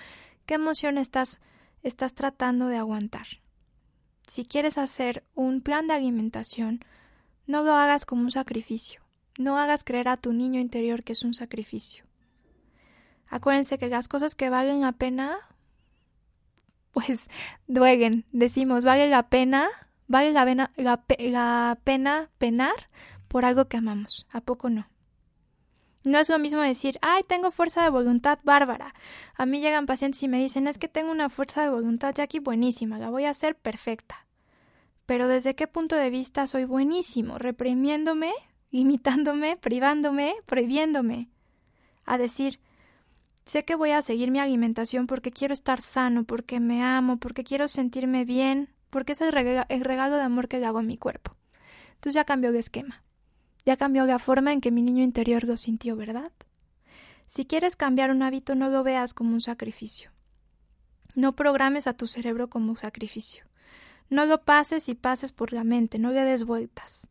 qué 0.45 0.55
emoción 0.55 0.97
estás, 0.97 1.39
estás 1.81 2.13
tratando 2.13 2.67
de 2.67 2.77
aguantar. 2.77 3.27
Si 4.27 4.45
quieres 4.45 4.77
hacer 4.77 5.23
un 5.35 5.61
plan 5.61 5.87
de 5.87 5.93
alimentación, 5.93 6.83
no 7.45 7.63
lo 7.63 7.73
hagas 7.75 8.05
como 8.05 8.21
un 8.21 8.31
sacrificio. 8.31 9.01
No 9.37 9.57
hagas 9.57 9.83
creer 9.83 10.07
a 10.07 10.17
tu 10.17 10.31
niño 10.31 10.59
interior 10.59 11.03
que 11.03 11.13
es 11.13 11.23
un 11.23 11.33
sacrificio. 11.33 12.05
Acuérdense 13.27 13.77
que 13.77 13.89
las 13.89 14.07
cosas 14.07 14.35
que 14.35 14.49
valen 14.49 14.81
la 14.81 14.93
pena 14.93 15.39
pues 16.93 17.29
duelen. 17.67 18.25
Decimos, 18.31 18.85
vale 18.85 19.09
la 19.09 19.27
pena, 19.27 19.69
vale 20.07 20.31
la, 20.31 20.45
pena, 20.45 20.71
la, 20.77 21.79
pena 21.83 22.29
penar 22.37 22.89
por 23.27 23.43
algo 23.45 23.65
que 23.65 23.77
amamos. 23.77 24.27
¿A 24.31 24.41
poco 24.41 24.69
no? 24.69 24.87
No 26.05 26.19
es 26.19 26.29
lo 26.29 26.37
mismo 26.37 26.61
decir, 26.61 26.99
ay, 27.01 27.23
tengo 27.23 27.49
fuerza 27.49 27.81
de 27.83 27.89
voluntad 27.89 28.39
bárbara. 28.43 28.93
A 29.35 29.45
mí 29.45 29.61
llegan 29.61 29.85
pacientes 29.85 30.21
y 30.23 30.27
me 30.27 30.39
dicen, 30.39 30.67
es 30.67 30.77
que 30.77 30.89
tengo 30.89 31.11
una 31.11 31.29
fuerza 31.29 31.63
de 31.63 31.69
voluntad, 31.69 32.13
Jackie, 32.13 32.39
buenísima, 32.39 32.99
la 32.99 33.09
voy 33.09 33.23
a 33.23 33.29
hacer 33.29 33.55
perfecta. 33.55 34.27
Pero 35.05 35.27
¿desde 35.27 35.55
qué 35.55 35.67
punto 35.67 35.95
de 35.95 36.09
vista 36.09 36.45
soy 36.45 36.65
buenísimo? 36.65 37.37
¿Reprimiéndome? 37.37 38.31
¿Limitándome? 38.69 39.55
¿Privándome? 39.55 40.35
¿Prohibiéndome? 40.45 41.29
A 42.05 42.17
decir, 42.17 42.59
Sé 43.45 43.65
que 43.65 43.75
voy 43.75 43.91
a 43.91 44.01
seguir 44.01 44.31
mi 44.31 44.39
alimentación 44.39 45.05
porque 45.05 45.31
quiero 45.31 45.53
estar 45.53 45.81
sano, 45.81 46.23
porque 46.23 46.59
me 46.59 46.83
amo, 46.83 47.17
porque 47.17 47.43
quiero 47.43 47.67
sentirme 47.67 48.23
bien, 48.23 48.69
porque 48.89 49.11
es 49.11 49.21
el 49.21 49.31
regalo, 49.31 50.15
de 50.15 50.23
amor 50.23 50.47
que 50.47 50.59
le 50.59 50.65
hago 50.65 50.79
a 50.79 50.83
mi 50.83 50.97
cuerpo. 50.97 51.35
Entonces 51.95 52.13
ya 52.13 52.23
cambió 52.23 52.51
el 52.51 52.55
esquema. 52.55 53.03
Ya 53.65 53.77
cambió 53.77 54.05
la 54.05 54.19
forma 54.19 54.53
en 54.53 54.61
que 54.61 54.71
mi 54.71 54.81
niño 54.81 55.03
interior 55.03 55.43
lo 55.43 55.57
sintió, 55.57 55.95
¿verdad? 55.95 56.31
Si 57.27 57.45
quieres 57.45 57.75
cambiar 57.75 58.11
un 58.11 58.21
hábito, 58.23 58.55
no 58.55 58.69
lo 58.69 58.83
veas 58.83 59.13
como 59.13 59.33
un 59.33 59.41
sacrificio. 59.41 60.11
No 61.15 61.35
programes 61.35 61.87
a 61.87 61.93
tu 61.93 62.07
cerebro 62.07 62.49
como 62.49 62.71
un 62.71 62.77
sacrificio. 62.77 63.45
No 64.09 64.25
lo 64.25 64.43
pases 64.43 64.89
y 64.89 64.95
pases 64.95 65.31
por 65.31 65.53
la 65.53 65.63
mente, 65.63 65.99
no 65.99 66.11
le 66.11 66.21
des 66.21 66.43
vueltas. 66.43 67.09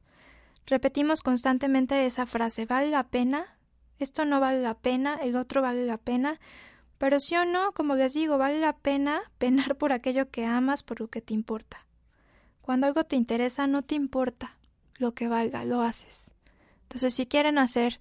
Repetimos 0.66 1.22
constantemente 1.22 2.06
esa 2.06 2.26
frase 2.26 2.66
¿vale 2.66 2.88
la 2.88 3.08
pena? 3.08 3.56
Esto 3.98 4.24
no 4.24 4.40
vale 4.40 4.62
la 4.62 4.74
pena, 4.74 5.16
el 5.16 5.36
otro 5.36 5.62
vale 5.62 5.86
la 5.86 5.98
pena, 5.98 6.40
pero 6.98 7.18
sí 7.18 7.36
o 7.36 7.44
no, 7.44 7.72
como 7.72 7.96
les 7.96 8.14
digo, 8.14 8.38
vale 8.38 8.60
la 8.60 8.76
pena 8.76 9.20
penar 9.38 9.76
por 9.76 9.92
aquello 9.92 10.30
que 10.30 10.44
amas, 10.44 10.82
por 10.82 11.00
lo 11.00 11.08
que 11.08 11.20
te 11.20 11.34
importa. 11.34 11.86
Cuando 12.60 12.86
algo 12.86 13.04
te 13.04 13.16
interesa, 13.16 13.66
no 13.66 13.82
te 13.82 13.94
importa 13.94 14.56
lo 14.98 15.12
que 15.14 15.28
valga, 15.28 15.64
lo 15.64 15.82
haces. 15.82 16.32
Entonces, 16.82 17.14
si 17.14 17.26
quieren 17.26 17.58
hacer 17.58 18.00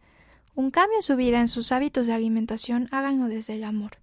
un 0.53 0.69
cambio 0.69 0.97
en 0.97 1.01
su 1.01 1.15
vida, 1.15 1.39
en 1.39 1.47
sus 1.47 1.71
hábitos 1.71 2.07
de 2.07 2.13
alimentación, 2.13 2.87
háganlo 2.91 3.25
desde 3.25 3.53
el 3.53 3.63
amor. 3.63 3.97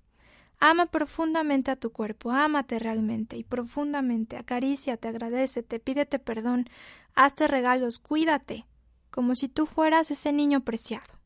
Ama 0.61 0.87
profundamente 0.87 1.71
a 1.71 1.77
tu 1.77 1.93
cuerpo, 1.93 2.33
ámate 2.33 2.79
realmente 2.81 3.37
y 3.37 3.45
profundamente, 3.45 4.37
acaríciate, 4.37 5.07
agradecete, 5.07 5.79
pídete 5.79 6.19
perdón, 6.19 6.69
hazte 7.15 7.47
regalos, 7.47 8.01
cuídate, 8.01 8.67
como 9.11 9.37
si 9.37 9.49
tú 9.49 9.67
fueras 9.67 10.11
ese 10.11 10.33
niño 10.33 10.63
preciado. 10.63 11.18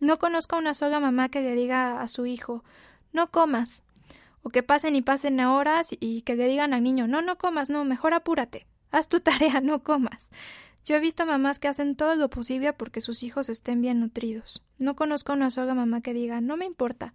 No 0.00 0.18
conozco 0.18 0.56
a 0.56 0.58
una 0.58 0.74
sola 0.74 0.98
mamá 0.98 1.28
que 1.28 1.42
le 1.42 1.54
diga 1.54 2.00
a 2.00 2.08
su 2.08 2.26
hijo 2.26 2.64
no 3.12 3.30
comas, 3.30 3.84
o 4.42 4.50
que 4.50 4.62
pasen 4.62 4.96
y 4.96 5.02
pasen 5.02 5.40
horas 5.40 5.94
y 5.98 6.22
que 6.22 6.36
le 6.36 6.46
digan 6.46 6.72
al 6.72 6.82
niño 6.82 7.06
no, 7.06 7.22
no 7.22 7.36
comas, 7.36 7.70
no, 7.70 7.84
mejor 7.84 8.14
apúrate, 8.14 8.66
haz 8.90 9.08
tu 9.08 9.20
tarea, 9.20 9.60
no 9.60 9.82
comas. 9.82 10.30
Yo 10.86 10.96
he 10.96 11.00
visto 11.00 11.26
mamás 11.26 11.58
que 11.58 11.68
hacen 11.68 11.94
todo 11.94 12.14
lo 12.14 12.30
posible 12.30 12.72
porque 12.72 13.02
sus 13.02 13.22
hijos 13.22 13.50
estén 13.50 13.82
bien 13.82 14.00
nutridos. 14.00 14.62
No 14.78 14.96
conozco 14.96 15.32
a 15.32 15.34
una 15.34 15.50
sola 15.50 15.74
mamá 15.74 16.00
que 16.00 16.14
diga 16.14 16.40
no 16.40 16.56
me 16.56 16.64
importa, 16.64 17.12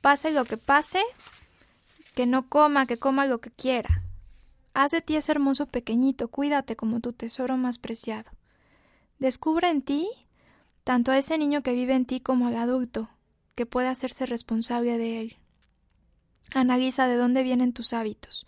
pase 0.00 0.32
lo 0.32 0.44
que 0.44 0.56
pase, 0.56 1.00
que 2.14 2.26
no 2.26 2.48
coma, 2.48 2.86
que 2.86 2.96
coma 2.96 3.26
lo 3.26 3.40
que 3.40 3.50
quiera. 3.50 4.02
Haz 4.74 4.90
de 4.90 5.02
ti 5.02 5.16
ese 5.16 5.32
hermoso 5.32 5.66
pequeñito, 5.66 6.28
cuídate 6.28 6.76
como 6.76 7.00
tu 7.00 7.12
tesoro 7.12 7.56
más 7.56 7.78
preciado. 7.78 8.30
Descubre 9.18 9.68
en 9.68 9.82
ti 9.82 10.08
tanto 10.84 11.12
a 11.12 11.18
ese 11.18 11.38
niño 11.38 11.62
que 11.62 11.72
vive 11.72 11.94
en 11.94 12.06
ti 12.06 12.20
como 12.20 12.48
al 12.48 12.56
adulto, 12.56 13.08
que 13.54 13.66
puede 13.66 13.88
hacerse 13.88 14.26
responsable 14.26 14.98
de 14.98 15.20
él. 15.20 15.36
Analiza 16.54 17.06
de 17.06 17.16
dónde 17.16 17.42
vienen 17.42 17.72
tus 17.72 17.92
hábitos, 17.92 18.46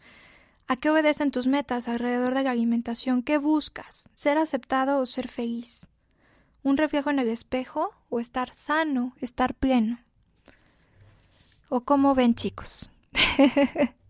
a 0.67 0.77
qué 0.77 0.91
obedecen 0.91 1.31
tus 1.31 1.47
metas 1.47 1.89
alrededor 1.89 2.35
de 2.35 2.43
la 2.43 2.51
alimentación, 2.51 3.23
qué 3.23 3.39
buscas, 3.39 4.11
ser 4.13 4.39
aceptado 4.39 4.99
o 4.99 5.07
ser 5.07 5.29
feliz, 5.29 5.89
un 6.63 6.77
reflejo 6.77 7.11
en 7.11 7.19
el 7.19 7.29
espejo 7.29 7.91
o 8.09 8.21
estar 8.21 8.55
sano, 8.55 9.15
estar 9.21 9.55
pleno. 9.55 9.99
¿O 11.69 11.81
cómo 11.81 12.15
ven 12.15 12.35
chicos? 12.35 12.91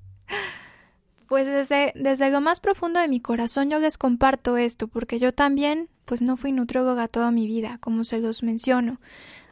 pues 1.28 1.46
desde, 1.46 1.92
desde 1.94 2.30
lo 2.30 2.40
más 2.40 2.60
profundo 2.60 3.00
de 3.00 3.08
mi 3.08 3.20
corazón 3.20 3.70
yo 3.70 3.78
les 3.78 3.98
comparto 3.98 4.56
esto, 4.56 4.88
porque 4.88 5.18
yo 5.18 5.32
también 5.32 5.88
pues 6.04 6.22
no 6.22 6.36
fui 6.36 6.52
nutrióloga 6.52 7.08
toda 7.08 7.30
mi 7.30 7.46
vida, 7.46 7.78
como 7.80 8.04
se 8.04 8.18
los 8.18 8.42
menciono, 8.42 9.00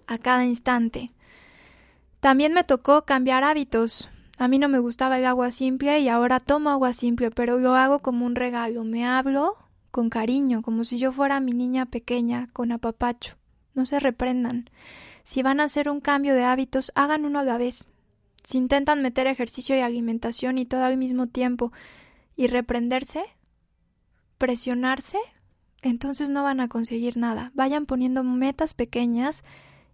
a 0.06 0.18
cada 0.18 0.44
instante. 0.44 1.12
También 2.20 2.52
me 2.52 2.64
tocó 2.64 3.04
cambiar 3.04 3.42
hábitos. 3.42 4.08
A 4.38 4.48
mí 4.48 4.58
no 4.58 4.68
me 4.68 4.78
gustaba 4.78 5.18
el 5.18 5.26
agua 5.26 5.50
simple 5.50 6.00
y 6.00 6.08
ahora 6.08 6.40
tomo 6.40 6.70
agua 6.70 6.92
simple, 6.92 7.30
pero 7.30 7.58
lo 7.58 7.74
hago 7.74 7.98
como 7.98 8.26
un 8.26 8.34
regalo. 8.34 8.84
Me 8.84 9.04
hablo 9.04 9.56
con 9.90 10.08
cariño, 10.08 10.62
como 10.62 10.84
si 10.84 10.98
yo 10.98 11.12
fuera 11.12 11.40
mi 11.40 11.52
niña 11.52 11.86
pequeña, 11.86 12.48
con 12.52 12.72
apapacho. 12.72 13.36
No 13.74 13.86
se 13.86 13.98
reprendan. 13.98 14.70
Si 15.24 15.42
van 15.42 15.60
a 15.60 15.64
hacer 15.64 15.88
un 15.88 16.00
cambio 16.00 16.34
de 16.34 16.44
hábitos, 16.44 16.92
hagan 16.94 17.24
uno 17.24 17.40
a 17.40 17.44
la 17.44 17.58
vez. 17.58 17.91
Si 18.42 18.58
intentan 18.58 19.02
meter 19.02 19.26
ejercicio 19.26 19.76
y 19.76 19.80
alimentación 19.80 20.58
y 20.58 20.66
todo 20.66 20.84
al 20.84 20.96
mismo 20.96 21.28
tiempo 21.28 21.72
y 22.34 22.48
reprenderse, 22.48 23.24
presionarse, 24.38 25.18
entonces 25.82 26.30
no 26.30 26.42
van 26.42 26.60
a 26.60 26.68
conseguir 26.68 27.16
nada. 27.16 27.52
Vayan 27.54 27.86
poniendo 27.86 28.24
metas 28.24 28.74
pequeñas 28.74 29.44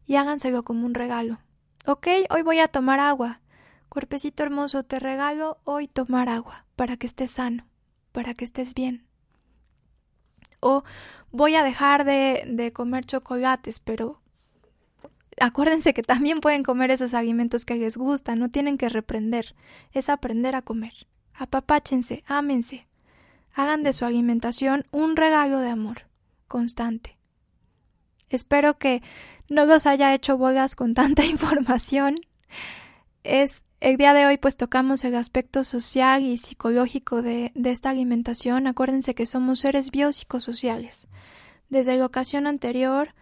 y 0.06 0.16
háganselo 0.16 0.62
como 0.64 0.86
un 0.86 0.94
regalo. 0.94 1.38
Ok, 1.86 2.08
hoy 2.30 2.42
voy 2.42 2.58
a 2.60 2.68
tomar 2.68 3.00
agua. 3.00 3.40
Cuerpecito 3.88 4.42
hermoso, 4.42 4.82
te 4.82 4.98
regalo 4.98 5.58
hoy 5.64 5.88
tomar 5.88 6.28
agua 6.28 6.66
para 6.76 6.96
que 6.96 7.06
estés 7.06 7.32
sano, 7.32 7.66
para 8.12 8.34
que 8.34 8.44
estés 8.44 8.74
bien. 8.74 9.06
O 10.60 10.84
voy 11.30 11.54
a 11.54 11.62
dejar 11.62 12.04
de, 12.04 12.44
de 12.46 12.72
comer 12.72 13.04
chocolates, 13.04 13.80
pero 13.80 14.20
acuérdense 15.40 15.94
que 15.94 16.02
también 16.02 16.40
pueden 16.40 16.62
comer 16.62 16.90
esos 16.90 17.14
alimentos 17.14 17.64
que 17.64 17.76
les 17.76 17.96
gustan, 17.96 18.38
no 18.38 18.50
tienen 18.50 18.78
que 18.78 18.88
reprender, 18.88 19.54
es 19.92 20.08
aprender 20.08 20.54
a 20.54 20.62
comer. 20.62 21.06
Apapáchense, 21.34 22.24
ámense. 22.26 22.86
Hagan 23.54 23.82
de 23.82 23.92
su 23.92 24.04
alimentación 24.04 24.84
un 24.90 25.16
regalo 25.16 25.60
de 25.60 25.70
amor 25.70 26.06
constante. 26.46 27.18
Espero 28.28 28.78
que 28.78 29.02
no 29.48 29.64
los 29.64 29.86
haya 29.86 30.14
hecho 30.14 30.36
bolas 30.36 30.76
con 30.76 30.94
tanta 30.94 31.24
información. 31.26 32.16
Es 33.24 33.64
el 33.80 33.96
día 33.96 34.14
de 34.14 34.26
hoy 34.26 34.38
pues 34.38 34.56
tocamos 34.56 35.04
el 35.04 35.14
aspecto 35.14 35.62
social 35.64 36.24
y 36.24 36.36
psicológico 36.36 37.22
de, 37.22 37.52
de 37.54 37.70
esta 37.70 37.90
alimentación. 37.90 38.66
Acuérdense 38.66 39.14
que 39.14 39.26
somos 39.26 39.60
seres 39.60 39.90
biopsicosociales. 39.90 41.08
Desde 41.68 41.96
la 41.96 42.06
ocasión 42.06 42.46
anterior 42.46 43.14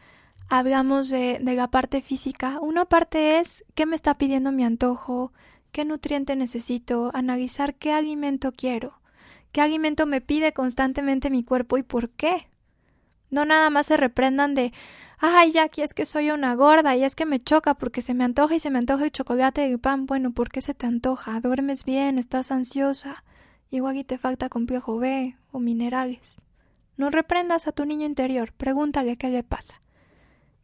hablamos 0.48 1.08
de, 1.08 1.38
de 1.40 1.54
la 1.54 1.68
parte 1.68 2.02
física. 2.02 2.58
Una 2.60 2.84
parte 2.84 3.38
es 3.38 3.64
qué 3.74 3.86
me 3.86 3.96
está 3.96 4.18
pidiendo 4.18 4.52
mi 4.52 4.64
antojo, 4.64 5.32
qué 5.72 5.84
nutriente 5.84 6.36
necesito, 6.36 7.10
analizar 7.14 7.74
qué 7.74 7.92
alimento 7.92 8.52
quiero, 8.52 9.00
qué 9.52 9.60
alimento 9.60 10.06
me 10.06 10.20
pide 10.20 10.52
constantemente 10.52 11.30
mi 11.30 11.44
cuerpo 11.44 11.78
y 11.78 11.82
por 11.82 12.10
qué. 12.10 12.48
No 13.30 13.44
nada 13.44 13.70
más 13.70 13.86
se 13.86 13.96
reprendan 13.96 14.54
de 14.54 14.72
ay, 15.18 15.50
Jackie, 15.50 15.82
es 15.82 15.94
que 15.94 16.04
soy 16.04 16.30
una 16.30 16.54
gorda 16.54 16.96
y 16.96 17.04
es 17.04 17.14
que 17.14 17.26
me 17.26 17.38
choca 17.38 17.74
porque 17.74 18.02
se 18.02 18.14
me 18.14 18.24
antoja 18.24 18.54
y 18.54 18.60
se 18.60 18.70
me 18.70 18.78
antoja 18.78 19.04
el 19.04 19.12
chocolate 19.12 19.66
y 19.66 19.72
el 19.72 19.78
pan. 19.78 20.06
Bueno, 20.06 20.32
¿por 20.32 20.50
qué 20.50 20.60
se 20.60 20.74
te 20.74 20.86
antoja? 20.86 21.40
¿Duermes 21.40 21.84
bien? 21.84 22.18
¿Estás 22.18 22.50
ansiosa? 22.50 23.24
Igual 23.70 23.96
y 23.96 24.04
te 24.04 24.18
falta 24.18 24.48
complejo 24.48 24.98
B 24.98 25.36
o 25.50 25.58
minerales. 25.58 26.40
No 26.96 27.10
reprendas 27.10 27.66
a 27.66 27.72
tu 27.72 27.84
niño 27.84 28.06
interior, 28.06 28.52
pregúntale 28.52 29.16
qué 29.16 29.28
le 29.28 29.42
pasa. 29.42 29.82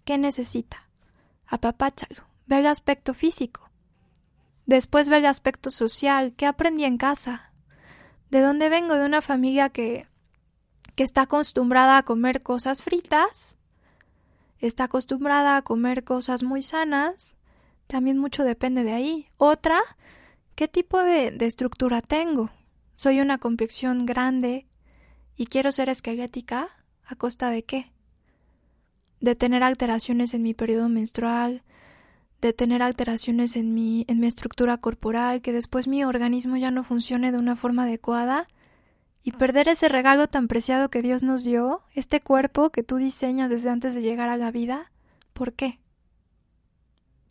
¿Qué 0.05 0.19
necesita? 0.19 0.89
Apapáchalo. 1.47 2.25
Ve 2.47 2.59
el 2.59 2.67
aspecto 2.67 3.15
físico. 3.15 3.71
Después 4.67 5.09
ve 5.09 5.19
el 5.19 5.27
aspecto 5.27 5.71
social. 5.71 6.35
¿Qué 6.37 6.47
aprendí 6.47 6.85
en 6.85 6.99
casa? 6.99 7.53
¿De 8.31 8.41
dónde 8.41 8.69
vengo? 8.69 8.95
De 8.95 9.05
una 9.05 9.23
familia 9.23 9.69
que, 9.69 10.09
que 10.95 11.05
está 11.05 11.23
acostumbrada 11.23 11.99
a 11.99 12.03
comer 12.03 12.43
cosas 12.43 12.83
fritas. 12.83 13.57
Está 14.59 14.85
acostumbrada 14.85 15.57
a 15.57 15.63
comer 15.63 16.05
cosas 16.05 16.43
muy 16.43 16.63
sanas. 16.63 17.35
También 17.87 18.19
mucho 18.19 18.45
depende 18.45 18.85
de 18.85 18.93
ahí. 18.93 19.29
Otra, 19.37 19.81
¿qué 20.55 20.69
tipo 20.69 21.03
de, 21.03 21.31
de 21.31 21.47
estructura 21.47 22.01
tengo? 22.01 22.51
¿Soy 22.97 23.21
una 23.21 23.39
complexión 23.39 24.07
grande 24.07 24.67
y 25.37 25.47
quiero 25.47 25.73
ser 25.73 25.89
esquelética? 25.89 26.69
¿A 27.05 27.17
costa 27.17 27.51
de 27.51 27.65
qué? 27.65 27.93
De 29.23 29.37
tener 29.37 29.63
alteraciones 29.63 30.35
en 30.35 30.43
mi 30.43 30.53
periodo 30.53 30.89
menstrual, 30.89 31.63
de 32.43 32.53
tener 32.53 32.83
alteraciones 32.83 33.55
en 33.55 33.73
mi, 33.73 34.05
en 34.09 34.19
mi 34.19 34.27
estructura 34.27 34.77
corporal, 34.79 35.41
que 35.41 35.53
después 35.53 35.87
mi 35.87 36.05
organismo 36.05 36.57
ya 36.57 36.73
no 36.73 36.83
funcione 36.83 37.31
de 37.31 37.39
una 37.39 37.55
forma 37.55 37.85
adecuada, 37.85 38.49
y 39.23 39.31
perder 39.31 39.69
ese 39.69 39.89
regalo 39.89 40.27
tan 40.27 40.49
preciado 40.49 40.91
que 40.91 41.03
Dios 41.03 41.23
nos 41.23 41.45
dio, 41.45 41.83
este 41.95 42.21
cuerpo 42.21 42.71
que 42.71 42.83
tú 42.83 42.97
diseñas 42.97 43.49
desde 43.49 43.71
antes 43.71 43.95
de 43.95 44.03
llegar 44.03 44.29
a 44.29 44.37
la 44.37 44.51
vida, 44.51 44.91
¿por 45.33 45.53
qué? 45.53 45.79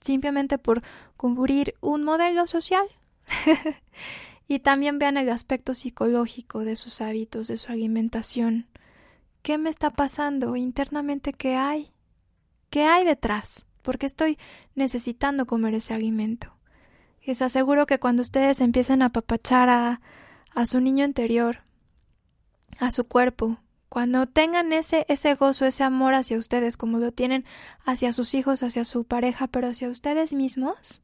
Simplemente 0.01 0.57
por 0.57 0.81
cubrir 1.17 1.75
un 1.81 2.05
modelo 2.05 2.47
social. 2.47 2.87
y 4.47 4.59
también 4.59 4.97
vean 4.97 5.17
el 5.17 5.29
aspecto 5.29 5.75
psicológico 5.75 6.59
de 6.59 6.77
sus 6.77 7.01
hábitos, 7.01 7.49
de 7.49 7.57
su 7.57 7.69
alimentación. 7.69 8.70
¿Qué 9.41 9.57
me 9.57 9.71
está 9.71 9.89
pasando 9.89 10.55
internamente? 10.55 11.33
¿Qué 11.33 11.55
hay? 11.55 11.91
¿Qué 12.69 12.83
hay 12.83 13.05
detrás? 13.05 13.65
Porque 13.81 14.05
estoy 14.05 14.37
necesitando 14.75 15.47
comer 15.47 15.73
ese 15.73 15.95
alimento. 15.95 16.53
Les 17.25 17.41
aseguro 17.41 17.87
que 17.87 17.99
cuando 17.99 18.21
ustedes 18.21 18.61
empiecen 18.61 19.01
a 19.01 19.05
apapachar 19.07 19.69
a, 19.69 20.01
a 20.53 20.65
su 20.67 20.79
niño 20.79 21.05
interior, 21.05 21.63
a 22.77 22.91
su 22.91 23.07
cuerpo, 23.07 23.57
cuando 23.89 24.27
tengan 24.27 24.73
ese, 24.73 25.05
ese 25.09 25.33
gozo, 25.33 25.65
ese 25.65 25.83
amor 25.83 26.13
hacia 26.13 26.37
ustedes, 26.37 26.77
como 26.77 26.99
lo 26.99 27.11
tienen 27.11 27.43
hacia 27.83 28.13
sus 28.13 28.35
hijos, 28.35 28.61
hacia 28.61 28.85
su 28.85 29.05
pareja, 29.05 29.47
pero 29.47 29.67
hacia 29.67 29.89
ustedes 29.89 30.33
mismos, 30.33 31.01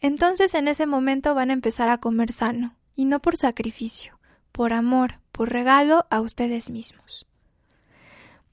entonces 0.00 0.54
en 0.54 0.68
ese 0.68 0.86
momento 0.86 1.34
van 1.34 1.50
a 1.50 1.54
empezar 1.54 1.88
a 1.88 1.98
comer 1.98 2.32
sano, 2.32 2.76
y 2.94 3.04
no 3.04 3.20
por 3.20 3.36
sacrificio, 3.36 4.18
por 4.52 4.72
amor, 4.72 5.20
por 5.32 5.50
regalo 5.50 6.06
a 6.10 6.20
ustedes 6.20 6.70
mismos. 6.70 7.26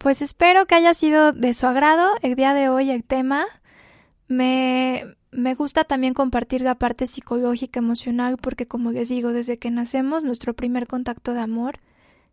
Pues 0.04 0.22
espero 0.22 0.66
que 0.66 0.76
haya 0.76 0.93
sido 0.93 1.32
de 1.32 1.54
su 1.54 1.66
agrado 1.66 2.12
el 2.22 2.36
día 2.36 2.54
de 2.54 2.68
hoy 2.68 2.89
el 2.89 3.06
tema. 3.06 3.45
Me, 4.28 5.06
me 5.32 5.56
gusta 5.56 5.86
también 5.86 6.14
compartir 6.14 6.60
la 6.60 6.76
parte 6.76 7.08
psicológica, 7.08 7.80
emocional, 7.80 8.36
porque 8.36 8.68
como 8.68 8.91
les 8.91 9.08
digo, 9.08 9.32
desde 9.32 9.60
que 9.60 9.72
nacemos, 9.72 10.26
nuestro 10.26 10.54
primer 10.56 10.88
contacto 10.88 11.34
de 11.34 11.39
amor 11.39 11.80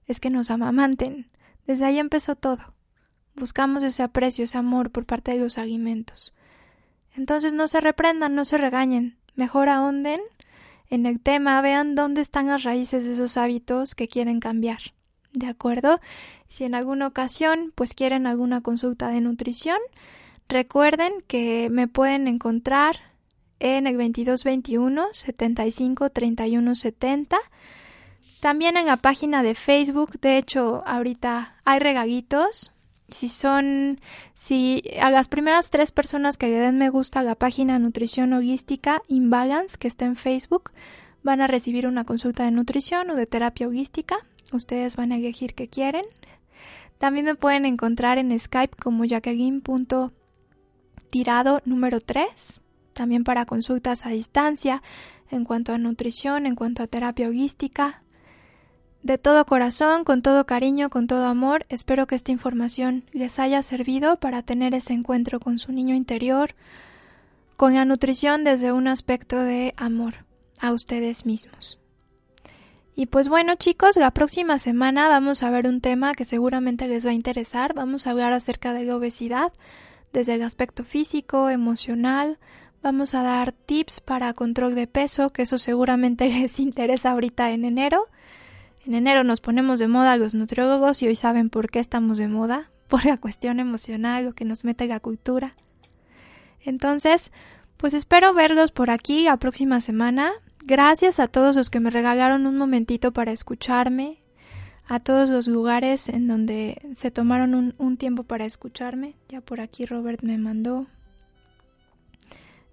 es 0.06 0.18
que 0.18 0.30
nos 0.30 0.50
amamanten. 0.50 1.30
Desde 1.64 1.84
ahí 1.84 2.00
empezó 2.00 2.34
todo. 2.34 2.74
Buscamos 3.36 3.84
ese 3.84 4.02
aprecio, 4.02 4.42
ese 4.42 4.58
amor 4.58 4.90
por 4.90 5.06
parte 5.06 5.30
de 5.30 5.38
los 5.38 5.56
alimentos. 5.56 6.36
Entonces 7.14 7.54
no 7.54 7.68
se 7.68 7.80
reprendan, 7.80 8.34
no 8.34 8.44
se 8.44 8.58
regañen. 8.58 9.16
Mejor 9.36 9.68
ahonden 9.68 10.20
en 10.88 11.06
el 11.06 11.20
tema, 11.20 11.60
vean 11.60 11.94
dónde 11.94 12.20
están 12.20 12.48
las 12.48 12.64
raíces 12.64 13.04
de 13.04 13.12
esos 13.12 13.36
hábitos 13.36 13.94
que 13.94 14.08
quieren 14.08 14.40
cambiar. 14.40 14.80
¿De 15.32 15.46
acuerdo? 15.46 16.00
Si 16.48 16.64
en 16.64 16.74
alguna 16.74 17.06
ocasión 17.06 17.72
pues 17.74 17.94
quieren 17.94 18.26
alguna 18.26 18.60
consulta 18.60 19.08
de 19.08 19.20
nutrición, 19.20 19.78
recuerden 20.48 21.12
que 21.28 21.68
me 21.70 21.86
pueden 21.86 22.26
encontrar 22.26 22.96
en 23.60 23.86
el 23.86 23.96
2221 23.96 25.08
75 25.12 26.10
31 26.10 26.74
70. 26.74 27.38
También 28.40 28.76
en 28.76 28.86
la 28.86 28.96
página 28.96 29.42
de 29.42 29.54
Facebook, 29.54 30.18
de 30.20 30.38
hecho, 30.38 30.82
ahorita 30.86 31.56
hay 31.64 31.78
regalitos. 31.78 32.72
Si 33.10 33.28
son, 33.28 34.00
si 34.34 34.82
a 35.00 35.10
las 35.10 35.28
primeras 35.28 35.70
tres 35.70 35.92
personas 35.92 36.38
que 36.38 36.48
le 36.48 36.58
den 36.58 36.78
me 36.78 36.90
gusta 36.90 37.20
a 37.20 37.24
la 37.24 37.34
página 37.34 37.78
Nutrición 37.78 38.32
Holística 38.32 39.02
Imbalance, 39.08 39.76
que 39.78 39.88
está 39.88 40.06
en 40.06 40.16
Facebook, 40.16 40.72
van 41.22 41.40
a 41.40 41.46
recibir 41.46 41.86
una 41.86 42.04
consulta 42.04 42.44
de 42.44 42.50
nutrición 42.50 43.10
o 43.10 43.14
de 43.14 43.26
terapia 43.26 43.68
holística. 43.68 44.16
Ustedes 44.52 44.96
van 44.96 45.12
a 45.12 45.16
elegir 45.16 45.54
qué 45.54 45.68
quieren. 45.68 46.04
También 46.98 47.24
me 47.24 47.34
pueden 47.34 47.64
encontrar 47.64 48.18
en 48.18 48.38
Skype 48.38 48.76
como 48.76 49.04
tirado 51.10 51.60
número 51.64 52.00
3, 52.00 52.62
también 52.92 53.24
para 53.24 53.46
consultas 53.46 54.06
a 54.06 54.10
distancia, 54.10 54.82
en 55.30 55.44
cuanto 55.44 55.72
a 55.72 55.78
nutrición, 55.78 56.46
en 56.46 56.54
cuanto 56.54 56.82
a 56.82 56.86
terapia 56.86 57.28
holística. 57.28 58.02
De 59.02 59.16
todo 59.16 59.46
corazón, 59.46 60.04
con 60.04 60.20
todo 60.20 60.44
cariño, 60.44 60.90
con 60.90 61.06
todo 61.06 61.24
amor, 61.24 61.64
espero 61.70 62.06
que 62.06 62.14
esta 62.14 62.32
información 62.32 63.04
les 63.12 63.38
haya 63.38 63.62
servido 63.62 64.20
para 64.20 64.42
tener 64.42 64.74
ese 64.74 64.92
encuentro 64.92 65.40
con 65.40 65.58
su 65.58 65.72
niño 65.72 65.94
interior, 65.94 66.54
con 67.56 67.74
la 67.74 67.84
nutrición 67.84 68.44
desde 68.44 68.72
un 68.72 68.88
aspecto 68.88 69.40
de 69.40 69.74
amor 69.76 70.26
a 70.60 70.72
ustedes 70.72 71.24
mismos. 71.24 71.79
Y 73.00 73.06
pues 73.06 73.30
bueno 73.30 73.54
chicos, 73.54 73.96
la 73.96 74.10
próxima 74.10 74.58
semana 74.58 75.08
vamos 75.08 75.42
a 75.42 75.48
ver 75.48 75.66
un 75.66 75.80
tema 75.80 76.12
que 76.12 76.26
seguramente 76.26 76.86
les 76.86 77.06
va 77.06 77.12
a 77.12 77.14
interesar. 77.14 77.72
Vamos 77.72 78.06
a 78.06 78.10
hablar 78.10 78.34
acerca 78.34 78.74
de 78.74 78.84
la 78.84 78.94
obesidad 78.94 79.54
desde 80.12 80.34
el 80.34 80.42
aspecto 80.42 80.84
físico, 80.84 81.48
emocional. 81.48 82.38
Vamos 82.82 83.14
a 83.14 83.22
dar 83.22 83.52
tips 83.52 84.00
para 84.00 84.34
control 84.34 84.74
de 84.74 84.86
peso, 84.86 85.30
que 85.30 85.40
eso 85.40 85.56
seguramente 85.56 86.28
les 86.40 86.60
interesa 86.60 87.12
ahorita 87.12 87.52
en 87.52 87.64
enero. 87.64 88.08
En 88.84 88.92
enero 88.92 89.24
nos 89.24 89.40
ponemos 89.40 89.78
de 89.78 89.88
moda 89.88 90.18
los 90.18 90.34
nutriólogos 90.34 91.00
y 91.00 91.06
hoy 91.06 91.16
saben 91.16 91.48
por 91.48 91.70
qué 91.70 91.80
estamos 91.80 92.18
de 92.18 92.28
moda, 92.28 92.70
por 92.86 93.06
la 93.06 93.16
cuestión 93.16 93.60
emocional, 93.60 94.26
lo 94.26 94.34
que 94.34 94.44
nos 94.44 94.66
mete 94.66 94.86
la 94.86 95.00
cultura. 95.00 95.56
Entonces, 96.60 97.32
pues 97.78 97.94
espero 97.94 98.34
verlos 98.34 98.72
por 98.72 98.90
aquí 98.90 99.22
la 99.22 99.38
próxima 99.38 99.80
semana. 99.80 100.32
Gracias 100.64 101.20
a 101.20 101.26
todos 101.26 101.56
los 101.56 101.70
que 101.70 101.80
me 101.80 101.90
regalaron 101.90 102.46
un 102.46 102.58
momentito 102.58 103.12
para 103.12 103.32
escucharme, 103.32 104.18
a 104.86 105.00
todos 105.00 105.30
los 105.30 105.48
lugares 105.48 106.08
en 106.08 106.28
donde 106.28 106.80
se 106.94 107.10
tomaron 107.10 107.74
un, 107.78 107.96
tiempo 107.96 108.24
para 108.24 108.44
escucharme. 108.44 109.14
Ya 109.28 109.40
por 109.40 109.60
aquí 109.60 109.86
Robert 109.86 110.22
me 110.22 110.36
mandó. 110.36 110.86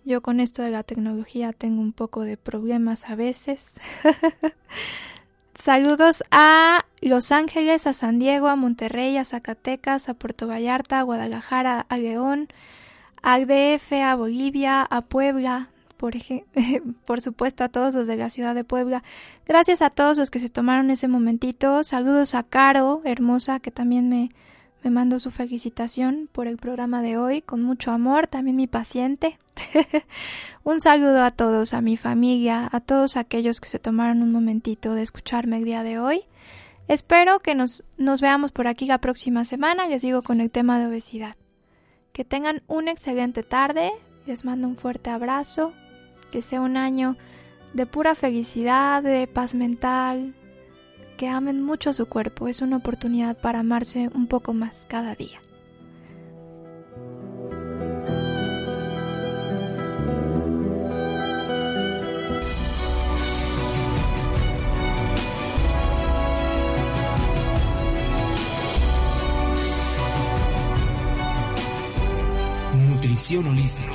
Yo 0.04 0.22
con 0.22 0.40
esto 0.40 0.62
de 0.64 0.72
la 0.72 0.84
tecnología 0.84 1.54
tengo 1.54 1.82
un 1.82 1.94
poco 1.94 2.22
de 2.22 2.38
problemas 2.38 3.10
a 3.10 3.16
veces. 3.16 3.80
Saludos 5.54 6.24
a 6.32 6.86
Los 7.02 7.32
Ángeles, 7.32 7.88
a 7.88 7.94
San 7.94 8.20
Diego, 8.20 8.48
a 8.48 8.56
Monterrey, 8.56 9.18
a 9.18 9.26
Zacatecas, 9.26 10.08
a 10.08 10.14
Puerto 10.14 10.48
Vallarta, 10.48 11.00
a 11.00 11.04
Guadalajara, 11.04 11.86
a 11.90 11.98
León, 11.98 12.48
a 13.22 13.40
DF, 13.40 13.94
a 13.94 14.16
Bolivia, 14.16 14.84
a 14.84 15.02
Puebla, 15.02 15.70
por, 15.98 16.14
por 17.06 17.22
supuesto 17.22 17.64
a 17.64 17.70
todos 17.70 17.95
los 17.95 18.08
de 18.08 18.16
la 18.16 18.30
ciudad 18.30 18.56
de 18.56 18.64
Puebla. 18.64 19.04
Gracias 19.45 19.82
a 19.82 19.89
todos 19.89 20.18
los 20.18 20.32
que 20.32 20.39
se 20.39 20.50
tomaron 20.50 20.91
ese 20.91 21.08
momentito. 21.08 21.84
Saludos 21.84 22.36
a 22.36 22.43
Caro, 22.43 23.02
hermosa, 23.04 23.60
que 23.60 23.72
también 23.72 24.08
me, 24.08 24.32
me 24.84 24.91
mandó 24.91 25.20
su 25.20 25.32
felicitación 25.32 26.30
por 26.32 26.48
el 26.48 26.58
programa 26.58 27.02
de 27.02 27.18
hoy, 27.18 27.41
con 27.41 27.62
mucho 27.62 27.91
amor, 27.91 28.28
también 28.28 28.56
mi 28.56 28.68
paciente. 28.68 29.38
un 30.64 30.80
saludo 30.80 31.24
a 31.24 31.32
todos, 31.32 31.74
a 31.74 31.82
mi 31.82 31.98
familia, 31.98 32.70
a 32.72 32.80
todos 32.80 33.18
aquellos 33.18 33.60
que 33.60 33.70
se 33.70 33.80
tomaron 33.80 34.22
un 34.22 34.32
momentito 34.32 34.93
de 34.93 35.02
escucharme 35.02 35.58
el 35.58 35.66
día 35.66 35.84
de 35.84 36.00
hoy. 36.00 36.22
Espero 36.88 37.39
que 37.39 37.54
nos, 37.54 37.84
nos 37.98 38.22
veamos 38.22 38.52
por 38.52 38.68
aquí 38.68 38.86
la 38.86 39.00
próxima 39.00 39.43
semana. 39.43 39.88
Les 39.88 40.02
digo 40.02 40.22
con 40.22 40.39
el 40.39 40.52
tema 40.52 40.80
de 40.80 40.88
obesidad. 40.88 41.36
Que 42.14 42.24
tengan 42.24 42.64
una 42.68 42.91
excelente 42.91 43.43
tarde. 43.43 43.91
Les 44.26 44.45
mando 44.45 44.68
un 44.68 44.78
fuerte 44.78 45.10
abrazo. 45.10 45.74
Que 46.32 46.42
sea 46.42 46.62
un 46.62 46.78
año 46.78 47.18
de 47.74 47.86
pura 47.86 48.16
felicidad, 48.16 49.04
de 49.04 49.28
paz 49.28 49.56
mental. 49.56 50.34
Que 51.18 51.28
amen 51.28 51.64
mucho 51.64 51.94
su 51.94 52.06
cuerpo. 52.08 52.48
Es 52.48 52.62
una 52.62 52.78
oportunidad 52.78 53.38
para 53.38 53.60
amarse 53.60 54.10
un 54.14 54.28
poco 54.28 54.54
más 54.54 54.86
cada 54.88 55.16
día. 55.16 55.42
Nutrición 72.90 73.48
holística. 73.48 73.94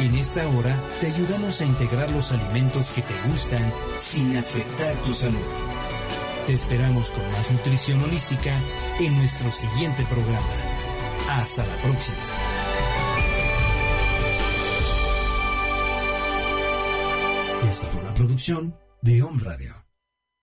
En 0.00 0.14
esta 0.14 0.48
hora 0.48 0.74
te 1.02 1.08
ayudamos 1.08 1.60
a 1.60 1.66
integrar 1.66 2.10
los 2.10 2.32
alimentos 2.32 2.90
que 2.90 3.02
te 3.02 3.12
gustan 3.28 3.70
sin 3.96 4.34
afectar 4.34 4.94
tu 5.02 5.12
salud. 5.12 5.38
Te 6.46 6.54
esperamos 6.54 7.12
con 7.12 7.30
más 7.32 7.52
nutrición 7.52 8.02
holística 8.02 8.58
en 8.98 9.14
nuestro 9.18 9.52
siguiente 9.52 10.06
programa. 10.06 10.54
Hasta 11.28 11.66
la 11.66 11.76
próxima. 11.82 12.16
Esta 17.68 17.86
fue 17.88 18.00
una 18.00 18.14
producción 18.14 18.74
de 19.02 19.22
Home 19.22 19.42
Radio. 19.44 19.89